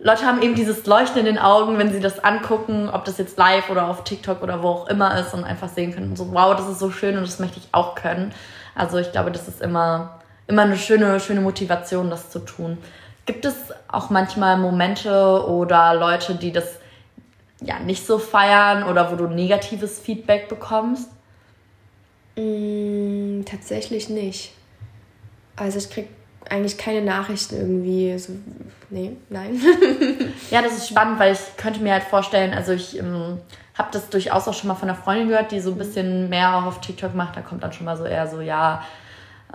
Leute 0.00 0.24
haben 0.26 0.42
eben 0.42 0.54
dieses 0.54 0.86
Leuchten 0.86 1.18
in 1.18 1.24
den 1.24 1.38
Augen, 1.38 1.76
wenn 1.78 1.92
sie 1.92 1.98
das 1.98 2.22
angucken, 2.22 2.88
ob 2.88 3.04
das 3.04 3.18
jetzt 3.18 3.36
live 3.36 3.68
oder 3.68 3.88
auf 3.88 4.04
TikTok 4.04 4.42
oder 4.42 4.62
wo 4.62 4.68
auch 4.68 4.88
immer 4.88 5.18
ist 5.18 5.34
und 5.34 5.42
einfach 5.42 5.68
sehen 5.68 5.92
können, 5.92 6.14
so 6.14 6.32
wow, 6.32 6.54
das 6.56 6.68
ist 6.68 6.78
so 6.78 6.90
schön 6.90 7.16
und 7.16 7.26
das 7.26 7.40
möchte 7.40 7.58
ich 7.58 7.68
auch 7.72 7.96
können. 7.96 8.32
Also 8.76 8.98
ich 8.98 9.10
glaube, 9.10 9.32
das 9.32 9.48
ist 9.48 9.60
immer, 9.60 10.20
immer 10.46 10.62
eine 10.62 10.78
schöne, 10.78 11.18
schöne 11.18 11.40
Motivation, 11.40 12.10
das 12.10 12.30
zu 12.30 12.38
tun. 12.38 12.78
Gibt 13.26 13.44
es 13.44 13.56
auch 13.88 14.08
manchmal 14.08 14.56
Momente 14.56 15.44
oder 15.46 15.94
Leute, 15.94 16.36
die 16.36 16.52
das 16.52 16.76
ja 17.60 17.80
nicht 17.80 18.06
so 18.06 18.20
feiern 18.20 18.84
oder 18.84 19.10
wo 19.10 19.16
du 19.16 19.26
negatives 19.26 19.98
Feedback 19.98 20.48
bekommst? 20.48 21.10
Mm, 22.36 23.42
tatsächlich 23.44 24.08
nicht. 24.08 24.52
Also 25.56 25.78
ich 25.78 25.90
krieg 25.90 26.08
eigentlich 26.50 26.78
keine 26.78 27.02
Nachrichten 27.02 27.56
irgendwie. 27.56 28.18
So, 28.18 28.32
nee, 28.90 29.16
nein. 29.28 29.60
ja, 30.50 30.62
das 30.62 30.76
ist 30.76 30.88
spannend, 30.88 31.18
weil 31.18 31.32
ich 31.32 31.56
könnte 31.56 31.80
mir 31.80 31.92
halt 31.92 32.04
vorstellen, 32.04 32.54
also 32.54 32.72
ich 32.72 32.98
ähm, 32.98 33.38
habe 33.74 33.88
das 33.92 34.08
durchaus 34.10 34.48
auch 34.48 34.54
schon 34.54 34.68
mal 34.68 34.74
von 34.74 34.88
einer 34.88 34.98
Freundin 34.98 35.28
gehört, 35.28 35.52
die 35.52 35.60
so 35.60 35.72
ein 35.72 35.78
bisschen 35.78 36.28
mehr 36.28 36.56
auch 36.56 36.64
auf 36.64 36.80
TikTok 36.80 37.14
macht. 37.14 37.36
Da 37.36 37.40
kommt 37.40 37.62
dann 37.62 37.72
schon 37.72 37.86
mal 37.86 37.96
so 37.96 38.04
eher 38.04 38.26
so, 38.26 38.40
ja, 38.40 38.82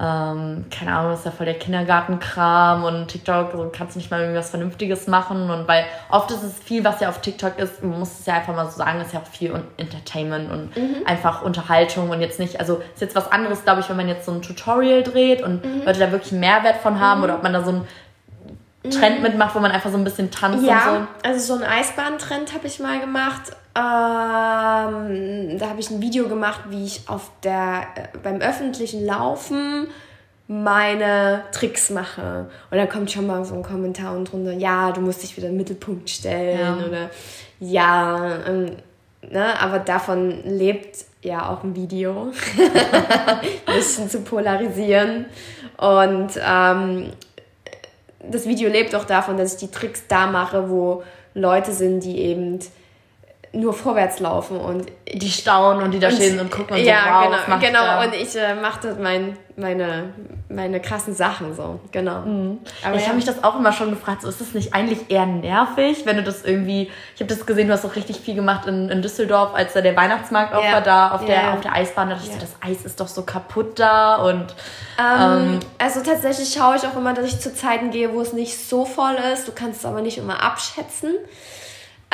ähm, 0.04 0.66
keine 0.70 0.94
Ahnung, 0.94 1.12
das 1.12 1.20
ist 1.20 1.26
ja 1.26 1.32
voll 1.32 1.46
der 1.46 1.58
Kindergartenkram 1.58 2.84
und 2.84 3.08
TikTok, 3.08 3.54
so 3.54 3.72
kannst 3.74 3.96
du 3.96 4.00
nicht 4.00 4.12
mal 4.12 4.20
irgendwas 4.20 4.50
Vernünftiges 4.50 5.08
machen. 5.08 5.50
Und 5.50 5.66
weil 5.68 5.86
oft 6.10 6.30
ist 6.32 6.44
es 6.44 6.60
viel, 6.60 6.84
was 6.84 7.00
ja 7.00 7.08
auf 7.08 7.22
TikTok 7.22 7.58
ist, 7.58 7.82
man 7.82 8.00
muss 8.00 8.20
es 8.20 8.26
ja 8.26 8.34
einfach 8.34 8.54
mal 8.54 8.66
so 8.66 8.78
sagen, 8.78 9.00
ist 9.00 9.14
ja 9.14 9.22
auch 9.22 9.28
viel 9.28 9.54
Entertainment 9.78 10.52
und 10.52 10.76
mhm. 10.76 11.06
einfach 11.06 11.42
Unterhaltung 11.42 12.10
und 12.10 12.20
jetzt 12.20 12.38
nicht, 12.38 12.60
also 12.60 12.82
ist 12.94 13.02
jetzt 13.02 13.16
was 13.16 13.32
anderes, 13.32 13.64
glaube 13.64 13.80
ich, 13.80 13.90
wenn 13.90 13.96
man 13.96 14.10
jetzt 14.10 14.26
so 14.26 14.34
ein 14.34 14.42
Tutorial 14.42 15.04
dreht 15.04 15.42
und 15.42 15.64
mhm. 15.64 15.86
Leute 15.86 16.00
da 16.00 16.12
wirklich 16.12 16.34
einen 16.34 16.42
Mehrwert 16.42 16.78
von 16.78 17.00
haben 17.00 17.20
mhm. 17.20 17.24
oder 17.24 17.36
ob 17.36 17.44
man 17.44 17.54
da 17.54 17.64
so 17.64 17.72
ein 17.72 17.88
Trend 18.92 19.18
mhm. 19.18 19.24
mitmacht, 19.24 19.56
wo 19.56 19.60
man 19.60 19.72
einfach 19.72 19.92
so 19.92 19.98
ein 19.98 20.04
bisschen 20.04 20.30
tanzt 20.30 20.66
ja, 20.66 20.92
und 20.92 21.08
so. 21.24 21.30
also 21.30 21.40
so 21.40 21.54
einen 21.54 21.72
Eisbahntrend 21.72 22.54
habe 22.54 22.68
ich 22.68 22.80
mal 22.80 23.00
gemacht. 23.00 23.52
Ähm, 23.76 25.58
da 25.58 25.70
habe 25.70 25.80
ich 25.80 25.90
ein 25.90 26.02
Video 26.02 26.28
gemacht, 26.28 26.62
wie 26.70 26.86
ich 26.86 27.02
auf 27.08 27.32
der, 27.44 27.88
äh, 27.96 28.18
beim 28.22 28.40
öffentlichen 28.42 29.06
Laufen 29.06 29.88
meine 30.48 31.44
Tricks 31.52 31.90
mache. 31.90 32.50
Und 32.70 32.78
da 32.78 32.86
kommt 32.86 33.10
schon 33.12 33.26
mal 33.26 33.44
so 33.46 33.56
ein 33.56 33.64
Kommentar 33.64 34.16
und 34.16 34.32
drunter, 34.32 34.52
ja, 34.52 34.92
du 34.92 35.02
musst 35.02 35.24
dich 35.24 35.36
wieder 35.38 35.48
in 35.48 35.54
den 35.54 35.58
Mittelpunkt 35.58 36.10
stellen 36.10 36.60
ja. 36.60 36.86
oder 36.86 37.10
ja, 37.60 38.36
ähm, 38.48 38.76
ne, 39.22 39.60
aber 39.60 39.80
davon 39.80 40.44
lebt 40.44 41.06
ja 41.22 41.50
auch 41.50 41.64
ein 41.64 41.76
Video, 41.76 42.32
ein 43.66 43.76
bisschen 43.76 44.10
zu 44.10 44.22
polarisieren. 44.22 45.26
Und 45.78 46.32
ähm, 46.46 47.12
das 48.30 48.48
Video 48.48 48.70
lebt 48.70 48.96
auch 48.96 49.06
davon, 49.06 49.38
dass 49.38 49.54
ich 49.54 49.60
die 49.60 49.72
Tricks 49.72 50.04
da 50.08 50.28
mache, 50.28 50.70
wo 50.70 51.04
Leute 51.34 51.74
sind, 51.74 52.04
die 52.04 52.20
eben 52.20 52.60
nur 53.56 53.74
vorwärts 53.74 54.20
laufen 54.20 54.58
und 54.60 54.92
die 55.14 55.30
staunen 55.30 55.84
und 55.84 55.92
die 55.92 56.00
da 56.00 56.08
und, 56.08 56.16
stehen 56.16 56.40
und 56.40 56.50
gucken 56.50 56.76
und 56.76 56.84
ja, 56.84 57.24
so, 57.24 57.32
wow, 57.32 57.60
genau, 57.60 57.82
genau. 57.82 58.04
Und 58.04 58.16
ich 58.16 58.36
äh, 58.36 58.56
machte 58.56 58.98
mein, 59.00 59.38
meine, 59.56 60.12
meine 60.50 60.80
krassen 60.80 61.14
Sachen 61.14 61.54
so, 61.54 61.80
genau. 61.92 62.22
Mhm. 62.22 62.60
Aber 62.84 62.96
ich 62.96 63.02
ja. 63.02 63.10
habe 63.10 63.18
mich 63.18 63.26
das 63.26 63.44
auch 63.44 63.56
immer 63.56 63.72
schon 63.72 63.92
gefragt, 63.92 64.24
so 64.24 64.30
ist 64.30 64.42
das 64.42 64.56
nicht 64.56 64.74
eigentlich 64.74 65.12
eher 65.12 65.28
nervig, 65.28 66.04
wenn 66.06 66.18
du 66.18 66.24
das 66.24 66.44
irgendwie, 66.44 66.90
ich 67.14 67.22
habe 67.22 67.32
das 67.32 67.46
gesehen, 67.46 67.68
du 67.68 67.74
hast 67.74 67.86
auch 67.86 67.96
richtig 67.96 68.22
viel 68.22 68.34
gemacht 68.34 68.66
in, 68.66 68.90
in 68.90 69.04
Düsseldorf, 69.04 69.54
als 69.54 69.74
da 69.74 69.82
der 69.82 69.96
Weihnachtsmarkt 69.96 70.56
auch 70.56 70.64
ja. 70.64 70.74
war, 70.74 70.82
da 70.82 71.12
auf, 71.12 71.24
der, 71.24 71.54
auf 71.54 71.62
der 71.62 71.74
Eisbahn, 71.74 72.10
da 72.10 72.16
dachte 72.16 72.28
ich 72.28 72.34
so, 72.34 72.40
das 72.40 72.56
Eis 72.60 72.84
ist 72.84 73.00
doch 73.00 73.08
so 73.08 73.22
kaputt 73.22 73.78
da 73.78 74.16
und... 74.16 74.56
Ähm, 75.00 75.54
ähm, 75.54 75.60
also 75.78 76.02
tatsächlich 76.02 76.52
schaue 76.52 76.78
ich 76.78 76.88
auch 76.88 76.98
immer, 76.98 77.14
dass 77.14 77.28
ich 77.28 77.40
zu 77.40 77.54
Zeiten 77.54 77.92
gehe, 77.92 78.12
wo 78.14 78.22
es 78.22 78.34
nicht 78.34 78.58
so 78.58 78.84
voll 78.84 79.16
ist, 79.32 79.48
du 79.48 79.52
kannst 79.52 79.82
es 79.82 79.86
aber 79.86 80.02
nicht 80.02 80.18
immer 80.18 80.42
abschätzen. 80.42 81.12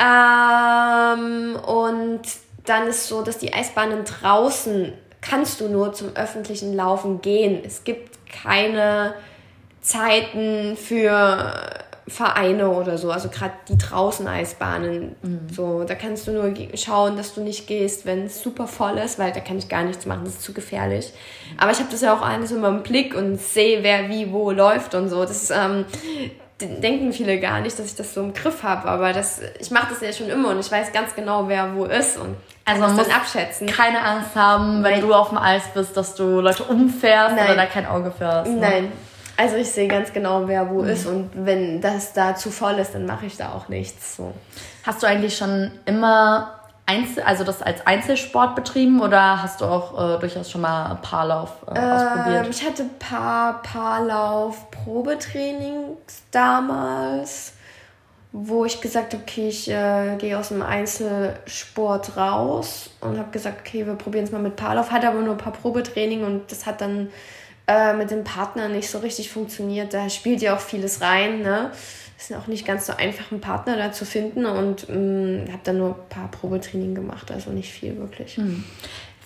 Ähm, 0.00 1.56
und 1.56 2.22
dann 2.64 2.86
ist 2.86 3.08
so, 3.08 3.22
dass 3.22 3.38
die 3.38 3.52
Eisbahnen 3.52 4.04
draußen 4.04 4.92
kannst 5.20 5.60
du 5.60 5.68
nur 5.68 5.92
zum 5.92 6.16
öffentlichen 6.16 6.74
Laufen 6.74 7.20
gehen. 7.20 7.60
Es 7.64 7.84
gibt 7.84 8.18
keine 8.26 9.14
Zeiten 9.82 10.76
für 10.76 11.52
Vereine 12.10 12.70
oder 12.70 12.98
so, 12.98 13.10
also 13.10 13.28
gerade 13.28 13.52
die 13.68 13.78
draußen 13.78 14.26
Eisbahnen. 14.26 15.14
Mhm. 15.22 15.48
So, 15.52 15.84
da 15.84 15.94
kannst 15.94 16.26
du 16.26 16.32
nur 16.32 16.52
schauen, 16.74 17.16
dass 17.16 17.34
du 17.34 17.42
nicht 17.42 17.66
gehst, 17.66 18.04
wenn 18.04 18.26
es 18.26 18.42
super 18.42 18.66
voll 18.66 18.98
ist, 18.98 19.18
weil 19.18 19.32
da 19.32 19.40
kann 19.40 19.58
ich 19.58 19.68
gar 19.68 19.84
nichts 19.84 20.06
machen, 20.06 20.24
das 20.24 20.34
ist 20.34 20.42
zu 20.42 20.52
gefährlich. 20.52 21.12
Aber 21.56 21.70
ich 21.70 21.78
habe 21.78 21.88
das 21.90 22.00
ja 22.00 22.14
auch 22.16 22.22
alles 22.22 22.50
immer 22.50 22.68
im 22.68 22.82
Blick 22.82 23.14
und 23.14 23.40
sehe, 23.40 23.82
wer 23.82 24.08
wie 24.08 24.32
wo 24.32 24.50
läuft 24.50 24.94
und 24.94 25.08
so. 25.08 25.20
Das 25.22 25.42
ist, 25.42 25.50
ähm, 25.50 25.84
denken 26.60 27.12
viele 27.12 27.40
gar 27.40 27.60
nicht, 27.60 27.78
dass 27.78 27.86
ich 27.86 27.96
das 27.96 28.14
so 28.14 28.22
im 28.22 28.32
Griff 28.34 28.62
habe, 28.62 28.88
aber 28.88 29.12
das, 29.12 29.40
ich 29.58 29.70
mache 29.70 29.88
das 29.90 30.00
ja 30.00 30.12
schon 30.12 30.28
immer 30.28 30.50
und 30.50 30.60
ich 30.60 30.70
weiß 30.70 30.92
ganz 30.92 31.14
genau, 31.14 31.48
wer 31.48 31.74
wo 31.74 31.84
ist 31.84 32.18
und 32.18 32.36
also 32.64 32.82
man 32.82 32.96
muss 32.96 33.08
abschätzen. 33.08 33.66
Keine 33.66 34.02
Angst 34.02 34.36
haben, 34.36 34.84
wenn 34.84 34.92
Nein. 34.92 35.00
du 35.00 35.14
auf 35.14 35.30
dem 35.30 35.38
Eis 35.38 35.62
bist, 35.74 35.96
dass 35.96 36.14
du 36.14 36.40
Leute 36.40 36.62
umfährst 36.64 37.34
Nein. 37.34 37.46
oder 37.46 37.56
da 37.56 37.66
kein 37.66 37.86
Auge 37.86 38.12
für 38.12 38.26
hast. 38.26 38.48
Ne? 38.48 38.60
Nein. 38.60 38.92
Also 39.36 39.56
ich 39.56 39.70
sehe 39.70 39.88
ganz 39.88 40.12
genau, 40.12 40.46
wer 40.46 40.68
wo 40.70 40.82
mhm. 40.82 40.88
ist 40.90 41.06
und 41.06 41.30
wenn 41.34 41.80
das 41.80 42.12
da 42.12 42.36
zu 42.36 42.50
voll 42.50 42.74
ist, 42.74 42.94
dann 42.94 43.06
mache 43.06 43.26
ich 43.26 43.36
da 43.36 43.52
auch 43.52 43.68
nichts. 43.68 44.16
So. 44.16 44.34
Hast 44.84 45.02
du 45.02 45.06
eigentlich 45.06 45.36
schon 45.36 45.72
immer 45.86 46.59
Einzel, 46.90 47.22
also 47.22 47.44
das 47.44 47.62
als 47.62 47.86
Einzelsport 47.86 48.56
betrieben 48.56 49.00
oder 49.00 49.40
hast 49.40 49.60
du 49.60 49.64
auch 49.64 50.16
äh, 50.16 50.18
durchaus 50.18 50.50
schon 50.50 50.62
mal 50.62 50.98
Paarlauf 51.02 51.52
äh, 51.68 51.78
ausprobiert? 51.78 52.46
Ähm, 52.46 52.50
ich 52.50 52.66
hatte 52.66 52.82
paar 52.98 53.62
Paarlauf-Probetrainings 53.62 56.24
damals, 56.32 57.52
wo 58.32 58.64
ich 58.64 58.80
gesagt 58.80 59.12
habe, 59.12 59.22
okay, 59.22 59.48
ich 59.48 59.70
äh, 59.70 60.16
gehe 60.18 60.36
aus 60.36 60.48
dem 60.48 60.62
Einzelsport 60.62 62.16
raus 62.16 62.90
und 63.00 63.18
habe 63.18 63.30
gesagt, 63.30 63.60
okay, 63.60 63.86
wir 63.86 63.94
probieren 63.94 64.24
es 64.24 64.32
mal 64.32 64.42
mit 64.42 64.56
Paarlauf. 64.56 64.90
Hatte 64.90 65.06
aber 65.06 65.20
nur 65.20 65.34
ein 65.34 65.38
paar 65.38 65.52
Probetraining 65.52 66.24
und 66.24 66.50
das 66.50 66.66
hat 66.66 66.80
dann 66.80 67.10
äh, 67.68 67.92
mit 67.92 68.10
dem 68.10 68.24
Partner 68.24 68.68
nicht 68.68 68.90
so 68.90 68.98
richtig 68.98 69.30
funktioniert. 69.30 69.94
Da 69.94 70.10
spielt 70.10 70.42
ja 70.42 70.56
auch 70.56 70.60
vieles 70.60 71.00
rein, 71.00 71.42
ne? 71.42 71.70
Ist 72.20 72.36
auch 72.36 72.46
nicht 72.46 72.66
ganz 72.66 72.86
so 72.86 72.94
einfach, 72.96 73.30
einen 73.30 73.40
Partner 73.40 73.76
da 73.76 73.92
zu 73.92 74.04
finden 74.04 74.44
und 74.44 74.88
ähm, 74.88 75.44
habe 75.48 75.60
dann 75.64 75.78
nur 75.78 75.90
ein 75.90 76.08
paar 76.08 76.30
Probetraining 76.30 76.94
gemacht, 76.94 77.30
also 77.30 77.50
nicht 77.50 77.72
viel 77.72 77.96
wirklich. 77.96 78.36
Mhm. 78.36 78.64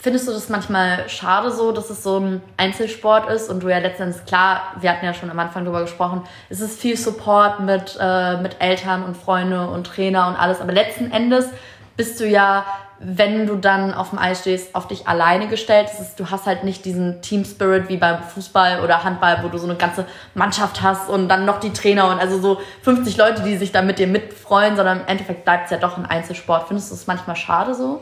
Findest 0.00 0.28
du 0.28 0.32
das 0.32 0.50
manchmal 0.50 1.08
schade 1.08 1.50
so, 1.50 1.72
dass 1.72 1.88
es 1.88 2.02
so 2.02 2.18
ein 2.18 2.42
Einzelsport 2.58 3.30
ist 3.30 3.48
und 3.48 3.62
du 3.62 3.70
ja 3.70 3.78
letztendlich, 3.78 4.24
klar, 4.26 4.74
wir 4.80 4.90
hatten 4.90 5.06
ja 5.06 5.14
schon 5.14 5.30
am 5.30 5.38
Anfang 5.38 5.64
darüber 5.64 5.80
gesprochen, 5.80 6.22
es 6.50 6.60
ist 6.60 6.78
viel 6.78 6.96
Support 6.96 7.60
mit, 7.60 7.96
äh, 7.98 8.36
mit 8.36 8.56
Eltern 8.60 9.02
und 9.02 9.16
Freunde 9.16 9.66
und 9.66 9.86
Trainer 9.86 10.28
und 10.28 10.36
alles, 10.36 10.60
aber 10.60 10.72
letzten 10.72 11.10
Endes 11.10 11.48
bist 11.96 12.20
du 12.20 12.26
ja 12.26 12.66
wenn 13.06 13.46
du 13.46 13.56
dann 13.56 13.92
auf 13.92 14.10
dem 14.10 14.18
Eis 14.18 14.40
stehst, 14.40 14.74
auf 14.74 14.88
dich 14.88 15.06
alleine 15.06 15.46
gestellt. 15.48 15.88
Ist, 16.00 16.18
du 16.18 16.30
hast 16.30 16.46
halt 16.46 16.64
nicht 16.64 16.84
diesen 16.84 17.20
Team 17.20 17.44
Spirit 17.44 17.88
wie 17.88 17.98
beim 17.98 18.22
Fußball 18.22 18.80
oder 18.82 19.04
Handball, 19.04 19.40
wo 19.42 19.48
du 19.48 19.58
so 19.58 19.66
eine 19.66 19.76
ganze 19.76 20.06
Mannschaft 20.34 20.80
hast 20.82 21.10
und 21.10 21.28
dann 21.28 21.44
noch 21.44 21.60
die 21.60 21.72
Trainer 21.72 22.10
und 22.10 22.18
also 22.18 22.40
so 22.40 22.60
50 22.82 23.16
Leute, 23.16 23.42
die 23.42 23.56
sich 23.56 23.72
da 23.72 23.82
mit 23.82 23.98
dir 23.98 24.06
mitfreuen, 24.06 24.76
sondern 24.76 25.00
im 25.00 25.06
Endeffekt 25.06 25.44
bleibt 25.44 25.66
es 25.66 25.70
ja 25.70 25.76
doch 25.76 25.98
ein 25.98 26.06
Einzelsport. 26.06 26.68
Findest 26.68 26.90
du 26.90 26.94
es 26.94 27.06
manchmal 27.06 27.36
schade 27.36 27.74
so? 27.74 28.00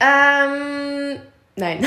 Ähm, 0.00 1.20
nein. 1.54 1.86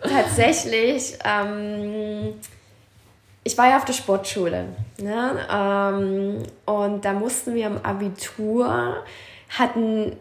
Tatsächlich, 0.00 1.18
ähm, 1.24 2.34
ich 3.44 3.56
war 3.58 3.68
ja 3.68 3.76
auf 3.76 3.84
der 3.84 3.92
Sportschule. 3.92 4.68
Ne? 4.98 5.46
Ähm, 5.52 6.42
und 6.64 7.04
da 7.04 7.12
mussten 7.12 7.54
wir 7.54 7.66
im 7.66 7.84
Abitur, 7.84 9.04
hatten, 9.50 10.16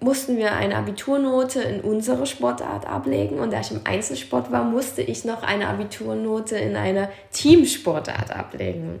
mussten 0.00 0.36
wir 0.36 0.52
eine 0.52 0.76
Abiturnote 0.76 1.62
in 1.62 1.80
unsere 1.80 2.26
Sportart 2.26 2.86
ablegen. 2.86 3.38
Und 3.38 3.52
da 3.52 3.60
ich 3.60 3.70
im 3.70 3.80
Einzelsport 3.84 4.50
war, 4.50 4.64
musste 4.64 5.02
ich 5.02 5.24
noch 5.24 5.44
eine 5.44 5.68
Abiturnote 5.68 6.58
in 6.58 6.76
eine 6.76 7.08
Teamsportart 7.32 8.32
ablegen. 8.32 9.00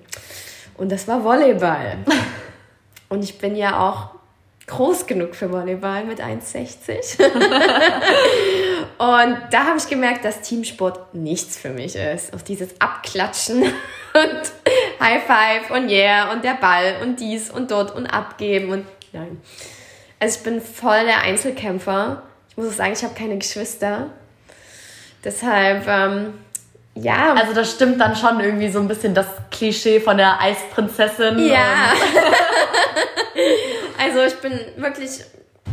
Und 0.76 0.92
das 0.92 1.08
war 1.08 1.24
Volleyball. 1.24 1.98
Und 3.08 3.24
ich 3.24 3.38
bin 3.38 3.56
ja 3.56 3.88
auch 3.88 4.17
groß 4.68 5.06
genug 5.06 5.34
für 5.34 5.50
Volleyball 5.50 6.04
mit 6.04 6.20
1,60. 6.20 7.24
und 8.98 9.38
da 9.50 9.64
habe 9.64 9.78
ich 9.78 9.88
gemerkt, 9.88 10.24
dass 10.24 10.42
Teamsport 10.42 11.14
nichts 11.14 11.56
für 11.56 11.70
mich 11.70 11.96
ist. 11.96 12.34
Auch 12.34 12.42
dieses 12.42 12.80
Abklatschen 12.80 13.62
und 13.62 13.72
High 15.00 15.22
Five 15.24 15.70
und 15.70 15.90
Yeah 15.90 16.30
und 16.32 16.44
der 16.44 16.54
Ball 16.54 16.96
und 17.02 17.18
dies 17.18 17.50
und 17.50 17.70
dort 17.70 17.94
und 17.94 18.06
abgeben 18.06 18.70
und 18.70 18.86
nein. 19.12 19.40
Also 20.20 20.38
ich 20.38 20.44
bin 20.44 20.60
voll 20.60 21.04
der 21.04 21.22
Einzelkämpfer. 21.22 22.22
Ich 22.50 22.56
muss 22.56 22.68
auch 22.68 22.72
sagen, 22.72 22.92
ich 22.92 23.02
habe 23.02 23.14
keine 23.14 23.38
Geschwister. 23.38 24.08
Deshalb, 25.24 25.86
ähm, 25.86 26.34
ja. 26.94 27.34
Also 27.34 27.54
das 27.54 27.70
stimmt 27.70 28.00
dann 28.00 28.16
schon 28.16 28.40
irgendwie 28.40 28.68
so 28.68 28.80
ein 28.80 28.88
bisschen 28.88 29.14
das 29.14 29.26
Klischee 29.50 30.00
von 30.00 30.16
der 30.16 30.40
Eisprinzessin. 30.40 31.38
Ja. 31.38 31.92
also 33.98 34.22
ich 34.22 34.36
bin 34.40 34.52
wirklich 34.76 35.24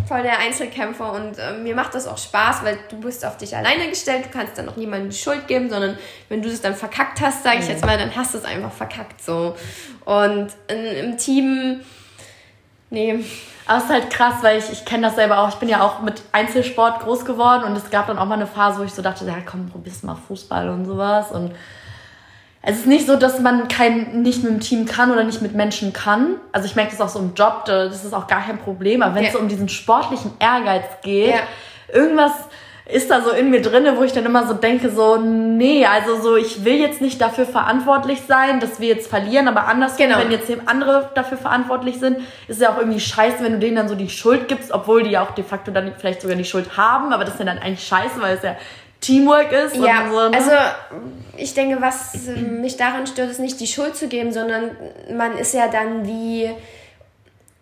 voll 0.07 0.21
der 0.21 0.39
Einzelkämpfer 0.39 1.13
und 1.13 1.37
äh, 1.37 1.53
mir 1.53 1.75
macht 1.75 1.95
das 1.95 2.07
auch 2.07 2.17
Spaß, 2.17 2.63
weil 2.63 2.77
du 2.89 2.99
bist 2.99 3.25
auf 3.25 3.37
dich 3.37 3.55
alleine 3.55 3.89
gestellt, 3.89 4.25
du 4.25 4.29
kannst 4.29 4.57
dann 4.57 4.69
auch 4.69 4.75
niemandem 4.75 5.09
die 5.09 5.17
Schuld 5.17 5.47
geben, 5.47 5.69
sondern 5.69 5.97
wenn 6.29 6.41
du 6.41 6.49
es 6.49 6.61
dann 6.61 6.75
verkackt 6.75 7.21
hast, 7.21 7.43
sage 7.43 7.57
ich 7.57 7.65
mhm. 7.65 7.71
jetzt 7.71 7.85
mal, 7.85 7.97
dann 7.97 8.15
hast 8.15 8.33
du 8.33 8.37
es 8.37 8.45
einfach 8.45 8.71
verkackt 8.71 9.23
so. 9.23 9.55
Und 10.05 10.49
in, 10.67 10.85
im 10.85 11.17
Team, 11.17 11.81
nee. 12.89 13.23
Aber 13.67 13.79
es 13.79 13.85
ist 13.85 13.89
halt 13.89 14.09
krass, 14.11 14.35
weil 14.41 14.59
ich, 14.59 14.71
ich 14.71 14.85
kenne 14.85 15.07
das 15.07 15.15
selber 15.15 15.39
auch. 15.39 15.49
Ich 15.49 15.55
bin 15.55 15.69
ja 15.69 15.81
auch 15.81 16.01
mit 16.01 16.21
Einzelsport 16.31 16.99
groß 16.99 17.25
geworden 17.25 17.63
und 17.63 17.75
es 17.75 17.89
gab 17.89 18.05
dann 18.05 18.19
auch 18.19 18.25
mal 18.25 18.35
eine 18.35 18.45
Phase, 18.45 18.79
wo 18.79 18.83
ich 18.83 18.93
so 18.93 19.01
dachte, 19.01 19.25
ja 19.25 19.37
komm, 19.43 19.69
probierst 19.69 20.03
mal 20.03 20.15
Fußball 20.27 20.69
und 20.69 20.85
sowas 20.85 21.31
und 21.31 21.51
es 22.67 22.77
ist 22.77 22.87
nicht 22.87 23.05
so, 23.05 23.15
dass 23.15 23.39
man 23.39 23.67
kein, 23.67 24.23
nicht 24.23 24.43
mit 24.43 24.51
dem 24.51 24.59
Team 24.59 24.85
kann 24.85 25.11
oder 25.11 25.23
nicht 25.23 25.41
mit 25.41 25.53
Menschen 25.53 25.93
kann. 25.93 26.35
Also 26.51 26.65
ich 26.65 26.75
merke 26.75 26.91
das 26.91 27.01
auch 27.01 27.09
so 27.09 27.19
im 27.19 27.35
Job, 27.35 27.65
das 27.65 28.03
ist 28.03 28.13
auch 28.13 28.25
gar 28.25 28.41
kein 28.41 28.57
Problem. 28.57 29.03
Aber 29.03 29.13
wenn 29.13 29.21
ja. 29.21 29.27
es 29.27 29.33
so 29.33 29.39
um 29.39 29.47
diesen 29.47 29.69
sportlichen 29.69 30.31
Ehrgeiz 30.39 30.83
geht, 31.03 31.35
ja. 31.35 31.41
irgendwas 31.93 32.31
ist 32.87 33.09
da 33.09 33.21
so 33.21 33.31
in 33.31 33.49
mir 33.49 33.61
drinne, 33.61 33.97
wo 33.97 34.03
ich 34.03 34.13
dann 34.13 34.25
immer 34.25 34.45
so 34.47 34.53
denke, 34.53 34.91
so, 34.91 35.17
nee, 35.17 35.85
also 35.85 36.21
so, 36.21 36.35
ich 36.35 36.65
will 36.65 36.75
jetzt 36.75 37.01
nicht 37.01 37.19
dafür 37.19 37.45
verantwortlich 37.45 38.21
sein, 38.27 38.59
dass 38.59 38.79
wir 38.79 38.87
jetzt 38.87 39.09
verlieren, 39.09 39.47
aber 39.47 39.67
anders, 39.67 39.97
genau. 39.97 40.19
wenn 40.19 40.29
jetzt 40.29 40.51
andere 40.67 41.09
dafür 41.15 41.39
verantwortlich 41.39 41.99
sind, 41.99 42.17
ist 42.47 42.57
es 42.57 42.59
ja 42.59 42.71
auch 42.71 42.77
irgendwie 42.77 42.99
scheiße, 42.99 43.43
wenn 43.43 43.53
du 43.53 43.59
denen 43.59 43.75
dann 43.75 43.87
so 43.87 43.95
die 43.95 44.09
Schuld 44.09 44.47
gibst, 44.47 44.71
obwohl 44.71 45.01
die 45.01 45.11
ja 45.11 45.23
auch 45.23 45.31
de 45.31 45.43
facto 45.43 45.71
dann 45.71 45.93
vielleicht 45.97 46.21
sogar 46.21 46.37
die 46.37 46.45
Schuld 46.45 46.77
haben, 46.77 47.11
aber 47.11 47.25
das 47.25 47.33
ist 47.33 47.39
ja 47.39 47.45
dann 47.45 47.57
eigentlich 47.57 47.87
scheiße, 47.87 48.21
weil 48.21 48.37
es 48.37 48.43
ja 48.43 48.55
Teamwork 49.05 49.51
ist. 49.51 49.75
Ja, 49.75 50.09
so, 50.09 50.29
ne? 50.29 50.37
also 50.37 50.51
ich 51.37 51.53
denke, 51.53 51.81
was 51.81 52.13
mich 52.37 52.77
daran 52.77 53.07
stört, 53.07 53.29
ist 53.29 53.39
nicht 53.39 53.59
die 53.59 53.67
Schuld 53.67 53.95
zu 53.95 54.07
geben, 54.07 54.31
sondern 54.31 54.71
man 55.15 55.37
ist 55.37 55.53
ja 55.53 55.67
dann 55.67 56.07
wie, 56.07 56.49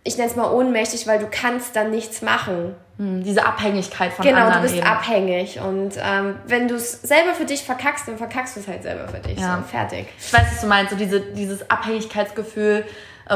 ich 0.04 0.18
nenne 0.18 0.30
es 0.30 0.36
mal 0.36 0.52
ohnmächtig, 0.52 1.08
weil 1.08 1.20
du 1.20 1.28
kannst 1.30 1.76
dann 1.76 1.91
nichts 1.91 2.22
machen. 2.22 2.76
Hm, 2.98 3.24
diese 3.24 3.46
Abhängigkeit 3.46 4.14
von 4.14 4.24
genau, 4.24 4.41
anderen. 4.41 4.62
Genau, 4.62 4.68
du 4.68 4.74
bist 4.74 4.78
eben. 4.78 4.88
abhängig. 4.88 5.60
Und 5.60 5.94
ähm, 5.98 6.36
wenn 6.46 6.68
du 6.68 6.76
es 6.76 7.02
selber 7.02 7.34
für 7.34 7.46
dich 7.46 7.64
verkackst, 7.64 8.08
dann 8.08 8.18
verkackst 8.18 8.56
du 8.56 8.60
es 8.60 8.68
halt 8.68 8.84
selber 8.84 9.08
für 9.08 9.20
dich. 9.20 9.39
Ja. 9.39 9.58
So, 9.58 9.64
fertig. 9.64 10.08
Ich 10.20 10.32
weiß, 10.32 10.44
was 10.52 10.62
du 10.62 10.68
meinst, 10.68 10.91
so 10.91 10.98
diese, 10.98 11.20
dieses 11.20 11.70
Abhängigkeitsgefühl 11.70 12.86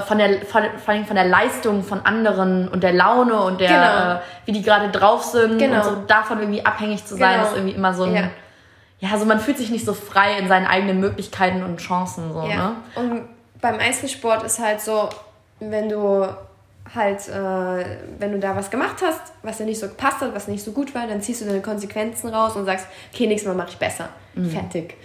von 0.06 0.18
der, 0.18 0.42
von, 0.42 0.64
vor 0.84 0.94
allem 0.94 1.06
von 1.06 1.16
der 1.16 1.26
Leistung 1.26 1.84
von 1.84 2.06
anderen 2.06 2.68
und 2.68 2.84
der 2.84 2.94
Laune 2.94 3.42
und 3.42 3.62
der, 3.62 3.70
genau. 3.70 4.16
äh, 4.16 4.20
wie 4.46 4.52
die 4.52 4.62
gerade 4.62 4.90
drauf 4.90 5.24
sind 5.24 5.58
genau. 5.58 5.78
und 5.78 5.84
so 5.84 5.96
davon 6.08 6.40
irgendwie 6.40 6.66
abhängig 6.66 7.06
zu 7.06 7.16
sein, 7.16 7.36
genau. 7.36 7.48
ist 7.48 7.56
irgendwie 7.56 7.76
immer 7.76 7.94
so 7.94 8.04
ein, 8.04 8.14
ja. 8.14 8.30
ja, 9.00 9.10
also 9.14 9.26
man 9.26 9.40
fühlt 9.40 9.58
sich 9.58 9.70
nicht 9.70 9.86
so 9.86 9.94
frei 9.94 10.38
in 10.38 10.48
seinen 10.48 10.68
eigenen 10.68 11.00
Möglichkeiten 11.00 11.64
und 11.64 11.78
Chancen, 11.78 12.34
so, 12.34 12.42
ja. 12.42 12.56
ne? 12.56 12.76
Und 12.96 13.22
beim 13.62 13.80
Einzelsport 13.80 14.44
ist 14.44 14.60
halt 14.60 14.82
so, 14.82 15.10
wenn 15.60 15.88
du 15.90 16.28
halt, 16.94 17.28
äh, 17.30 17.86
wenn 18.20 18.32
du 18.32 18.40
da 18.40 18.56
was 18.56 18.70
gemacht 18.70 18.98
hast, 19.02 19.34
was 19.42 19.58
dir 19.58 19.66
nicht 19.66 19.80
so 19.80 19.88
gepasst 19.88 20.22
hat, 20.22 20.36
was 20.36 20.48
nicht 20.48 20.64
so 20.64 20.72
gut 20.72 20.94
war, 20.94 21.08
dann 21.08 21.22
ziehst 21.22 21.42
du 21.42 21.46
deine 21.46 21.62
Konsequenzen 21.62 22.30
raus 22.30 22.56
und 22.56 22.66
sagst, 22.66 22.88
okay, 23.14 23.28
nächstes 23.28 23.48
Mal 23.48 23.56
mache 23.56 23.70
ich 23.70 23.78
besser. 23.78 24.10
Mhm. 24.36 24.50
Fertig. 24.50 24.96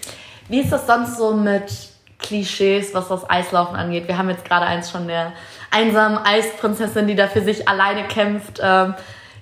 Wie 0.48 0.60
ist 0.60 0.72
das 0.72 0.86
sonst 0.86 1.16
so 1.16 1.34
mit 1.34 1.91
Klischees, 2.22 2.94
was 2.94 3.08
das 3.08 3.28
Eislaufen 3.28 3.76
angeht. 3.76 4.08
Wir 4.08 4.16
haben 4.16 4.30
jetzt 4.30 4.44
gerade 4.44 4.66
eins 4.66 4.90
schon 4.90 5.08
der 5.08 5.32
einsamen 5.70 6.18
Eisprinzessin, 6.18 7.06
die 7.06 7.14
da 7.14 7.28
für 7.28 7.42
sich 7.42 7.68
alleine 7.68 8.04
kämpft. 8.04 8.60
Ähm, 8.62 8.94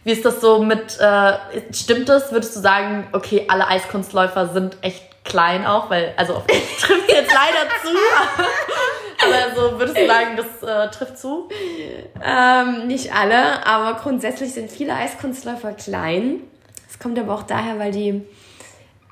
wie 0.05 0.13
ist 0.13 0.25
das 0.25 0.41
so 0.41 0.63
mit, 0.63 0.99
äh, 0.99 1.33
stimmt 1.73 2.09
das? 2.09 2.33
Würdest 2.33 2.57
du 2.57 2.61
sagen, 2.61 3.07
okay, 3.13 3.47
alle 3.49 3.69
Eiskunstläufer 3.69 4.49
sind 4.49 4.77
echt 4.81 5.05
klein 5.25 5.67
auch, 5.67 5.91
weil, 5.91 6.15
also 6.17 6.35
auf 6.37 6.47
dich 6.47 6.63
trifft 6.81 7.11
jetzt 7.11 7.33
leider 7.33 7.69
zu. 7.83 9.25
aber 9.25 9.55
so 9.55 9.79
würdest 9.79 9.99
du 9.99 10.07
sagen, 10.07 10.37
das 10.37 10.69
äh, 10.69 10.91
trifft 10.91 11.19
zu? 11.19 11.49
Ähm, 12.25 12.87
nicht 12.87 13.15
alle, 13.15 13.67
aber 13.67 14.01
grundsätzlich 14.01 14.55
sind 14.55 14.71
viele 14.71 14.95
Eiskunstläufer 14.95 15.73
klein. 15.73 16.41
Es 16.89 16.99
kommt 16.99 17.19
aber 17.19 17.35
auch 17.35 17.43
daher, 17.43 17.79
weil 17.79 17.93
die 17.93 18.27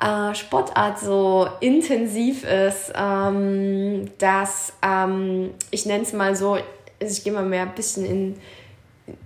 äh, 0.01 0.35
Sportart 0.35 0.99
so 1.01 1.49
intensiv 1.61 2.45
ist, 2.45 2.93
ähm, 2.95 4.11
dass 4.19 4.73
ähm, 4.83 5.51
ich 5.71 5.87
nenne 5.87 6.03
es 6.03 6.13
mal 6.13 6.37
so, 6.37 6.57
ich 7.01 7.25
gehe 7.25 7.33
mal 7.33 7.45
mehr 7.45 7.63
ein 7.63 7.75
bisschen 7.75 8.05
in, 8.05 8.37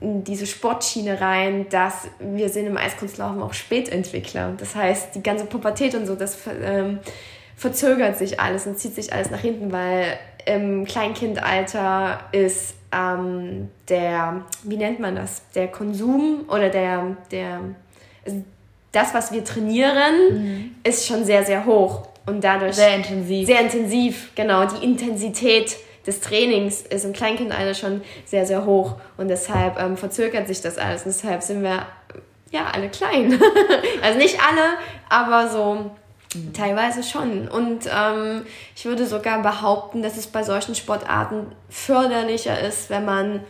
in 0.00 0.24
diese 0.24 0.46
Sportschiene 0.46 1.20
rein, 1.20 1.68
dass 1.68 2.08
wir 2.20 2.48
sind 2.48 2.66
im 2.66 2.76
Eiskunstlaufen 2.76 3.42
auch 3.42 3.52
Spätentwickler. 3.52 4.54
Das 4.56 4.74
heißt, 4.74 5.14
die 5.14 5.22
ganze 5.22 5.44
Pubertät 5.44 5.94
und 5.94 6.06
so, 6.06 6.14
das 6.14 6.38
ähm, 6.62 7.00
verzögert 7.56 8.16
sich 8.16 8.40
alles 8.40 8.66
und 8.66 8.78
zieht 8.78 8.94
sich 8.94 9.12
alles 9.12 9.30
nach 9.30 9.40
hinten, 9.40 9.72
weil 9.72 10.18
im 10.46 10.84
Kleinkindalter 10.84 12.20
ist 12.32 12.74
ähm, 12.92 13.68
der, 13.88 14.42
wie 14.64 14.76
nennt 14.76 15.00
man 15.00 15.16
das, 15.16 15.42
der 15.54 15.68
Konsum 15.68 16.44
oder 16.48 16.68
der, 16.68 17.16
der, 17.30 17.60
also 18.24 18.42
das, 18.92 19.14
was 19.14 19.32
wir 19.32 19.44
trainieren, 19.44 20.14
mhm. 20.30 20.74
ist 20.84 21.06
schon 21.06 21.24
sehr, 21.24 21.44
sehr 21.44 21.66
hoch 21.66 22.08
und 22.26 22.44
dadurch 22.44 22.76
sehr 22.76 22.94
intensiv. 22.94 23.46
Sehr 23.46 23.60
intensiv, 23.60 24.30
genau. 24.34 24.66
Die 24.66 24.84
Intensität 24.84 25.76
des 26.06 26.20
Trainings 26.20 26.82
ist 26.82 27.04
im 27.04 27.12
Kleinkindalter 27.12 27.74
schon 27.74 28.02
sehr, 28.26 28.46
sehr 28.46 28.64
hoch 28.64 28.96
und 29.16 29.28
deshalb 29.28 29.80
ähm, 29.80 29.96
verzögert 29.96 30.48
sich 30.48 30.60
das 30.60 30.78
alles. 30.78 31.04
Und 31.04 31.14
deshalb 31.14 31.42
sind 31.42 31.62
wir 31.62 31.86
ja 32.50 32.66
alle 32.72 32.88
klein. 32.88 33.40
also 34.02 34.18
nicht 34.18 34.38
alle, 34.40 34.74
aber 35.08 35.48
so 35.48 35.90
mhm. 36.34 36.52
teilweise 36.52 37.02
schon. 37.02 37.48
Und 37.48 37.88
ähm, 37.92 38.44
ich 38.76 38.84
würde 38.84 39.06
sogar 39.06 39.40
behaupten, 39.42 40.02
dass 40.02 40.16
es 40.16 40.26
bei 40.26 40.42
solchen 40.42 40.74
Sportarten 40.74 41.46
förderlicher 41.70 42.60
ist, 42.60 42.90
wenn 42.90 43.04
man 43.04 43.44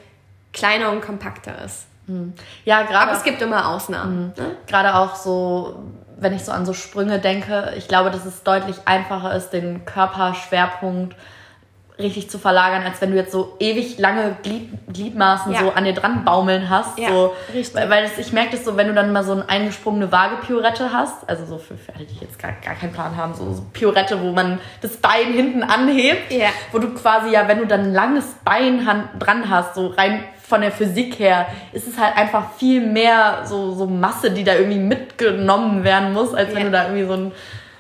kleiner 0.53 0.93
und 0.93 1.01
kompakter 1.01 1.65
ist. 1.65 1.87
Mhm. 2.07 2.35
Ja, 2.65 2.83
gerade. 2.83 2.99
Aber 2.99 3.13
es 3.13 3.25
gibt 3.25 3.43
immer 3.43 3.69
Ausnahmen. 3.69 4.33
Mhm. 4.37 4.45
Ne? 4.45 4.51
Gerade 4.67 4.95
auch 4.95 5.15
so, 5.15 5.77
wenn 6.17 6.35
ich 6.35 6.45
so 6.45 6.53
an 6.53 6.67
so 6.67 6.73
Sprünge 6.73 7.19
denke, 7.19 7.73
ich 7.77 7.89
glaube, 7.89 8.11
dass 8.11 8.25
es 8.25 8.43
deutlich 8.43 8.77
einfacher 8.87 9.35
ist, 9.35 9.51
den 9.51 9.85
Körperschwerpunkt 9.85 11.17
richtig 11.99 12.31
zu 12.31 12.39
verlagern, 12.39 12.83
als 12.83 13.01
wenn 13.01 13.11
du 13.11 13.17
jetzt 13.17 13.33
so 13.33 13.57
ewig 13.59 13.99
lange 13.99 14.37
Glied, 14.43 14.71
Gliedmaßen 14.93 15.53
ja. 15.53 15.61
so 15.61 15.71
an 15.73 15.85
dir 15.85 15.93
dran 15.93 16.25
baumeln 16.25 16.69
hast. 16.69 16.99
Ja, 16.99 17.11
so, 17.11 17.35
richtig. 17.53 17.75
Weil, 17.75 17.91
weil 17.91 18.03
das, 18.05 18.19
ich 18.19 18.33
merke 18.33 18.57
das 18.57 18.65
so, 18.65 18.77
wenn 18.77 18.89
du 18.89 18.95
dann 18.95 19.13
mal 19.13 19.25
so 19.25 19.33
eine 19.33 19.49
eingesprungene 19.49 20.11
Waage-Piorette 20.11 20.93
hast, 20.93 21.29
also 21.29 21.45
so 21.45 21.59
für, 21.59 21.77
für 21.77 21.95
alle, 21.95 22.05
die 22.05 22.17
jetzt 22.21 22.39
gar, 22.39 22.53
gar 22.65 22.75
keinen 22.75 22.93
Plan 22.93 23.17
haben, 23.17 23.35
so, 23.35 23.53
so 23.53 23.65
Piorette, 23.73 24.21
wo 24.21 24.33
man 24.33 24.59
das 24.81 24.97
Bein 24.97 25.33
hinten 25.33 25.63
anhebt, 25.63 26.33
ja. 26.33 26.49
wo 26.73 26.79
du 26.79 26.93
quasi 26.95 27.31
ja, 27.31 27.47
wenn 27.47 27.59
du 27.59 27.67
dann 27.67 27.81
ein 27.81 27.95
langes 27.95 28.25
Bein 28.45 28.87
dran 29.19 29.49
hast, 29.49 29.75
so 29.75 29.89
rein 29.89 30.25
von 30.47 30.61
der 30.61 30.73
Physik 30.73 31.19
her, 31.19 31.47
ist 31.73 31.89
es 31.89 31.99
halt 31.99 32.17
einfach 32.17 32.53
viel 32.59 32.85
mehr 32.85 33.43
so, 33.45 33.73
so 33.73 33.87
Masse, 33.87 34.31
die 34.31 34.45
da 34.45 34.55
irgendwie 34.55 34.79
mitgenommen 34.79 35.85
werden 35.85 36.13
muss, 36.13 36.35
als 36.35 36.55
wenn 36.55 36.65
du 36.65 36.71
da 36.71 36.85
irgendwie 36.85 37.07
so 37.07 37.15
ein 37.15 37.33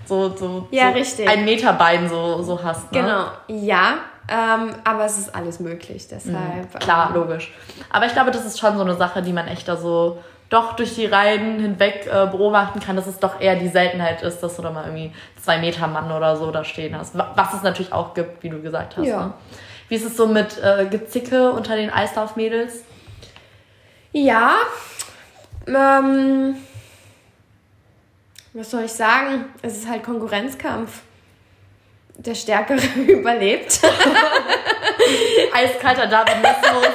so, 0.04 0.36
so, 0.36 0.68
ja, 0.70 0.92
so 1.04 1.24
ein 1.24 1.44
Meter 1.44 1.72
Bein 1.74 2.08
so, 2.08 2.42
so 2.42 2.62
hast. 2.62 2.90
Ne? 2.92 3.00
Genau, 3.00 3.26
ja, 3.48 3.94
ähm, 4.28 4.74
aber 4.84 5.04
es 5.04 5.18
ist 5.18 5.34
alles 5.34 5.60
möglich, 5.60 6.06
deshalb. 6.08 6.36
Mhm, 6.36 6.78
klar, 6.78 7.10
ähm, 7.10 7.20
logisch. 7.20 7.52
Aber 7.90 8.06
ich 8.06 8.12
glaube, 8.12 8.30
das 8.30 8.44
ist 8.44 8.58
schon 8.58 8.76
so 8.76 8.82
eine 8.82 8.94
Sache, 8.94 9.22
die 9.22 9.32
man 9.32 9.48
echt 9.48 9.68
da 9.68 9.76
so 9.76 10.18
doch 10.48 10.74
durch 10.74 10.94
die 10.94 11.06
Reihen 11.06 11.60
hinweg 11.60 12.06
äh, 12.06 12.26
beobachten 12.26 12.78
kann, 12.80 12.94
dass 12.94 13.06
es 13.06 13.18
doch 13.18 13.40
eher 13.40 13.56
die 13.56 13.68
Seltenheit 13.68 14.22
ist, 14.22 14.40
dass 14.40 14.56
du 14.56 14.62
da 14.62 14.70
mal 14.70 14.84
irgendwie 14.84 15.12
zwei 15.40 15.58
Meter 15.58 15.86
Mann 15.86 16.12
oder 16.12 16.36
so 16.36 16.50
da 16.50 16.62
stehen 16.62 16.96
hast. 16.96 17.16
Was 17.16 17.54
es 17.54 17.62
natürlich 17.62 17.92
auch 17.92 18.12
gibt, 18.12 18.42
wie 18.42 18.50
du 18.50 18.60
gesagt 18.60 18.98
hast. 18.98 19.06
Ja. 19.06 19.26
Ne? 19.26 19.32
Wie 19.92 19.96
ist 19.96 20.06
es 20.06 20.16
so 20.16 20.26
mit 20.26 20.56
äh, 20.56 20.86
Gezicke 20.86 21.52
unter 21.52 21.76
den 21.76 21.90
Eislaufmädels? 21.90 22.82
Ja, 24.12 24.54
ähm, 25.66 26.56
was 28.54 28.70
soll 28.70 28.84
ich 28.84 28.92
sagen? 28.92 29.44
Es 29.60 29.76
ist 29.76 29.86
halt 29.86 30.02
Konkurrenzkampf. 30.02 31.02
Der 32.16 32.34
Stärkere 32.34 32.80
überlebt. 33.06 33.80
Eiskalter 35.52 36.06
Darwinismus. 36.06 36.86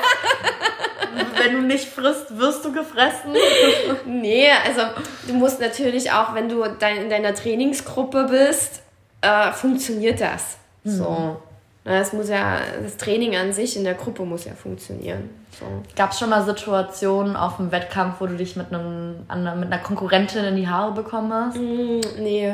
wenn 1.38 1.54
du 1.54 1.62
nicht 1.68 1.88
frisst, 1.88 2.36
wirst 2.36 2.66
du 2.66 2.72
gefressen. 2.74 3.36
nee, 4.08 4.50
also 4.66 4.82
du 5.28 5.36
musst 5.36 5.62
natürlich 5.62 6.12
auch, 6.12 6.34
wenn 6.34 6.50
du 6.50 6.66
dein, 6.80 7.04
in 7.04 7.10
deiner 7.12 7.36
Trainingsgruppe 7.36 8.24
bist, 8.24 8.82
äh, 9.22 9.52
funktioniert 9.52 10.20
das. 10.20 10.58
Mhm. 10.84 10.90
So. 10.90 11.42
Es 11.88 12.12
muss 12.12 12.28
ja, 12.28 12.60
das 12.84 12.98
Training 12.98 13.36
an 13.38 13.54
sich 13.54 13.78
in 13.78 13.86
der 13.86 13.94
Gruppe 13.94 14.26
muss 14.26 14.44
ja 14.44 14.54
funktionieren. 14.54 15.30
So. 15.58 15.66
Gab 15.96 16.12
es 16.12 16.20
schon 16.20 16.30
mal 16.30 16.44
Situationen 16.44 17.38
auf 17.38 17.58
dem 17.58 17.72
Wettkampf, 17.72 18.20
wo 18.20 18.28
du 18.28 18.36
dich 18.36 18.58
mit, 18.58 18.74
einem, 18.74 19.20
mit 19.20 19.72
einer 19.72 19.78
Konkurrentin 19.78 20.44
in 20.44 20.58
die 20.58 20.68
Haare 20.68 20.92
bekommen 20.92 21.34
hast? 21.34 21.56
Mm, 21.56 22.02
nee. 22.20 22.54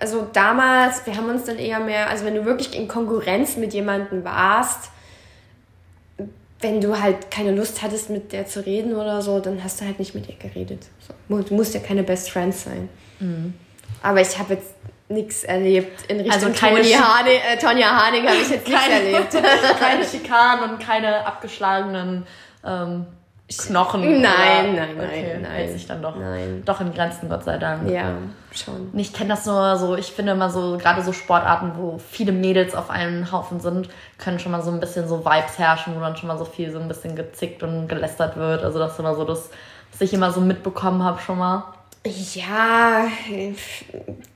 Also 0.00 0.26
damals, 0.32 1.06
wir 1.06 1.14
haben 1.16 1.28
uns 1.28 1.44
dann 1.44 1.58
eher 1.58 1.80
mehr, 1.80 2.08
also 2.08 2.24
wenn 2.24 2.34
du 2.34 2.44
wirklich 2.44 2.74
in 2.74 2.88
Konkurrenz 2.88 3.56
mit 3.56 3.74
jemandem 3.74 4.24
warst, 4.24 4.90
wenn 6.60 6.80
du 6.80 6.98
halt 7.00 7.30
keine 7.30 7.52
Lust 7.52 7.82
hattest, 7.82 8.08
mit 8.08 8.32
der 8.32 8.46
zu 8.46 8.64
reden 8.64 8.94
oder 8.94 9.20
so, 9.20 9.38
dann 9.38 9.62
hast 9.62 9.80
du 9.80 9.84
halt 9.84 9.98
nicht 9.98 10.14
mit 10.14 10.28
ihr 10.30 10.36
geredet. 10.36 10.86
So. 10.98 11.42
Du 11.42 11.54
musst 11.54 11.74
ja 11.74 11.80
keine 11.80 12.02
Best 12.02 12.30
Friends 12.30 12.64
sein. 12.64 12.88
Mhm. 13.20 13.52
Aber 14.02 14.22
ich 14.22 14.38
habe 14.38 14.54
jetzt 14.54 14.72
nichts 15.14 15.44
erlebt 15.44 16.02
in 16.08 16.18
Richtung 16.20 16.32
also 16.32 16.60
keine 16.60 16.82
Tony 16.82 16.92
Harding, 16.92 17.40
äh, 17.52 17.58
Tonja 17.58 17.86
Harding 17.88 18.26
habe 18.26 18.36
ich 18.36 18.50
jetzt 18.50 18.68
nichts 18.68 18.88
erlebt. 18.88 19.32
keine 19.80 20.04
Schikanen 20.04 20.70
und 20.70 20.80
keine 20.80 21.26
abgeschlagenen 21.26 22.26
ähm, 22.64 23.06
Knochen. 23.46 24.22
Nein, 24.22 24.72
oder? 24.72 24.86
nein, 24.86 24.96
okay, 24.96 25.38
nein, 25.40 25.42
nein. 25.42 25.72
sich 25.72 25.86
dann 25.86 26.00
doch, 26.00 26.16
nein. 26.16 26.62
doch 26.64 26.80
in 26.80 26.94
Grenzen, 26.94 27.28
Gott 27.28 27.44
sei 27.44 27.58
Dank. 27.58 27.88
Ja, 27.90 28.16
schon. 28.52 28.90
Ich 28.94 29.12
kenne 29.12 29.30
das 29.30 29.44
nur 29.44 29.76
so, 29.76 29.96
ich 29.96 30.12
finde 30.12 30.32
immer 30.32 30.48
so, 30.48 30.78
gerade 30.78 31.02
so 31.02 31.12
Sportarten, 31.12 31.72
wo 31.76 31.98
viele 31.98 32.32
Mädels 32.32 32.74
auf 32.74 32.88
einem 32.88 33.30
Haufen 33.30 33.60
sind, 33.60 33.90
können 34.18 34.38
schon 34.38 34.52
mal 34.52 34.62
so 34.62 34.70
ein 34.70 34.80
bisschen 34.80 35.08
so 35.08 35.24
Vibes 35.24 35.58
herrschen, 35.58 35.94
wo 35.94 36.00
dann 36.00 36.16
schon 36.16 36.28
mal 36.28 36.38
so 36.38 36.46
viel 36.46 36.72
so 36.72 36.78
ein 36.78 36.88
bisschen 36.88 37.16
gezickt 37.16 37.62
und 37.62 37.86
gelästert 37.86 38.36
wird. 38.36 38.64
Also 38.64 38.78
das 38.78 38.92
ist 38.92 38.98
immer 38.98 39.14
so 39.14 39.24
das, 39.24 39.50
was 39.92 40.00
ich 40.00 40.14
immer 40.14 40.32
so 40.32 40.40
mitbekommen 40.40 41.04
habe 41.04 41.20
schon 41.20 41.38
mal. 41.38 41.64
Ja, 42.06 43.06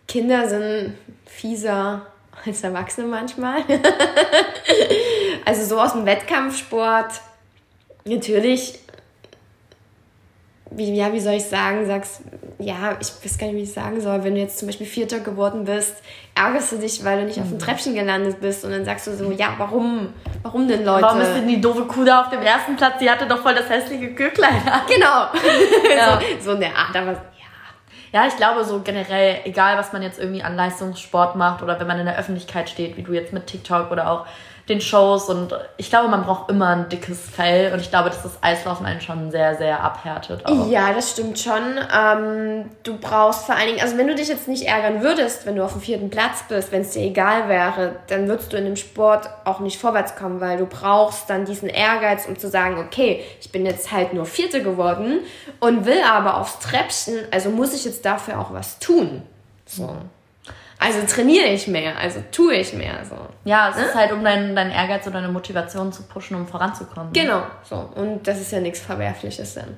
Kinder 0.09 0.49
sind 0.49 0.95
fieser 1.27 2.07
als 2.45 2.65
Erwachsene 2.65 3.07
manchmal. 3.07 3.63
also 5.45 5.65
so 5.65 5.81
aus 5.81 5.93
dem 5.93 6.07
Wettkampfsport 6.07 7.21
natürlich 8.05 8.81
wie, 10.71 10.95
ja, 10.95 11.13
wie 11.13 11.21
soll 11.21 11.35
ich 11.35 11.45
sagen, 11.45 11.87
sagst, 11.87 12.21
ja, 12.59 12.97
ich 13.01 13.09
weiß 13.25 13.39
gar 13.39 13.47
nicht, 13.47 13.57
wie 13.57 13.63
ich 13.63 13.73
sagen 13.73 14.01
soll, 14.01 14.23
wenn 14.25 14.35
du 14.35 14.41
jetzt 14.41 14.59
zum 14.59 14.69
Beispiel 14.69 14.87
Vierter 14.87 15.21
geworden 15.21 15.65
bist, 15.65 15.97
ärgerst 16.35 16.73
du 16.73 16.77
dich, 16.77 17.05
weil 17.05 17.21
du 17.21 17.27
nicht 17.27 17.39
auf 17.39 17.47
dem 17.47 17.55
mhm. 17.55 17.59
Treppchen 17.61 17.95
gelandet 17.95 18.41
bist 18.41 18.65
und 18.65 18.73
dann 18.73 18.85
sagst 18.85 19.07
du 19.07 19.17
so, 19.17 19.31
ja, 19.31 19.55
warum, 19.57 20.13
warum 20.43 20.69
denn 20.69 20.85
Leute? 20.85 21.03
Warum 21.03 21.21
ist 21.21 21.35
denn 21.35 21.49
die 21.49 21.61
doofe 21.61 21.85
Kuh 21.85 22.05
da 22.05 22.23
auf 22.23 22.31
dem 22.31 22.43
ersten 22.43 22.77
Platz, 22.77 22.99
die 23.01 23.09
hatte 23.09 23.27
doch 23.27 23.43
voll 23.43 23.55
das 23.55 23.69
hässliche 23.69 24.09
Gürklein 24.13 24.61
Genau. 24.89 25.29
ja. 25.97 26.21
so, 26.39 26.51
so 26.51 26.53
in 26.53 26.61
der 26.61 26.77
Art, 26.77 26.95
aber 26.95 27.23
ja, 28.13 28.27
ich 28.27 28.37
glaube 28.37 28.65
so 28.65 28.81
generell, 28.81 29.41
egal 29.45 29.77
was 29.77 29.93
man 29.93 30.03
jetzt 30.03 30.19
irgendwie 30.19 30.43
an 30.43 30.57
Leistungssport 30.57 31.37
macht 31.37 31.63
oder 31.63 31.79
wenn 31.79 31.87
man 31.87 31.99
in 31.99 32.07
der 32.07 32.19
Öffentlichkeit 32.19 32.69
steht, 32.69 32.97
wie 32.97 33.03
du 33.03 33.13
jetzt 33.13 33.33
mit 33.33 33.47
TikTok 33.47 33.91
oder 33.91 34.11
auch 34.11 34.27
den 34.69 34.81
Shows 34.81 35.31
und 35.31 35.55
ich 35.77 35.89
glaube, 35.89 36.09
man 36.09 36.25
braucht 36.25 36.51
immer 36.51 36.69
ein 36.69 36.89
dickes 36.89 37.19
Fell 37.19 37.73
und 37.73 37.81
ich 37.81 37.91
glaube, 37.91 38.11
dass 38.11 38.23
das 38.23 38.43
Eislaufen 38.43 38.85
einen 38.85 39.01
schon 39.01 39.31
sehr, 39.31 39.57
sehr 39.57 39.83
abhärtet. 39.83 40.45
Auch. 40.45 40.69
Ja, 40.69 40.93
das 40.93 41.11
stimmt 41.11 41.39
schon. 41.39 41.79
Ähm, 41.95 42.67
du 42.83 42.99
brauchst 42.99 43.47
vor 43.47 43.55
allen 43.55 43.69
Dingen, 43.69 43.81
also 43.81 43.97
wenn 43.97 44.07
du 44.07 44.15
dich 44.15 44.29
jetzt 44.29 44.47
nicht 44.47 44.65
ärgern 44.65 45.03
würdest, 45.03 45.47
wenn 45.47 45.57
du 45.57 45.65
auf 45.65 45.73
dem 45.73 45.81
vierten 45.81 46.11
Platz 46.11 46.45
bist, 46.49 46.71
wenn 46.71 46.83
es 46.83 46.91
dir 46.91 47.03
egal 47.03 47.49
wäre, 47.49 47.97
dann 48.09 48.29
würdest 48.29 48.53
du 48.53 48.57
in 48.59 48.65
dem 48.67 48.77
Sport 48.77 49.31
auch 49.45 49.61
nicht 49.61 49.79
vorwärts 49.79 50.17
kommen, 50.17 50.41
weil 50.41 50.59
du 50.59 50.67
brauchst 50.67 51.31
dann 51.31 51.47
diesen 51.47 51.69
Ehrgeiz, 51.69 52.27
um 52.27 52.39
zu 52.39 52.49
sagen, 52.49 52.79
okay, 52.79 53.25
ich 53.41 53.51
bin 53.51 53.65
jetzt 53.65 53.91
halt 53.91 54.13
nur 54.13 54.27
Vierte 54.27 54.63
geworden 54.63 55.21
und 55.61 55.87
will 55.87 56.03
aber 56.03 56.37
aufs 56.37 56.59
Treppchen, 56.59 57.17
also 57.31 57.51
muss 57.51 57.75
ich 57.75 57.85
jetzt 57.85 58.05
dafür 58.05 58.39
auch 58.39 58.53
was 58.53 58.79
tun. 58.79 59.23
So. 59.65 59.97
Also 60.81 61.01
trainiere 61.07 61.47
ich 61.47 61.67
mehr, 61.67 61.99
also 61.99 62.23
tue 62.31 62.55
ich 62.55 62.73
mehr. 62.73 63.05
So. 63.05 63.17
Ja, 63.45 63.71
es 63.71 63.77
ne? 63.77 63.85
ist 63.85 63.95
halt, 63.95 64.13
um 64.13 64.23
deinen 64.23 64.55
dein 64.55 64.71
Ehrgeiz 64.71 65.07
oder 65.07 65.21
deine 65.21 65.33
Motivation 65.33 65.93
zu 65.93 66.05
pushen, 66.05 66.37
um 66.37 66.47
voranzukommen. 66.47 67.13
Genau, 67.13 67.43
so. 67.65 67.91
Und 67.97 68.27
das 68.29 68.41
ist 68.41 68.53
ja 68.53 68.61
nichts 68.61 68.81
Verwerfliches 68.81 69.55
dann. 69.55 69.77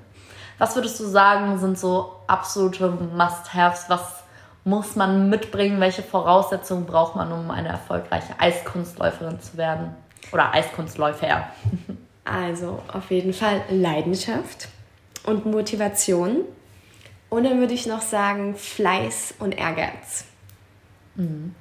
Was 0.58 0.74
würdest 0.76 1.00
du 1.00 1.04
sagen, 1.04 1.58
sind 1.58 1.78
so 1.78 2.16
absolute 2.26 2.90
Must-Haves? 2.90 3.86
Was 3.88 4.22
muss 4.64 4.94
man 4.94 5.30
mitbringen? 5.30 5.80
Welche 5.80 6.02
Voraussetzungen 6.02 6.84
braucht 6.84 7.16
man, 7.16 7.32
um 7.32 7.50
eine 7.50 7.70
erfolgreiche 7.70 8.34
Eiskunstläuferin 8.38 9.40
zu 9.40 9.56
werden? 9.56 9.94
Oder 10.32 10.52
Eiskunstläufer. 10.52 11.48
Also 12.22 12.80
auf 12.92 13.10
jeden 13.10 13.32
Fall 13.32 13.62
Leidenschaft 13.70 14.68
und 15.24 15.46
Motivation. 15.46 16.44
Und 17.28 17.44
dann 17.44 17.58
würde 17.58 17.74
ich 17.74 17.86
noch 17.86 18.02
sagen 18.02 18.54
Fleiß 18.54 19.34
und 19.38 19.58
Ehrgeiz. 19.58 20.26
Mhm. 21.16 21.54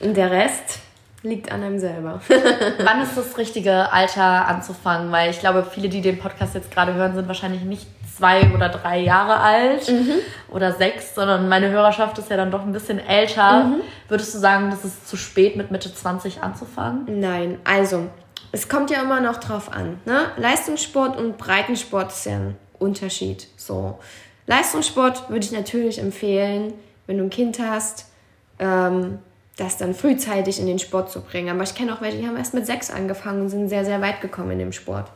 Und 0.00 0.16
der 0.16 0.30
Rest 0.30 0.80
liegt 1.22 1.52
an 1.52 1.62
einem 1.62 1.78
selber. 1.78 2.20
Wann 2.78 3.02
ist 3.02 3.16
das 3.16 3.38
richtige 3.38 3.92
Alter 3.92 4.48
anzufangen? 4.48 5.12
Weil 5.12 5.30
ich 5.30 5.40
glaube, 5.40 5.66
viele, 5.68 5.88
die 5.88 6.00
den 6.00 6.18
Podcast 6.18 6.54
jetzt 6.54 6.70
gerade 6.70 6.94
hören, 6.94 7.14
sind 7.14 7.28
wahrscheinlich 7.28 7.62
nicht 7.62 7.86
zwei 8.16 8.52
oder 8.52 8.68
drei 8.68 9.00
Jahre 9.00 9.38
alt 9.38 9.88
mhm. 9.88 10.14
oder 10.50 10.72
sechs, 10.72 11.14
sondern 11.14 11.48
meine 11.48 11.70
Hörerschaft 11.70 12.18
ist 12.18 12.30
ja 12.30 12.36
dann 12.36 12.50
doch 12.50 12.62
ein 12.62 12.72
bisschen 12.72 12.98
älter. 12.98 13.64
Mhm. 13.64 13.80
Würdest 14.08 14.34
du 14.34 14.38
sagen, 14.38 14.70
das 14.70 14.84
ist 14.84 15.08
zu 15.08 15.16
spät, 15.16 15.56
mit 15.56 15.70
Mitte 15.70 15.94
20 15.94 16.42
anzufangen? 16.42 17.20
Nein, 17.20 17.58
also 17.64 18.08
es 18.52 18.68
kommt 18.68 18.90
ja 18.90 19.00
immer 19.00 19.20
noch 19.20 19.38
drauf 19.38 19.72
an. 19.72 20.00
Ne? 20.04 20.26
Leistungssport 20.36 21.16
und 21.16 21.38
Breitensport 21.38 22.12
ist 22.12 22.26
ja 22.26 22.32
ein 22.32 22.56
Unterschied. 22.78 23.48
So. 23.56 23.98
Leistungssport 24.46 25.30
würde 25.30 25.44
ich 25.44 25.52
natürlich 25.52 25.98
empfehlen, 25.98 26.74
wenn 27.06 27.18
du 27.18 27.24
ein 27.24 27.30
Kind 27.30 27.58
hast, 27.58 28.11
ähm, 28.58 29.18
das 29.56 29.76
dann 29.76 29.94
frühzeitig 29.94 30.58
in 30.60 30.66
den 30.66 30.78
Sport 30.78 31.10
zu 31.10 31.20
bringen. 31.20 31.50
Aber 31.50 31.62
ich 31.62 31.74
kenne 31.74 31.94
auch 31.94 32.00
welche, 32.00 32.18
die 32.18 32.26
haben 32.26 32.36
erst 32.36 32.54
mit 32.54 32.66
sechs 32.66 32.90
angefangen 32.90 33.42
und 33.42 33.48
sind 33.48 33.68
sehr, 33.68 33.84
sehr 33.84 34.00
weit 34.00 34.20
gekommen 34.20 34.52
in 34.52 34.58
dem 34.58 34.72
Sport. 34.72 35.10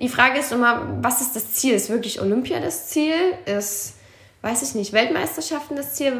Die 0.00 0.08
Frage 0.08 0.38
ist 0.38 0.52
immer, 0.52 0.82
was 1.00 1.20
ist 1.20 1.36
das 1.36 1.52
Ziel? 1.52 1.74
Ist 1.74 1.88
wirklich 1.88 2.20
Olympia 2.20 2.60
das 2.60 2.88
Ziel? 2.88 3.14
Ist, 3.46 3.94
weiß 4.42 4.62
ich 4.62 4.74
nicht, 4.74 4.92
Weltmeisterschaften 4.92 5.76
das 5.76 5.94
Ziel? 5.94 6.12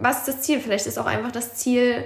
Was 0.00 0.18
ist 0.18 0.28
das 0.28 0.42
Ziel? 0.42 0.60
Vielleicht 0.60 0.86
ist 0.86 0.98
auch 0.98 1.06
einfach 1.06 1.32
das 1.32 1.54
Ziel, 1.54 2.04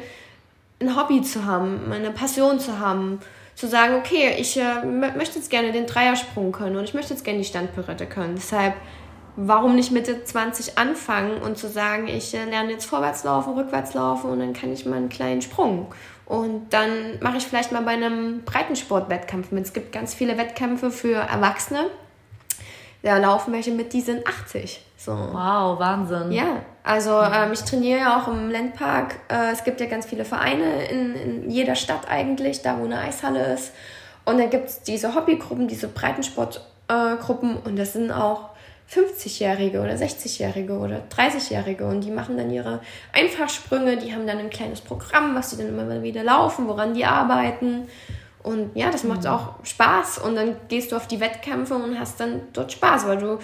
ein 0.81 0.97
Hobby 0.97 1.23
zu 1.23 1.45
haben, 1.45 1.93
eine 1.93 2.11
Passion 2.11 2.59
zu 2.59 2.79
haben 2.79 3.21
zu 3.55 3.69
sagen, 3.69 3.95
okay, 3.95 4.35
ich 4.39 4.57
äh, 4.57 4.85
möchte 4.85 5.39
jetzt 5.39 5.51
gerne 5.51 5.73
den 5.73 5.87
Dreiersprung 5.87 6.53
können 6.53 6.77
und 6.77 6.85
ich 6.85 6.95
möchte 6.95 7.13
jetzt 7.13 7.25
gerne 7.25 7.39
die 7.39 7.45
Standpirouette 7.45 8.07
können. 8.07 8.35
Deshalb, 8.35 8.75
warum 9.37 9.75
nicht 9.75 9.93
Mitte 9.93 10.25
20 10.25 10.79
anfangen 10.79 11.41
und 11.41 11.59
zu 11.59 11.69
sagen, 11.69 12.09
ich 12.09 12.35
äh, 12.35 12.45
lerne 12.45 12.73
jetzt 12.73 12.87
vorwärts 12.87 13.25
laufen, 13.25 13.55
rückwärts 13.55 13.95
laufen 13.95 14.31
und 14.31 14.41
dann 14.41 14.53
kann 14.53 14.73
ich 14.73 14.85
mal 14.87 14.97
einen 14.97 15.09
kleinen 15.09 15.43
Sprung. 15.43 15.93
Und 16.27 16.73
dann 16.73 17.19
mache 17.21 17.39
ich 17.39 17.47
vielleicht 17.47 17.73
mal 17.73 17.83
bei 17.83 17.93
einem 17.93 18.43
Breitensportwettkampf 18.45 19.51
mit. 19.51 19.65
Es 19.65 19.73
gibt 19.73 19.93
ganz 19.93 20.15
viele 20.15 20.39
Wettkämpfe 20.39 20.91
für 20.91 21.17
Erwachsene. 21.17 21.87
Da 23.03 23.19
laufen 23.19 23.53
welche 23.53 23.73
mit, 23.73 23.93
die 23.93 24.01
sind 24.01 24.27
80. 24.27 24.85
So. 24.97 25.13
Wow, 25.13 25.81
Wahnsinn. 25.81 26.31
Ja, 26.31 26.63
also 26.85 27.21
ähm, 27.21 27.53
ich 27.53 27.63
trainiere 27.63 28.01
ja 28.01 28.21
auch 28.21 28.29
im 28.29 28.51
Landpark. 28.51 29.17
Äh, 29.29 29.53
es 29.53 29.65
gibt 29.65 29.81
ja 29.81 29.87
ganz 29.87 30.07
viele 30.07 30.25
Vereine 30.25 30.87
in, 30.87 31.15
in 31.17 31.51
jeder 31.51 31.75
Stadt 31.75 32.09
eigentlich, 32.09 32.63
da 32.63 32.79
wo 32.79 32.85
eine 32.85 32.99
Eishalle 32.99 33.53
ist. 33.55 33.73
Und 34.25 34.39
dann 34.39 34.51
gibt 34.51 34.69
es 34.69 34.83
diese 34.83 35.17
Hobbygruppen, 35.17 35.67
diese 35.67 35.89
Breitensportgruppen 35.89 37.57
äh, 37.57 37.69
und 37.69 37.77
das 37.77 37.93
sind 37.95 38.13
auch 38.13 38.52
50-Jährige 38.91 39.81
oder 39.81 39.95
60-Jährige 39.95 40.75
oder 40.79 41.03
30-Jährige 41.17 41.87
und 41.87 42.03
die 42.03 42.11
machen 42.11 42.37
dann 42.37 42.51
ihre 42.51 42.81
Einfachsprünge, 43.13 43.97
die 43.97 44.13
haben 44.13 44.27
dann 44.27 44.39
ein 44.39 44.51
kleines 44.51 44.81
Programm, 44.81 45.35
was 45.35 45.51
sie 45.51 45.57
dann 45.57 45.69
immer 45.69 46.03
wieder 46.03 46.23
laufen, 46.23 46.69
woran 46.69 46.95
die 46.95 47.05
arbeiten. 47.05 47.89
Und 48.43 48.77
ja, 48.77 48.91
das 48.91 49.05
macht 49.05 49.23
mhm. 49.23 49.29
auch 49.29 49.55
Spaß 49.65 50.19
und 50.19 50.35
dann 50.35 50.57
gehst 50.69 50.93
du 50.93 50.97
auf 50.97 51.07
die 51.07 51.21
Wettkämpfe 51.21 51.75
und 51.75 51.99
hast 51.99 52.21
dann 52.21 52.43
dort 52.53 52.73
Spaß, 52.73 53.07
weil 53.07 53.19
du 53.19 53.39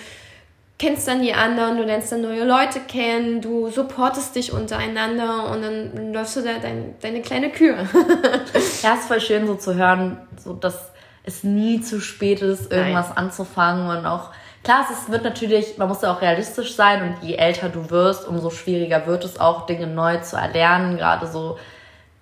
kennst 0.78 1.08
dann 1.08 1.22
die 1.22 1.34
anderen, 1.34 1.76
du 1.76 1.82
lernst 1.82 2.12
dann 2.12 2.22
neue 2.22 2.44
Leute 2.44 2.80
kennen, 2.80 3.40
du 3.40 3.68
supportest 3.70 4.34
dich 4.36 4.52
untereinander 4.52 5.50
und 5.50 5.62
dann 5.62 6.12
läufst 6.12 6.36
du 6.36 6.42
da 6.42 6.58
dein, 6.60 6.94
deine 7.00 7.20
kleine 7.20 7.50
Kür. 7.50 7.76
ja, 8.82 8.94
ist 8.94 9.06
voll 9.08 9.20
schön 9.20 9.46
so 9.46 9.56
zu 9.56 9.74
hören, 9.74 10.18
so 10.42 10.52
dass 10.52 10.92
es 11.24 11.44
nie 11.44 11.80
zu 11.80 12.00
spät 12.00 12.42
ist, 12.42 12.72
irgendwas 12.72 13.08
Nein. 13.08 13.18
anzufangen 13.18 13.88
und 13.88 14.06
auch 14.06 14.30
klar, 14.68 14.86
es 14.90 15.10
wird 15.10 15.24
natürlich, 15.24 15.78
man 15.78 15.88
muss 15.88 16.02
ja 16.02 16.12
auch 16.12 16.20
realistisch 16.20 16.74
sein 16.74 17.02
und 17.02 17.26
je 17.26 17.36
älter 17.36 17.70
du 17.70 17.88
wirst, 17.88 18.28
umso 18.28 18.50
schwieriger 18.50 19.06
wird 19.06 19.24
es 19.24 19.40
auch, 19.40 19.64
Dinge 19.64 19.86
neu 19.86 20.18
zu 20.18 20.36
erlernen, 20.36 20.98
gerade 20.98 21.26
so 21.26 21.58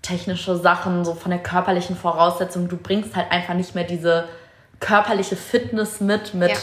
technische 0.01 0.57
Sachen, 0.57 1.05
so 1.05 1.14
von 1.14 1.32
der 1.32 1.40
körperlichen 1.40 1.97
Voraussetzung. 1.97 2.68
Du 2.68 2.76
bringst 2.76 3.16
halt 3.16 3.32
einfach 3.32 3.55
nicht 3.55 3.74
mehr 3.74 3.82
diese 3.82 4.28
körperliche 4.78 5.34
Fitness 5.34 6.01
mit, 6.01 6.34
mit 6.34 6.51
ja 6.51 6.57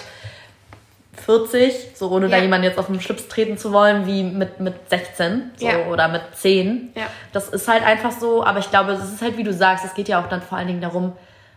40, 1.25 1.91
so 1.95 2.09
ohne 2.09 2.27
ja. 2.27 2.37
da 2.37 2.41
jemanden 2.41 2.65
jetzt 2.65 2.79
auf 2.79 2.87
den 2.87 3.01
Schlips 3.01 3.27
treten 3.27 3.57
zu 3.57 3.73
wollen, 3.73 4.07
wie 4.07 4.23
mit, 4.23 4.61
mit 4.61 4.89
16 4.89 5.51
so, 5.57 5.65
ja. 5.65 5.87
oder 5.87 6.07
mit 6.07 6.21
10. 6.33 6.93
Ja. 6.95 7.03
Das 7.33 7.49
ist 7.49 7.67
halt 7.67 7.83
einfach 7.83 8.11
so, 8.11 8.43
aber 8.43 8.59
ich 8.59 8.69
glaube, 8.69 8.93
es 8.93 9.03
ist 9.03 9.21
halt, 9.21 9.35
wie 9.35 9.43
du 9.43 9.53
sagst, 9.53 9.83
es 9.83 9.93
geht 9.93 10.07
ja 10.07 10.21
auch 10.21 10.29
dann 10.29 10.41
vor 10.41 10.57
allen 10.57 10.67
Dingen 10.67 10.81
darum, 10.81 11.13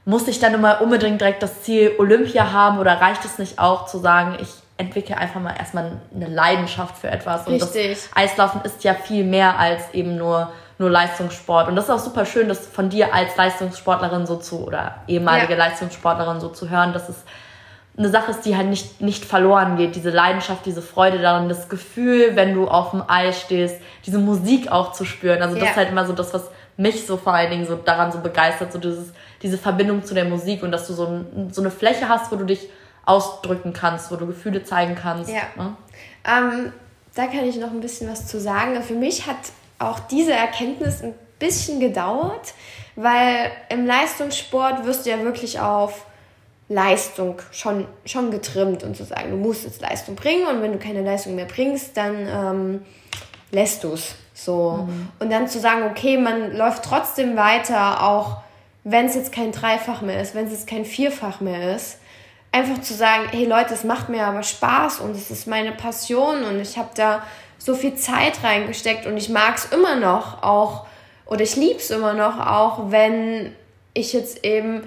muss 0.07 0.29
ich 0.29 0.39
dann 0.39 0.55
immer 0.55 0.81
unbedingt 0.81 1.21
direkt 1.21 1.43
das 1.43 1.63
Ziel 1.63 1.93
Olympia 1.99 2.53
haben 2.53 2.79
oder 2.79 3.01
reicht 3.01 3.25
es 3.25 3.39
nicht 3.39 3.59
auch 3.59 3.87
zu 3.87 3.99
sagen, 3.99 4.39
ich 4.41 4.49
entwickle 4.79 5.19
einfach 5.19 5.41
mal 5.41 5.55
erstmal 5.59 6.01
eine 6.15 6.29
Leidenschaft 6.29 6.97
für 6.97 7.11
etwas. 7.11 7.47
Richtig. 7.49 7.89
Und 7.89 7.97
das 7.97 8.11
Eislaufen 8.15 8.61
ist 8.63 8.85
ja 8.85 8.95
viel 8.95 9.25
mehr 9.25 9.59
als 9.59 9.93
eben 9.95 10.17
nur, 10.17 10.53
nur 10.79 10.91
Leistungssport. 10.91 11.69
Und 11.69 11.75
das 11.75 11.87
ist 11.87 11.91
auch 11.91 11.99
super 11.99 12.25
schön, 12.25 12.49
das 12.49 12.67
von 12.67 12.89
dir 12.89 13.13
als 13.13 13.37
Leistungssportlerin 13.37 14.27
so 14.27 14.37
zu, 14.37 14.65
oder 14.65 14.97
ehemalige 15.09 15.55
ja. 15.55 15.59
Leistungssportlerin 15.59 16.41
so 16.41 16.51
zu 16.51 16.71
hören, 16.71 16.93
dass 16.93 17.09
es 17.09 17.25
eine 17.99 18.11
Sache 18.11 18.31
ist, 18.31 18.43
die 18.43 18.57
halt 18.57 18.69
nicht, 18.69 19.01
nicht 19.01 19.25
verloren 19.25 19.77
geht. 19.77 19.97
Diese 19.97 20.11
Leidenschaft, 20.11 20.67
diese 20.67 20.83
Freude 20.83 21.19
daran, 21.19 21.49
das 21.49 21.69
Gefühl, 21.69 22.37
wenn 22.37 22.55
du 22.55 22.69
auf 22.69 22.93
dem 22.93 23.03
Eis 23.09 23.41
stehst, 23.41 23.81
diese 24.05 24.19
Musik 24.19 24.71
auch 24.71 24.93
zu 24.93 25.05
spüren. 25.05 25.43
Also 25.43 25.57
das 25.57 25.65
ja. 25.65 25.71
ist 25.71 25.77
halt 25.77 25.89
immer 25.89 26.07
so 26.07 26.13
das, 26.13 26.33
was 26.33 26.51
mich 26.77 27.07
so 27.07 27.17
vor 27.17 27.33
allen 27.33 27.51
Dingen 27.51 27.67
so 27.67 27.75
daran 27.75 28.13
so 28.13 28.21
begeistert, 28.21 28.73
so 28.73 28.79
dieses, 28.79 29.13
diese 29.43 29.59
Verbindung 29.59 30.05
zu 30.05 30.15
der 30.15 30.25
Musik 30.25 30.63
und 30.63 30.73
dass 30.73 30.87
du 30.87 30.95
so, 30.95 31.07
ein, 31.07 31.51
so 31.53 31.61
eine 31.61 31.71
Fläche 31.71 32.09
hast, 32.09 32.33
wo 32.33 32.37
du 32.37 32.45
dich 32.45 32.69
ausdrücken 33.05 33.73
kannst, 33.73 34.11
wo 34.11 34.17
du 34.17 34.27
Gefühle 34.27 34.65
zeigen 34.65 34.95
kannst. 34.95 35.31
Ja. 35.31 35.43
Ne? 35.57 35.77
Ähm, 36.25 36.73
da 37.15 37.27
kann 37.27 37.45
ich 37.45 37.57
noch 37.57 37.71
ein 37.71 37.81
bisschen 37.81 38.11
was 38.11 38.27
zu 38.27 38.41
sagen. 38.41 38.83
Für 38.83 38.95
mich 38.95 39.27
hat 39.27 39.37
auch 39.79 40.01
diese 40.01 40.33
Erkenntnis 40.33 41.03
ein 41.03 41.15
bisschen 41.39 41.81
gedauert, 41.81 42.55
weil 42.97 43.51
im 43.69 43.87
Leistungssport 43.87 44.85
wirst 44.85 45.07
du 45.07 45.11
ja 45.11 45.23
wirklich 45.23 45.61
auf 45.61 46.07
Leistung 46.69 47.41
schon, 47.53 47.87
schon 48.05 48.31
getrimmt 48.31 48.83
und 48.83 48.97
zu 48.97 49.05
sagen, 49.05 49.31
du 49.31 49.37
musst 49.37 49.65
jetzt 49.65 49.81
Leistung 49.81 50.17
bringen 50.17 50.47
und 50.47 50.63
wenn 50.63 50.73
du 50.73 50.79
keine 50.79 51.03
Leistung 51.03 51.37
mehr 51.37 51.45
bringst, 51.45 51.97
dann 51.97 52.27
ähm, 52.29 52.83
lässt 53.53 53.85
du 53.85 53.93
es. 53.93 54.17
So. 54.35 54.87
Mhm. 54.87 55.09
Und 55.21 55.31
dann 55.31 55.49
zu 55.49 55.61
sagen, 55.61 55.85
okay, 55.91 56.19
man 56.19 56.57
läuft 56.57 56.85
trotzdem 56.85 57.37
weiter, 57.37 58.03
auch 58.03 58.39
wenn 58.89 59.07
es 59.07 59.17
jetzt 59.17 59.33
kein 59.33 59.51
Dreifach 59.51 60.01
mehr 60.01 60.23
ist, 60.23 60.37
wenn 60.37 60.47
es 60.47 60.53
jetzt 60.53 60.69
kein 60.69 60.85
Vierfach 60.85 61.41
mehr 61.41 61.75
ist. 61.75 61.99
Einfach 62.53 62.81
zu 62.81 62.95
sagen, 62.95 63.25
hey 63.33 63.45
Leute, 63.45 63.75
es 63.75 63.83
macht 63.83 64.09
mir 64.09 64.25
aber 64.25 64.45
Spaß 64.45 65.01
und 65.01 65.11
es 65.11 65.33
ist 65.33 65.49
meine 65.49 65.73
Passion 65.73 66.45
und 66.45 66.61
ich 66.61 66.79
habe 66.79 66.91
da 66.95 67.25
so 67.59 67.75
viel 67.75 67.97
Zeit 67.97 68.45
reingesteckt 68.45 69.07
und 69.07 69.17
ich 69.17 69.29
mag 69.29 69.57
es 69.57 69.65
immer 69.67 69.97
noch 69.97 70.45
auch 70.45 70.87
oder 71.27 71.41
ich 71.41 71.57
liebe 71.57 71.81
es 71.81 71.91
immer 71.91 72.15
noch 72.15 72.39
auch, 72.39 72.93
wenn 72.93 73.53
ich 73.93 74.13
jetzt 74.13 74.45
eben 74.45 74.87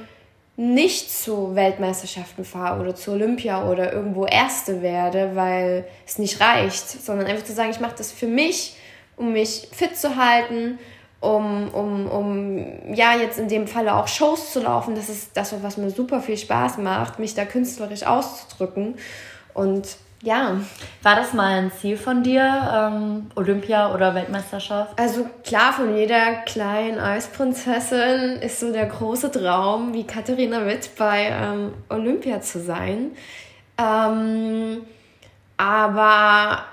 nicht 0.55 1.11
zu 1.11 1.55
Weltmeisterschaften 1.55 2.45
fahre 2.45 2.79
oder 2.79 2.95
zu 2.95 3.11
Olympia 3.11 3.69
oder 3.69 3.91
irgendwo 3.91 4.25
Erste 4.25 4.81
werde, 4.81 5.31
weil 5.35 5.85
es 6.07 6.17
nicht 6.17 6.39
reicht, 6.39 6.87
sondern 6.87 7.27
einfach 7.27 7.43
zu 7.43 7.53
sagen, 7.53 7.71
ich 7.71 7.81
mache 7.81 7.95
das 7.97 8.13
für 8.13 8.27
mich, 8.27 8.77
um 9.17 9.33
mich 9.33 9.67
fit 9.73 9.97
zu 9.97 10.15
halten, 10.15 10.79
um, 11.21 11.69
um, 11.69 12.07
um 12.07 12.93
ja 12.93 13.13
jetzt 13.15 13.39
in 13.39 13.47
dem 13.47 13.67
Falle 13.67 13.95
auch 13.95 14.07
Shows 14.07 14.53
zu 14.53 14.61
laufen. 14.61 14.95
Das 14.95 15.09
ist 15.09 15.35
das, 15.35 15.53
was 15.61 15.77
mir 15.77 15.89
super 15.89 16.21
viel 16.21 16.37
Spaß 16.37 16.77
macht, 16.77 17.19
mich 17.19 17.35
da 17.35 17.45
künstlerisch 17.45 18.03
auszudrücken. 18.03 18.95
Und 19.53 19.97
ja. 20.21 20.59
War 21.01 21.15
das 21.15 21.33
mal 21.33 21.57
ein 21.57 21.71
Ziel 21.71 21.95
von 21.97 22.23
dir, 22.23 22.41
ähm, 22.73 23.31
Olympia 23.35 23.93
oder 23.93 24.15
Weltmeisterschaft? 24.15 24.99
Also 24.99 25.25
klar, 25.45 25.73
von 25.73 25.95
jeder 25.95 26.35
kleinen 26.45 26.99
Eisprinzessin 26.99 28.37
ist 28.41 28.59
so 28.59 28.73
der 28.73 28.87
große 28.87 29.31
Traum, 29.31 29.93
wie 29.93 30.05
Katharina 30.05 30.65
Witt 30.65 30.91
bei 30.97 31.29
ähm, 31.29 31.73
Olympia 31.89 32.41
zu 32.41 32.59
sein. 32.59 33.11
Ähm, 33.77 34.81
aber 35.55 36.63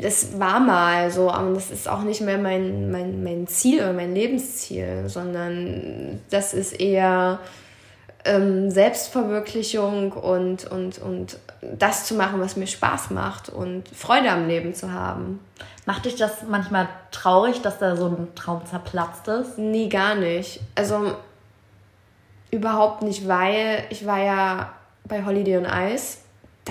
das 0.00 0.38
war 0.38 0.60
mal 0.60 1.10
so, 1.10 1.30
aber 1.30 1.54
das 1.54 1.70
ist 1.70 1.88
auch 1.88 2.02
nicht 2.02 2.20
mehr 2.20 2.38
mein, 2.38 2.90
mein, 2.90 3.22
mein 3.22 3.46
Ziel 3.46 3.80
oder 3.80 3.92
mein 3.92 4.14
Lebensziel, 4.14 5.04
sondern 5.08 6.20
das 6.30 6.54
ist 6.54 6.78
eher 6.80 7.38
ähm, 8.24 8.70
Selbstverwirklichung 8.70 10.12
und, 10.12 10.64
und, 10.70 10.98
und 10.98 11.38
das 11.78 12.06
zu 12.06 12.14
machen, 12.14 12.40
was 12.40 12.56
mir 12.56 12.66
Spaß 12.66 13.10
macht 13.10 13.48
und 13.48 13.88
Freude 13.88 14.30
am 14.30 14.46
Leben 14.46 14.74
zu 14.74 14.92
haben. 14.92 15.40
Macht 15.86 16.04
dich 16.04 16.16
das 16.16 16.42
manchmal 16.48 16.88
traurig, 17.10 17.62
dass 17.62 17.78
da 17.78 17.96
so 17.96 18.06
ein 18.06 18.28
Traum 18.34 18.64
zerplatzt 18.66 19.26
ist? 19.28 19.58
Nee, 19.58 19.88
gar 19.88 20.14
nicht. 20.14 20.60
Also 20.74 21.14
überhaupt 22.50 23.02
nicht, 23.02 23.26
weil 23.26 23.84
ich 23.90 24.06
war 24.06 24.22
ja 24.22 24.72
bei 25.04 25.24
Holiday 25.24 25.58
on 25.58 25.66
Ice. 25.66 26.18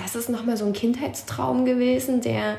Das 0.02 0.14
ist 0.14 0.28
nochmal 0.28 0.56
so 0.56 0.64
ein 0.64 0.72
Kindheitstraum 0.72 1.64
gewesen, 1.64 2.20
der 2.20 2.56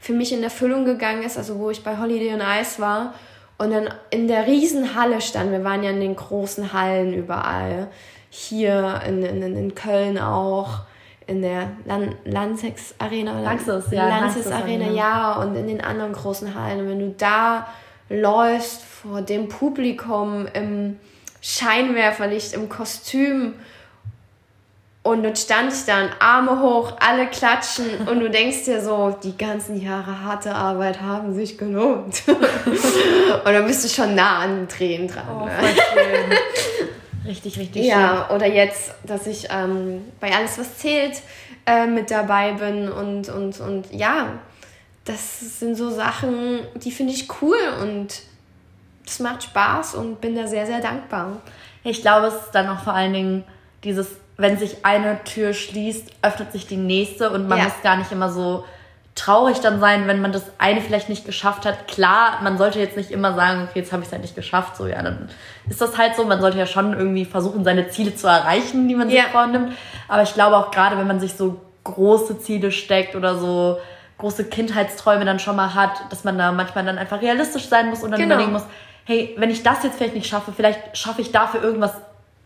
für 0.00 0.12
mich 0.12 0.32
in 0.32 0.42
Erfüllung 0.42 0.84
gegangen 0.84 1.22
ist, 1.22 1.36
also 1.36 1.58
wo 1.58 1.70
ich 1.70 1.84
bei 1.84 1.98
Holiday 1.98 2.32
on 2.34 2.40
Ice 2.40 2.80
war 2.80 3.14
Und 3.58 3.72
dann 3.72 3.88
in 4.10 4.28
der 4.28 4.46
Riesenhalle 4.46 5.20
standen, 5.20 5.52
wir 5.52 5.64
waren 5.64 5.82
ja 5.82 5.90
in 5.90 6.00
den 6.00 6.16
großen 6.16 6.72
Hallen 6.72 7.12
überall. 7.12 7.88
Hier 8.30 9.02
in, 9.06 9.22
in, 9.22 9.42
in 9.42 9.74
Köln 9.74 10.18
auch, 10.18 10.80
in 11.26 11.42
der 11.42 11.72
Lan 11.84 12.14
Lanxess 12.24 12.94
Arena. 12.98 13.40
Lanxess, 13.40 13.90
ja. 13.90 14.08
Lanxess 14.08 14.50
Arena, 14.50 14.90
ja, 14.90 15.34
und 15.34 15.54
in 15.56 15.66
den 15.66 15.80
anderen 15.80 16.12
großen 16.12 16.54
Hallen. 16.54 16.80
Und 16.80 16.88
wenn 16.88 17.00
du 17.00 17.14
da 17.18 17.68
läufst 18.08 18.82
vor 18.82 19.20
dem 19.22 19.48
Publikum 19.48 20.46
im 20.54 20.98
Scheinwerferlicht, 21.40 22.54
im 22.54 22.68
Kostüm 22.68 23.54
und 25.02 25.22
dann 25.22 25.36
stand 25.36 25.72
ich 25.72 25.84
dann, 25.86 26.10
Arme 26.18 26.60
hoch, 26.60 26.92
alle 27.00 27.28
klatschen 27.28 28.08
und 28.08 28.20
du 28.20 28.28
denkst 28.28 28.64
dir 28.64 28.82
so, 28.82 29.16
die 29.22 29.36
ganzen 29.36 29.80
Jahre 29.80 30.22
harte 30.22 30.54
Arbeit 30.54 31.00
haben 31.00 31.32
sich 31.34 31.56
gelohnt. 31.56 32.22
und 32.26 33.44
dann 33.44 33.66
bist 33.66 33.84
du 33.84 33.88
schon 33.88 34.14
nah 34.14 34.40
an 34.40 34.56
den 34.56 34.68
Tränen 34.68 35.08
dran. 35.08 35.24
Oh, 35.28 35.44
ne? 35.46 35.52
richtig, 37.26 37.58
richtig 37.58 37.86
ja, 37.86 38.26
schön. 38.26 38.36
oder 38.36 38.46
jetzt, 38.46 38.92
dass 39.04 39.26
ich 39.26 39.48
ähm, 39.50 40.04
bei 40.20 40.34
Alles, 40.34 40.58
was 40.58 40.78
zählt, 40.78 41.22
äh, 41.64 41.86
mit 41.86 42.10
dabei 42.10 42.52
bin 42.52 42.90
und, 42.90 43.28
und, 43.28 43.60
und 43.60 43.92
ja, 43.92 44.38
das 45.04 45.58
sind 45.60 45.76
so 45.76 45.90
Sachen, 45.90 46.60
die 46.74 46.90
finde 46.90 47.14
ich 47.14 47.28
cool 47.40 47.58
und 47.82 48.20
es 49.06 49.20
macht 49.20 49.44
Spaß 49.44 49.94
und 49.94 50.20
bin 50.20 50.34
da 50.34 50.46
sehr, 50.46 50.66
sehr 50.66 50.80
dankbar. 50.80 51.40
Ich 51.82 52.02
glaube, 52.02 52.26
es 52.26 52.34
ist 52.34 52.50
dann 52.52 52.68
auch 52.68 52.82
vor 52.82 52.92
allen 52.92 53.14
Dingen 53.14 53.44
dieses 53.84 54.08
wenn 54.38 54.56
sich 54.56 54.84
eine 54.84 55.22
Tür 55.24 55.52
schließt, 55.52 56.12
öffnet 56.22 56.52
sich 56.52 56.66
die 56.66 56.76
nächste 56.76 57.30
und 57.30 57.48
man 57.48 57.58
ja. 57.58 57.64
muss 57.64 57.74
gar 57.82 57.96
nicht 57.96 58.12
immer 58.12 58.30
so 58.30 58.64
traurig 59.16 59.58
dann 59.58 59.80
sein, 59.80 60.06
wenn 60.06 60.22
man 60.22 60.30
das 60.30 60.44
eine 60.58 60.80
vielleicht 60.80 61.08
nicht 61.08 61.26
geschafft 61.26 61.66
hat. 61.66 61.88
Klar, 61.88 62.38
man 62.42 62.56
sollte 62.56 62.78
jetzt 62.78 62.96
nicht 62.96 63.10
immer 63.10 63.34
sagen, 63.34 63.64
okay, 63.64 63.80
jetzt 63.80 63.92
habe 63.92 64.02
ich 64.02 64.06
es 64.06 64.12
halt 64.12 64.22
nicht 64.22 64.36
geschafft, 64.36 64.76
so 64.76 64.86
ja, 64.86 65.02
dann 65.02 65.28
ist 65.68 65.80
das 65.80 65.98
halt 65.98 66.14
so. 66.14 66.24
Man 66.24 66.40
sollte 66.40 66.56
ja 66.56 66.66
schon 66.66 66.92
irgendwie 66.92 67.24
versuchen, 67.24 67.64
seine 67.64 67.88
Ziele 67.88 68.14
zu 68.14 68.28
erreichen, 68.28 68.86
die 68.86 68.94
man 68.94 69.08
sich 69.08 69.18
ja. 69.18 69.24
vornimmt. 69.24 69.72
Aber 70.06 70.22
ich 70.22 70.32
glaube 70.34 70.56
auch 70.56 70.70
gerade, 70.70 70.96
wenn 70.96 71.08
man 71.08 71.18
sich 71.18 71.34
so 71.34 71.60
große 71.82 72.38
Ziele 72.38 72.70
steckt 72.70 73.16
oder 73.16 73.36
so 73.38 73.80
große 74.18 74.44
Kindheitsträume 74.44 75.24
dann 75.24 75.40
schon 75.40 75.56
mal 75.56 75.74
hat, 75.74 76.00
dass 76.10 76.22
man 76.22 76.38
da 76.38 76.52
manchmal 76.52 76.84
dann 76.84 76.98
einfach 76.98 77.20
realistisch 77.20 77.68
sein 77.68 77.90
muss 77.90 78.04
und 78.04 78.12
dann 78.12 78.20
genau. 78.20 78.34
überlegen 78.34 78.52
muss, 78.52 78.64
hey, 79.04 79.34
wenn 79.36 79.50
ich 79.50 79.64
das 79.64 79.82
jetzt 79.82 79.96
vielleicht 79.96 80.14
nicht 80.14 80.28
schaffe, 80.28 80.52
vielleicht 80.54 80.96
schaffe 80.96 81.22
ich 81.22 81.32
dafür 81.32 81.62
irgendwas 81.62 81.92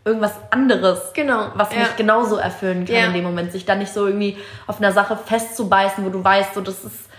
irgendwas 0.05 0.33
anderes, 0.49 1.13
genau, 1.13 1.47
was 1.55 1.73
ja. 1.73 1.79
mich 1.79 1.95
genauso 1.95 2.35
erfüllen 2.35 2.85
kann 2.85 2.95
ja. 2.95 3.05
in 3.05 3.13
dem 3.13 3.23
Moment. 3.23 3.51
Sich 3.51 3.65
dann 3.65 3.79
nicht 3.79 3.93
so 3.93 4.05
irgendwie 4.05 4.37
auf 4.67 4.79
einer 4.79 4.91
Sache 4.91 5.17
festzubeißen, 5.17 6.05
wo 6.05 6.09
du 6.09 6.23
weißt, 6.23 6.53
so 6.53 6.61
das 6.61 6.83
ist, 6.83 7.09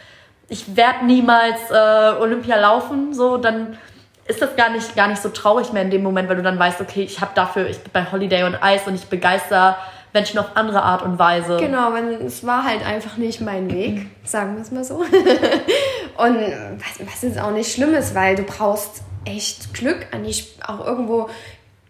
ich 0.49 0.77
werde 0.77 1.07
niemals 1.07 1.71
äh, 1.71 2.21
Olympia 2.21 2.57
laufen, 2.57 3.15
so 3.15 3.39
dann 3.39 3.79
ist 4.27 4.41
das 4.41 4.57
gar 4.57 4.71
nicht 4.71 4.97
gar 4.97 5.09
nicht 5.09 5.21
so 5.21 5.29
traurig 5.29 5.73
mehr 5.73 5.83
in 5.83 5.91
dem 5.91 6.03
Moment, 6.03 6.29
weil 6.29 6.37
du 6.37 6.43
dann 6.43 6.59
weißt, 6.59 6.81
okay, 6.81 7.03
ich 7.03 7.21
habe 7.21 7.33
dafür, 7.35 7.69
ich 7.69 7.79
bin 7.81 7.91
bei 7.93 8.11
Holiday 8.11 8.45
und 8.45 8.59
Ice 8.63 8.89
und 8.89 8.95
ich 8.95 9.07
begeister 9.07 9.77
Menschen 10.13 10.39
auf 10.39 10.47
andere 10.55 10.83
Art 10.83 11.03
und 11.03 11.19
Weise. 11.19 11.57
Genau, 11.59 11.93
wenn, 11.93 12.25
es 12.25 12.47
war 12.47 12.65
halt 12.65 12.87
einfach 12.87 13.17
nicht 13.17 13.41
mein 13.41 13.71
Weg, 13.73 14.07
sagen 14.25 14.55
wir 14.55 14.63
es 14.63 14.71
mal 14.71 14.85
so. 14.85 14.97
und 16.17 16.39
was, 16.39 17.07
was 17.07 17.23
jetzt 17.23 17.39
auch 17.39 17.51
nicht 17.51 17.73
schlimm 17.73 17.95
ist, 17.95 18.15
weil 18.15 18.37
du 18.37 18.45
brauchst 18.45 19.03
echt 19.25 19.75
Glück 19.75 20.07
an 20.13 20.25
die 20.25 20.35
auch 20.67 20.87
irgendwo 20.87 21.29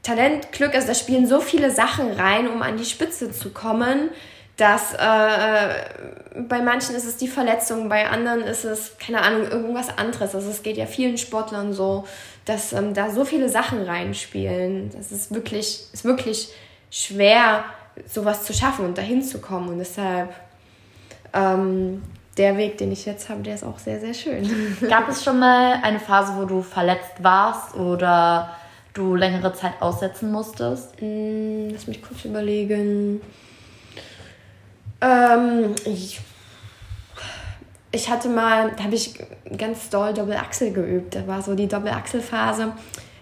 Talent, 0.05 0.53
Glück, 0.53 0.75
also 0.75 0.87
da 0.87 0.95
spielen 0.95 1.27
so 1.27 1.41
viele 1.41 1.71
Sachen 1.71 2.13
rein, 2.13 2.49
um 2.49 2.63
an 2.63 2.77
die 2.77 2.85
Spitze 2.85 3.33
zu 3.33 3.51
kommen, 3.51 4.11
dass 4.57 4.95
äh, 4.95 6.45
bei 6.49 6.63
manchen 6.63 6.95
ist 6.95 7.07
es 7.07 7.17
die 7.17 7.27
Verletzung, 7.27 7.89
bei 7.89 8.09
anderen 8.09 8.43
ist 8.43 8.65
es, 8.65 8.97
keine 8.99 9.23
Ahnung, 9.23 9.49
irgendwas 9.49 9.99
anderes. 9.99 10.35
Also 10.35 10.49
es 10.49 10.63
geht 10.63 10.77
ja 10.77 10.87
vielen 10.87 11.19
Sportlern 11.19 11.73
so, 11.73 12.07
dass 12.45 12.73
ähm, 12.73 12.95
da 12.95 13.11
so 13.11 13.25
viele 13.25 13.49
Sachen 13.49 13.83
reinspielen. 13.83 14.91
Das 14.97 15.11
ist 15.11 15.35
wirklich, 15.35 15.87
ist 15.93 16.05
wirklich 16.05 16.51
schwer, 16.91 17.65
sowas 18.07 18.45
zu 18.45 18.53
schaffen 18.53 18.85
und 18.85 18.97
dahin 18.97 19.23
zu 19.23 19.41
kommen. 19.41 19.71
Und 19.71 19.79
deshalb 19.79 20.33
ähm, 21.33 22.03
der 22.37 22.57
Weg, 22.57 22.79
den 22.79 22.93
ich 22.93 23.07
jetzt 23.07 23.29
habe, 23.29 23.43
der 23.43 23.55
ist 23.55 23.65
auch 23.65 23.79
sehr, 23.79 23.99
sehr 23.99 24.15
schön. 24.15 24.77
Gab 24.89 25.09
es 25.09 25.25
schon 25.25 25.39
mal 25.39 25.81
eine 25.83 25.99
Phase, 25.99 26.35
wo 26.37 26.45
du 26.45 26.63
verletzt 26.63 27.23
warst 27.23 27.75
oder 27.75 28.55
du 28.95 29.15
längere 29.15 29.53
Zeit 29.53 29.75
aussetzen 29.81 30.33
musstest? 30.33 31.01
Mm, 31.03 31.71
lass 31.71 31.87
mich 31.87 32.03
kurz 32.03 32.25
überlegen. 32.25 33.21
Ähm, 35.01 35.75
ich, 35.85 36.21
ich 37.91 38.09
hatte 38.09 38.29
mal, 38.29 38.73
da 38.77 38.85
habe 38.85 38.95
ich 38.95 39.15
ganz 39.59 39.91
doll 39.91 40.15
Doppelachsel 40.15 40.73
geübt. 40.73 41.15
Da 41.15 41.27
war 41.27 41.43
so 41.43 41.55
die 41.55 41.69
Doppelachselphase. 41.69 42.73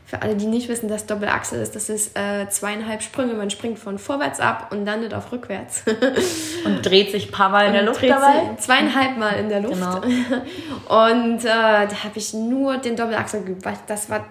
Für 0.05 0.21
alle, 0.21 0.37
die 0.37 0.45
nicht 0.45 0.69
wissen, 0.69 0.91
dass 0.91 1.07
Doppelachsel 1.07 1.63
ist, 1.63 1.75
das 1.75 1.89
ist 1.89 2.19
äh, 2.19 2.47
zweieinhalb 2.51 3.01
Sprünge. 3.01 3.33
Man 3.33 3.49
springt 3.49 3.79
von 3.79 3.99
vorwärts 3.99 4.41
ab 4.41 4.69
und 4.71 4.85
landet 4.85 5.15
auf 5.15 5.33
rückwärts. 5.33 5.85
und 6.67 6.83
dreht 6.83 7.13
sich 7.13 7.29
ein 7.29 7.33
paar 7.33 7.49
Mal 7.49 7.69
in 7.69 7.73
der 7.73 7.83
Luft 7.83 8.03
dabei? 8.03 8.55
Zweieinhalb 8.59 9.17
Mal 9.17 9.37
in 9.37 9.49
der 9.49 9.61
Luft. 9.61 9.73
Genau. 9.73 10.03
Und 11.07 11.39
äh, 11.39 11.47
da 11.47 12.05
habe 12.05 12.17
ich 12.17 12.35
nur 12.35 12.77
den 12.77 12.95
Doppelachsel 12.95 13.43
geübt, 13.43 13.65
weil 13.65 13.79
das 13.87 14.11
war 14.11 14.27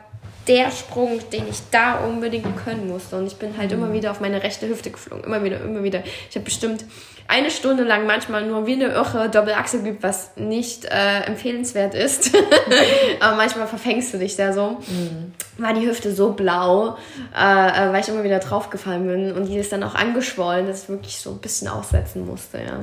der 0.48 0.72
Sprung, 0.72 1.20
den 1.32 1.48
ich 1.48 1.58
da 1.72 2.00
unbedingt 2.00 2.58
können 2.58 2.88
musste. 2.88 3.18
Und 3.18 3.28
ich 3.28 3.36
bin 3.36 3.58
halt 3.58 3.72
mhm. 3.72 3.78
immer 3.78 3.94
wieder 3.94 4.12
auf 4.12 4.20
meine 4.20 4.42
rechte 4.44 4.68
Hüfte 4.68 4.92
geflogen. 4.92 5.24
Immer 5.24 5.44
wieder, 5.44 5.62
immer 5.62 5.84
wieder. 5.84 6.04
Ich 6.30 6.36
habe 6.36 6.46
bestimmt 6.46 6.86
eine 7.28 7.50
Stunde 7.50 7.84
lang 7.84 8.06
manchmal 8.06 8.46
nur 8.46 8.66
wie 8.66 8.74
eine 8.74 8.88
Irre 8.88 9.30
Doppelachsel 9.30 9.84
geübt, 9.84 10.04
was 10.04 10.32
nicht 10.36 10.86
äh, 10.86 11.22
empfehlenswert 11.22 11.94
ist. 11.94 12.32
Aber 13.20 13.38
manchmal 13.38 13.68
verfängst 13.68 14.14
du 14.14 14.18
dich 14.18 14.36
da 14.36 14.52
so. 14.52 14.82
Mhm. 14.88 15.34
War 15.58 15.74
die 15.74 15.88
Hüfte 15.88 16.14
so 16.14 16.34
blau, 16.34 16.98
äh, 17.36 17.40
äh, 17.40 17.94
weil 17.94 18.02
ich 18.02 18.10
immer 18.10 18.24
wieder 18.24 18.40
draufgefallen 18.40 19.08
bin. 19.08 19.32
Und 19.34 19.46
die 19.46 19.58
ist 19.58 19.72
dann 19.72 19.84
auch 19.84 19.96
angeschwollen, 19.96 20.68
dass 20.68 20.84
ich 20.84 20.90
wirklich 20.90 21.18
so 21.20 21.32
ein 21.32 21.38
bisschen 21.38 21.68
aussetzen 21.68 22.26
musste, 22.26 22.58
ja. 22.58 22.80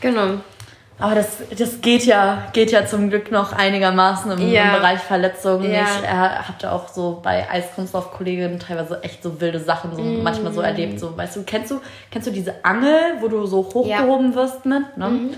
Genau. 0.00 0.40
Aber 0.98 1.16
das, 1.16 1.38
das 1.58 1.80
geht 1.80 2.04
ja, 2.04 2.46
geht 2.52 2.70
ja 2.70 2.86
zum 2.86 3.10
Glück 3.10 3.32
noch 3.32 3.52
einigermaßen 3.52 4.30
im, 4.30 4.52
ja. 4.52 4.66
im 4.66 4.80
Bereich 4.80 5.00
Verletzungen. 5.00 5.72
Ja. 5.72 5.82
Ich 5.82 6.04
äh, 6.04 6.06
hatte 6.06 6.70
auch 6.70 6.88
so 6.88 7.20
bei 7.22 7.50
Eiskunstlauf-Kolleginnen 7.50 8.60
teilweise 8.60 9.02
echt 9.02 9.22
so 9.22 9.40
wilde 9.40 9.58
Sachen 9.58 9.94
so 9.96 10.02
mm. 10.02 10.22
manchmal 10.22 10.52
so 10.52 10.60
erlebt. 10.60 11.00
So, 11.00 11.16
weißt 11.16 11.36
du, 11.36 11.42
kennst 11.42 11.72
du, 11.72 11.80
kennst 12.12 12.28
du 12.28 12.32
diese 12.32 12.64
Angel, 12.64 13.00
wo 13.20 13.28
du 13.28 13.44
so 13.46 13.58
hochgehoben 13.58 14.30
ja. 14.30 14.36
wirst 14.36 14.66
mit? 14.66 14.96
Ne? 14.96 15.08
Mhm. 15.08 15.30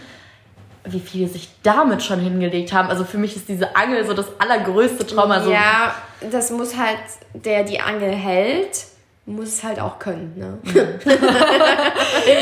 Wie 0.84 1.00
viele 1.00 1.26
sich 1.26 1.48
damit 1.62 2.02
schon 2.02 2.20
hingelegt 2.20 2.74
haben. 2.74 2.88
Also 2.90 3.04
für 3.04 3.18
mich 3.18 3.34
ist 3.34 3.48
diese 3.48 3.74
Angel 3.74 4.04
so 4.04 4.12
das 4.12 4.26
allergrößte 4.38 5.06
Trauma. 5.06 5.40
So. 5.40 5.50
Ja, 5.50 5.94
das 6.30 6.50
muss 6.50 6.76
halt, 6.76 6.98
der 7.32 7.64
die 7.64 7.80
Angel 7.80 8.10
hält, 8.10 8.84
muss 9.28 9.48
es 9.48 9.64
halt 9.64 9.80
auch 9.80 9.98
können. 9.98 10.32
Ne? 10.36 10.58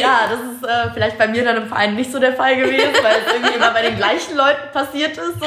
ja, 0.01 0.29
das 0.29 0.39
ist 0.39 0.65
äh, 0.69 0.91
vielleicht 0.93 1.17
bei 1.17 1.27
mir 1.27 1.43
dann 1.43 1.57
im 1.57 1.67
Verein 1.67 1.95
nicht 1.95 2.13
so 2.13 2.21
der 2.21 2.35
Fall 2.35 2.57
gewesen, 2.57 2.93
weil 3.03 3.17
es 3.25 3.35
irgendwie 3.35 3.55
immer 3.55 3.71
bei 3.71 3.81
den 3.81 3.97
gleichen 3.97 4.37
Leuten 4.37 4.71
passiert 4.71 5.17
ist, 5.17 5.41
so 5.41 5.47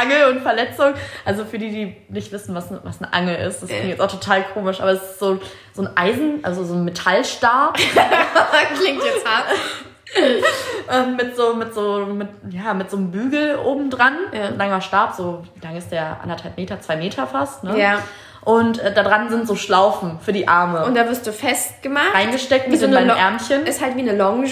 Angel 0.00 0.30
und 0.30 0.42
Verletzung. 0.42 0.94
Also 1.24 1.44
für 1.44 1.58
die, 1.58 1.70
die 1.70 1.96
nicht 2.08 2.30
wissen, 2.30 2.54
was, 2.54 2.68
was 2.84 3.02
eine 3.02 3.12
Angel 3.12 3.34
ist, 3.34 3.62
das 3.62 3.68
klingt 3.68 3.88
jetzt 3.88 4.00
auch 4.00 4.10
total 4.10 4.44
komisch, 4.54 4.80
aber 4.80 4.92
es 4.92 5.02
ist 5.02 5.18
so, 5.18 5.40
so 5.72 5.82
ein 5.82 5.96
Eisen, 5.96 6.44
also 6.44 6.64
so 6.64 6.74
ein 6.74 6.84
Metallstab. 6.84 7.76
klingt 8.78 9.02
jetzt 9.02 9.26
hart. 9.26 9.46
ähm, 10.88 11.16
mit 11.16 11.36
so 11.36 11.54
mit 11.54 11.74
so 11.74 12.06
mit 12.06 12.28
ja 12.50 12.72
mit 12.74 12.88
so 12.88 12.96
einem 12.96 13.10
Bügel 13.10 13.56
oben 13.56 13.90
dran 13.90 14.16
ja. 14.32 14.44
ein 14.44 14.56
langer 14.56 14.80
Stab 14.80 15.14
so 15.14 15.42
wie 15.56 15.66
lang 15.66 15.76
ist 15.76 15.90
der 15.90 16.20
anderthalb 16.22 16.56
Meter 16.56 16.80
zwei 16.80 16.96
Meter 16.96 17.26
fast 17.26 17.64
ne? 17.64 17.76
ja 17.78 17.98
und 18.46 18.78
äh, 18.78 18.94
da 18.94 19.02
dran 19.02 19.28
sind 19.28 19.48
so 19.48 19.56
Schlaufen 19.56 20.20
für 20.24 20.32
die 20.32 20.46
Arme. 20.46 20.84
Und 20.84 20.96
da 20.96 21.08
wirst 21.08 21.26
du 21.26 21.32
festgemacht. 21.32 22.14
Reingesteckt 22.14 22.68
mit 22.68 22.78
so 22.78 22.86
einem 22.86 23.10
Ärmchen. 23.10 23.66
Ist 23.66 23.82
halt 23.82 23.96
wie 23.96 24.02
eine 24.02 24.16
Longe. 24.16 24.46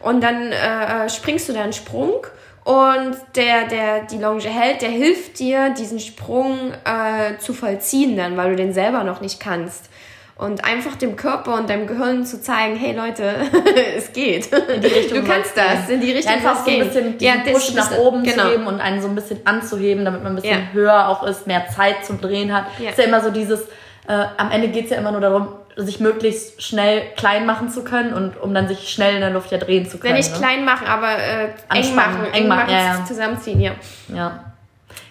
Und 0.00 0.22
dann 0.22 0.50
äh, 0.50 1.10
springst 1.10 1.50
du 1.50 1.52
da 1.52 1.62
einen 1.62 1.74
Sprung. 1.74 2.26
Und 2.64 3.18
der, 3.36 3.66
der 3.68 4.04
die 4.06 4.16
Longe 4.16 4.44
hält, 4.44 4.80
der 4.80 4.88
hilft 4.88 5.40
dir, 5.40 5.68
diesen 5.76 6.00
Sprung 6.00 6.72
äh, 6.86 7.36
zu 7.38 7.52
vollziehen 7.52 8.16
dann, 8.16 8.38
weil 8.38 8.48
du 8.48 8.56
den 8.56 8.72
selber 8.72 9.04
noch 9.04 9.20
nicht 9.20 9.40
kannst 9.40 9.90
und 10.36 10.64
einfach 10.64 10.96
dem 10.96 11.14
Körper 11.14 11.54
und 11.54 11.70
deinem 11.70 11.86
Gehirn 11.86 12.26
zu 12.26 12.40
zeigen, 12.40 12.76
hey 12.76 12.94
Leute, 12.94 13.22
es 13.96 14.12
geht. 14.12 14.52
du 14.52 15.22
kannst 15.22 15.56
das, 15.56 15.88
in 15.88 16.00
die 16.00 16.10
Richtung 16.10 16.32
ja, 16.32 16.38
Einfach 16.38 16.64
so 16.64 16.70
ein 16.70 16.80
bisschen 16.80 17.18
ja, 17.20 17.34
Push 17.52 17.74
nach 17.74 17.96
oben 17.98 18.24
genau. 18.24 18.44
zu 18.44 18.50
geben 18.50 18.66
und 18.66 18.80
einen 18.80 19.00
so 19.00 19.08
ein 19.08 19.14
bisschen 19.14 19.40
anzuheben, 19.44 20.04
damit 20.04 20.24
man 20.24 20.32
ein 20.32 20.36
bisschen 20.36 20.58
ja. 20.58 20.72
höher 20.72 21.08
auch 21.08 21.22
ist, 21.24 21.46
mehr 21.46 21.68
Zeit 21.68 22.04
zum 22.04 22.20
Drehen 22.20 22.52
hat. 22.52 22.64
Ja. 22.78 22.90
Ist 22.90 22.98
ja 22.98 23.04
immer 23.04 23.20
so 23.20 23.30
dieses, 23.30 23.60
äh, 24.08 24.24
am 24.36 24.50
Ende 24.50 24.68
geht 24.68 24.86
es 24.86 24.90
ja 24.90 24.96
immer 24.96 25.12
nur 25.12 25.20
darum, 25.20 25.48
sich 25.76 26.00
möglichst 26.00 26.62
schnell 26.62 27.02
klein 27.16 27.46
machen 27.46 27.68
zu 27.68 27.84
können 27.84 28.12
und 28.12 28.40
um 28.40 28.54
dann 28.54 28.68
sich 28.68 28.90
schnell 28.90 29.14
in 29.14 29.20
der 29.20 29.30
Luft 29.30 29.52
ja 29.52 29.58
drehen 29.58 29.88
zu 29.88 29.98
können. 29.98 30.14
Ja, 30.14 30.18
nicht 30.18 30.32
ne? 30.32 30.38
klein 30.38 30.64
machen, 30.64 30.86
aber 30.86 31.16
äh, 31.16 31.48
eng 31.72 31.94
machen, 31.94 32.26
eng 32.32 32.48
machen, 32.48 32.70
ja, 32.70 32.78
ja. 32.78 33.04
zusammenziehen, 33.06 33.60
ja. 33.60 33.72
Ja. 34.12 34.52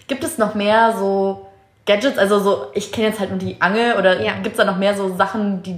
Gibt 0.07 0.23
es 0.23 0.37
noch 0.37 0.53
mehr 0.53 0.95
so 0.97 1.47
Gadgets, 1.85 2.17
also 2.17 2.39
so, 2.39 2.67
ich 2.73 2.91
kenne 2.91 3.07
jetzt 3.07 3.19
halt 3.19 3.29
nur 3.29 3.39
die 3.39 3.57
Angel 3.59 3.95
oder 3.97 4.21
ja. 4.21 4.33
gibt 4.35 4.55
es 4.55 4.57
da 4.57 4.65
noch 4.65 4.77
mehr 4.77 4.95
so 4.95 5.15
Sachen, 5.15 5.63
die 5.63 5.77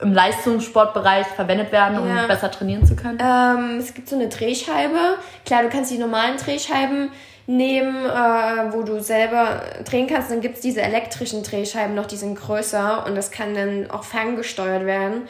im 0.00 0.12
Leistungssportbereich 0.12 1.26
verwendet 1.26 1.72
werden, 1.72 1.98
um 1.98 2.08
ja. 2.08 2.26
besser 2.26 2.50
trainieren 2.50 2.86
zu 2.86 2.94
können? 2.94 3.18
Ähm, 3.20 3.78
es 3.78 3.94
gibt 3.94 4.08
so 4.08 4.16
eine 4.16 4.28
Drehscheibe. 4.28 5.16
Klar, 5.44 5.62
du 5.62 5.68
kannst 5.68 5.90
die 5.90 5.98
normalen 5.98 6.36
Drehscheiben 6.36 7.10
nehmen, 7.46 8.04
äh, 8.04 8.72
wo 8.72 8.82
du 8.82 9.00
selber 9.00 9.62
drehen 9.84 10.06
kannst. 10.06 10.30
Dann 10.30 10.40
gibt 10.40 10.56
es 10.56 10.60
diese 10.60 10.82
elektrischen 10.82 11.42
Drehscheiben 11.42 11.94
noch, 11.94 12.06
die 12.06 12.16
sind 12.16 12.36
größer 12.36 13.06
und 13.06 13.16
das 13.16 13.30
kann 13.30 13.54
dann 13.54 13.90
auch 13.90 14.04
ferngesteuert 14.04 14.84
werden 14.84 15.22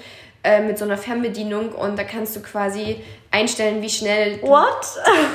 äh, 0.42 0.60
mit 0.60 0.78
so 0.78 0.84
einer 0.84 0.98
Fernbedienung 0.98 1.70
und 1.70 1.98
da 1.98 2.04
kannst 2.04 2.36
du 2.36 2.40
quasi 2.40 3.02
einstellen, 3.30 3.82
wie 3.82 3.88
schnell 3.88 4.38
du, 4.38 4.48
What? 4.48 4.66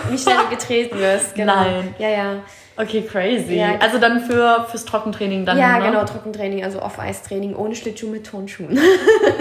wie 0.09 0.17
schnell 0.17 0.37
du 0.37 0.55
gedreht 0.55 0.95
wirst. 0.95 1.35
Genau. 1.35 1.55
Nein. 1.55 1.95
Ja, 1.97 2.09
ja. 2.09 2.35
Okay, 2.75 3.03
crazy. 3.03 3.55
Ja. 3.55 3.77
Also 3.79 3.99
dann 3.99 4.21
für, 4.21 4.65
fürs 4.69 4.85
Trockentraining 4.85 5.45
dann, 5.45 5.57
Ja, 5.57 5.77
ne? 5.77 5.85
genau, 5.85 6.03
Trockentraining, 6.05 6.63
also 6.63 6.81
Off-Eis-Training 6.81 7.55
ohne 7.55 7.75
Schlittschuh 7.75 8.07
mit 8.07 8.25
Turnschuhen. 8.25 8.79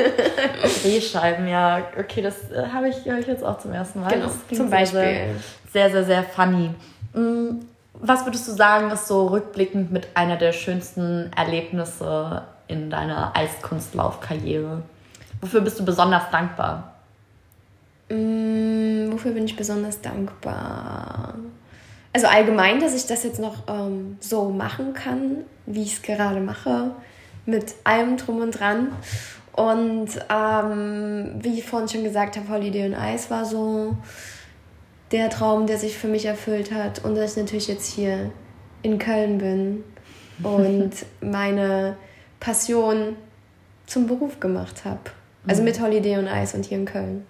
Drehscheiben, 0.83 1.49
ja. 1.49 1.83
Okay, 1.99 2.21
das 2.21 2.51
äh, 2.51 2.67
habe 2.73 2.89
ich, 2.89 3.05
hör 3.07 3.19
ich 3.19 3.27
jetzt 3.27 3.43
auch 3.43 3.59
zum 3.59 3.73
ersten 3.73 4.01
Mal. 4.01 4.13
Genau, 4.13 4.29
zum 4.53 4.69
Beispiel. 4.69 5.01
Sehr, 5.73 5.91
sehr, 5.91 5.91
sehr, 5.91 6.05
sehr 6.05 6.23
funny. 6.25 6.71
Mm, 7.15 7.61
Was 7.95 8.27
würdest 8.27 8.49
du 8.49 8.53
sagen, 8.53 8.91
ist 8.91 9.09
so 9.09 9.29
rückblickend 9.29 9.91
mit 9.93 10.09
einer 10.15 10.37
der 10.37 10.53
schönsten 10.53 11.31
Erlebnisse 11.35 12.43
in 12.69 12.91
deiner 12.91 13.33
Eiskunstlaufkarriere? 13.35 14.83
Wofür 15.41 15.63
bist 15.63 15.81
du 15.81 15.85
besonders 15.87 16.25
dankbar? 16.31 16.93
Mm, 18.11 19.11
wofür 19.11 19.33
bin 19.33 19.47
ich 19.47 19.57
besonders 19.57 20.03
dankbar? 20.03 21.35
Also 22.13 22.27
allgemein, 22.27 22.81
dass 22.81 22.95
ich 22.95 23.07
das 23.07 23.23
jetzt 23.25 23.41
noch 23.41 23.69
ähm, 23.69 24.19
so 24.21 24.51
machen 24.51 24.93
kann, 24.93 25.45
wie 25.67 25.83
ich 25.83 25.95
es 25.95 26.03
gerade 26.03 26.41
mache, 26.41 26.91
mit 27.47 27.75
allem 27.85 28.17
drum 28.19 28.41
und 28.41 28.51
dran. 28.59 28.93
Und 29.53 30.09
ähm, 30.31 31.33
wie 31.43 31.59
ich 31.59 31.67
vorhin 31.67 31.89
schon 31.89 32.05
gesagt 32.05 32.37
habe, 32.37 32.49
Holiday 32.49 32.87
on 32.87 33.15
Ice 33.15 33.31
war 33.31 33.45
so 33.45 33.97
der 35.11 35.31
Traum, 35.31 35.67
der 35.67 35.79
sich 35.79 35.97
für 35.97 36.09
mich 36.09 36.27
erfüllt 36.27 36.73
hat. 36.73 37.05
Und 37.05 37.15
dass 37.15 37.33
ich 37.33 37.43
natürlich 37.43 37.69
jetzt 37.69 37.93
hier 37.93 38.31
in 38.83 38.99
Köln 38.99 39.39
bin 39.39 39.85
und 40.43 40.93
meine 41.21 41.97
Passion 42.41 43.17
zum 43.87 44.07
Beruf 44.07 44.41
gemacht 44.41 44.85
habe. 44.85 45.01
Also 45.47 45.63
mit 45.63 45.81
Holiday 45.81 46.19
on 46.19 46.27
Ice 46.27 46.57
und 46.57 46.65
hier 46.65 46.79
in 46.79 46.85
Köln. 46.85 47.27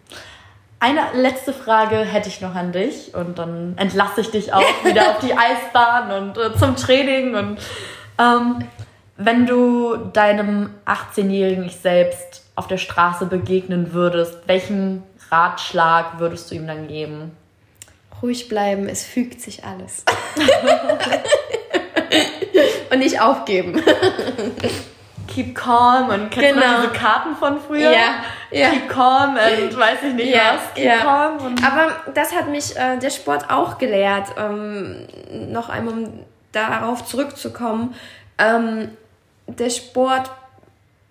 Eine 0.82 1.00
letzte 1.14 1.52
Frage 1.52 1.98
hätte 1.98 2.28
ich 2.28 2.40
noch 2.40 2.56
an 2.56 2.72
dich 2.72 3.14
und 3.14 3.38
dann 3.38 3.74
entlasse 3.78 4.22
ich 4.22 4.32
dich 4.32 4.52
auch 4.52 4.64
wieder 4.84 5.10
auf 5.10 5.18
die 5.20 5.32
Eisbahn 5.32 6.10
und 6.10 6.36
äh, 6.38 6.56
zum 6.58 6.74
Training. 6.74 7.36
Und 7.36 7.58
ähm, 8.18 8.64
wenn 9.16 9.46
du 9.46 9.94
deinem 10.12 10.70
18-jährigen 10.84 11.66
Ich 11.66 11.76
selbst 11.76 12.42
auf 12.56 12.66
der 12.66 12.78
Straße 12.78 13.26
begegnen 13.26 13.92
würdest, 13.92 14.38
welchen 14.46 15.04
Ratschlag 15.30 16.18
würdest 16.18 16.50
du 16.50 16.56
ihm 16.56 16.66
dann 16.66 16.88
geben? 16.88 17.30
Ruhig 18.20 18.48
bleiben, 18.48 18.88
es 18.88 19.04
fügt 19.04 19.40
sich 19.40 19.62
alles. 19.64 20.04
und 22.90 22.98
nicht 22.98 23.20
aufgeben. 23.20 23.80
Keep 25.28 25.54
calm 25.54 26.08
und 26.08 26.30
kennst 26.30 26.54
Genau. 26.54 26.76
du 26.76 26.82
diese 26.88 26.92
Karten 26.92 27.36
von 27.36 27.60
früher? 27.60 27.92
Ja, 27.92 28.14
ja. 28.52 28.70
Keep 28.70 28.88
calm 28.88 29.30
und 29.36 29.78
weiß 29.78 29.98
ich 30.08 30.14
nicht 30.14 30.34
Ja, 30.34 30.54
was. 30.54 30.74
Keep 30.74 30.84
ja. 30.84 30.98
calm 30.98 31.54
Aber 31.64 32.12
das 32.14 32.34
hat 32.34 32.48
mich 32.48 32.76
äh, 32.76 32.98
der 32.98 33.10
Sport 33.10 33.50
auch 33.50 33.78
gelehrt. 33.78 34.28
Ähm, 34.38 35.06
noch 35.50 35.68
einmal, 35.68 35.94
um 35.94 36.24
darauf 36.52 37.04
zurückzukommen. 37.04 37.94
Ähm, 38.38 38.90
der 39.46 39.70
Sport 39.70 40.30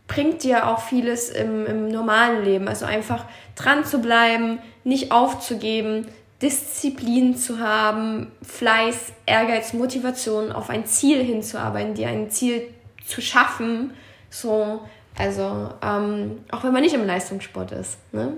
bringt 0.07 0.43
dir 0.43 0.67
auch 0.67 0.81
vieles 0.81 1.29
im, 1.29 1.65
im 1.65 1.87
normalen 1.87 2.43
Leben. 2.43 2.67
Also 2.67 2.85
einfach 2.85 3.25
dran 3.55 3.85
zu 3.85 3.99
bleiben, 3.99 4.59
nicht 4.83 5.11
aufzugeben, 5.11 6.07
Disziplin 6.41 7.37
zu 7.37 7.59
haben, 7.59 8.31
Fleiß, 8.41 9.13
Ehrgeiz, 9.25 9.73
Motivation, 9.73 10.51
auf 10.51 10.69
ein 10.69 10.85
Ziel 10.85 11.23
hinzuarbeiten, 11.23 11.93
dir 11.93 12.07
ein 12.07 12.31
Ziel 12.31 12.67
zu 13.05 13.21
schaffen. 13.21 13.93
So, 14.29 14.81
also 15.21 15.69
ähm, 15.81 16.39
auch 16.51 16.63
wenn 16.63 16.73
man 16.73 16.81
nicht 16.81 16.95
im 16.95 17.05
Leistungssport 17.05 17.71
ist. 17.71 17.99
Ne? 18.11 18.33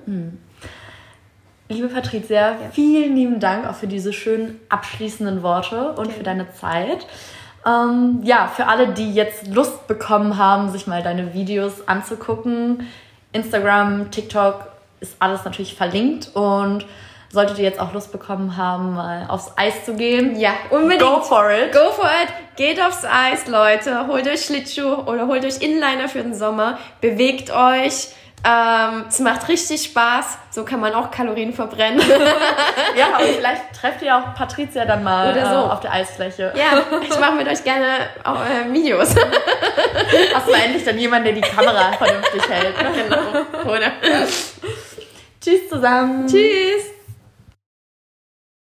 Liebe 1.70 1.88
Patricia, 1.88 2.58
vielen 2.72 3.16
lieben 3.16 3.40
Dank 3.40 3.66
auch 3.66 3.76
für 3.76 3.88
diese 3.88 4.12
schönen 4.12 4.60
abschließenden 4.70 5.42
Worte 5.44 5.94
und 5.94 6.12
für 6.12 6.24
deine 6.24 6.52
Zeit. 6.54 7.08
Ähm, 7.66 8.20
ja, 8.24 8.48
für 8.48 8.68
alle, 8.68 8.90
die 8.90 9.14
jetzt 9.14 9.48
Lust 9.48 9.88
bekommen 9.88 10.38
haben, 10.38 10.70
sich 10.70 10.86
mal 10.86 11.02
deine 11.02 11.34
Videos 11.34 11.88
anzugucken, 11.88 12.86
Instagram, 13.32 14.12
TikTok 14.12 14.68
ist 15.00 15.16
alles 15.20 15.46
natürlich 15.46 15.76
verlinkt 15.76 16.32
und 16.36 16.86
solltet 17.34 17.58
ihr 17.58 17.64
jetzt 17.66 17.80
auch 17.80 17.92
Lust 17.94 18.12
bekommen 18.12 18.56
haben, 18.58 18.94
mal 18.94 19.26
aufs 19.28 19.52
Eis 19.58 19.84
zu 19.86 19.96
gehen, 19.96 20.40
Ja, 20.40 20.52
unbedingt. 20.70 21.02
go 21.02 21.20
for 21.22 21.50
it. 21.52 21.72
Go 21.74 21.92
for 21.92 22.06
it. 22.06 22.30
Geht 22.56 22.80
aufs 22.82 23.04
Eis, 23.04 23.48
Leute. 23.48 24.08
Holt 24.08 24.28
euch 24.28 24.46
Schlittschuh 24.46 24.94
oder 25.08 25.28
holt 25.28 25.44
euch 25.44 25.62
Inliner 25.62 26.08
für 26.08 26.22
den 26.22 26.36
Sommer. 26.36 26.78
Bewegt 27.02 27.50
euch. 27.52 28.10
Ähm, 28.46 29.06
es 29.08 29.20
macht 29.20 29.48
richtig 29.48 29.84
Spaß. 29.84 30.38
So 30.52 30.66
kann 30.66 30.82
man 30.82 30.94
auch 30.94 31.10
Kalorien 31.12 31.54
verbrennen. 31.54 32.02
Ja, 32.96 33.18
und 33.18 33.26
vielleicht 33.38 33.62
trefft 33.80 34.02
ihr 34.04 34.16
auch 34.16 34.36
Patricia 34.36 34.86
dann 34.86 35.04
mal 35.04 35.32
Oder 35.32 35.46
so. 35.46 35.56
äh, 35.56 35.72
auf 35.72 35.80
der 35.80 35.94
Eisfläche. 35.94 36.54
ja, 36.56 36.82
ich 37.02 37.20
mache 37.20 37.32
mit 37.34 37.48
euch 37.48 37.64
gerne 37.64 37.88
auch, 38.24 38.36
äh, 38.42 38.72
Videos. 38.72 39.16
Hast 40.36 40.48
du 40.48 40.52
endlich 40.52 40.84
dann 40.84 41.00
jemanden, 41.00 41.26
der 41.26 41.34
die 41.34 41.42
Kamera 41.42 41.94
vernünftig 41.94 42.42
hält. 42.50 42.76
Genau. 42.78 43.72
Oder? 43.72 43.92
Tschüss 45.42 45.70
zusammen. 45.70 46.28
Tschüss. 46.28 46.93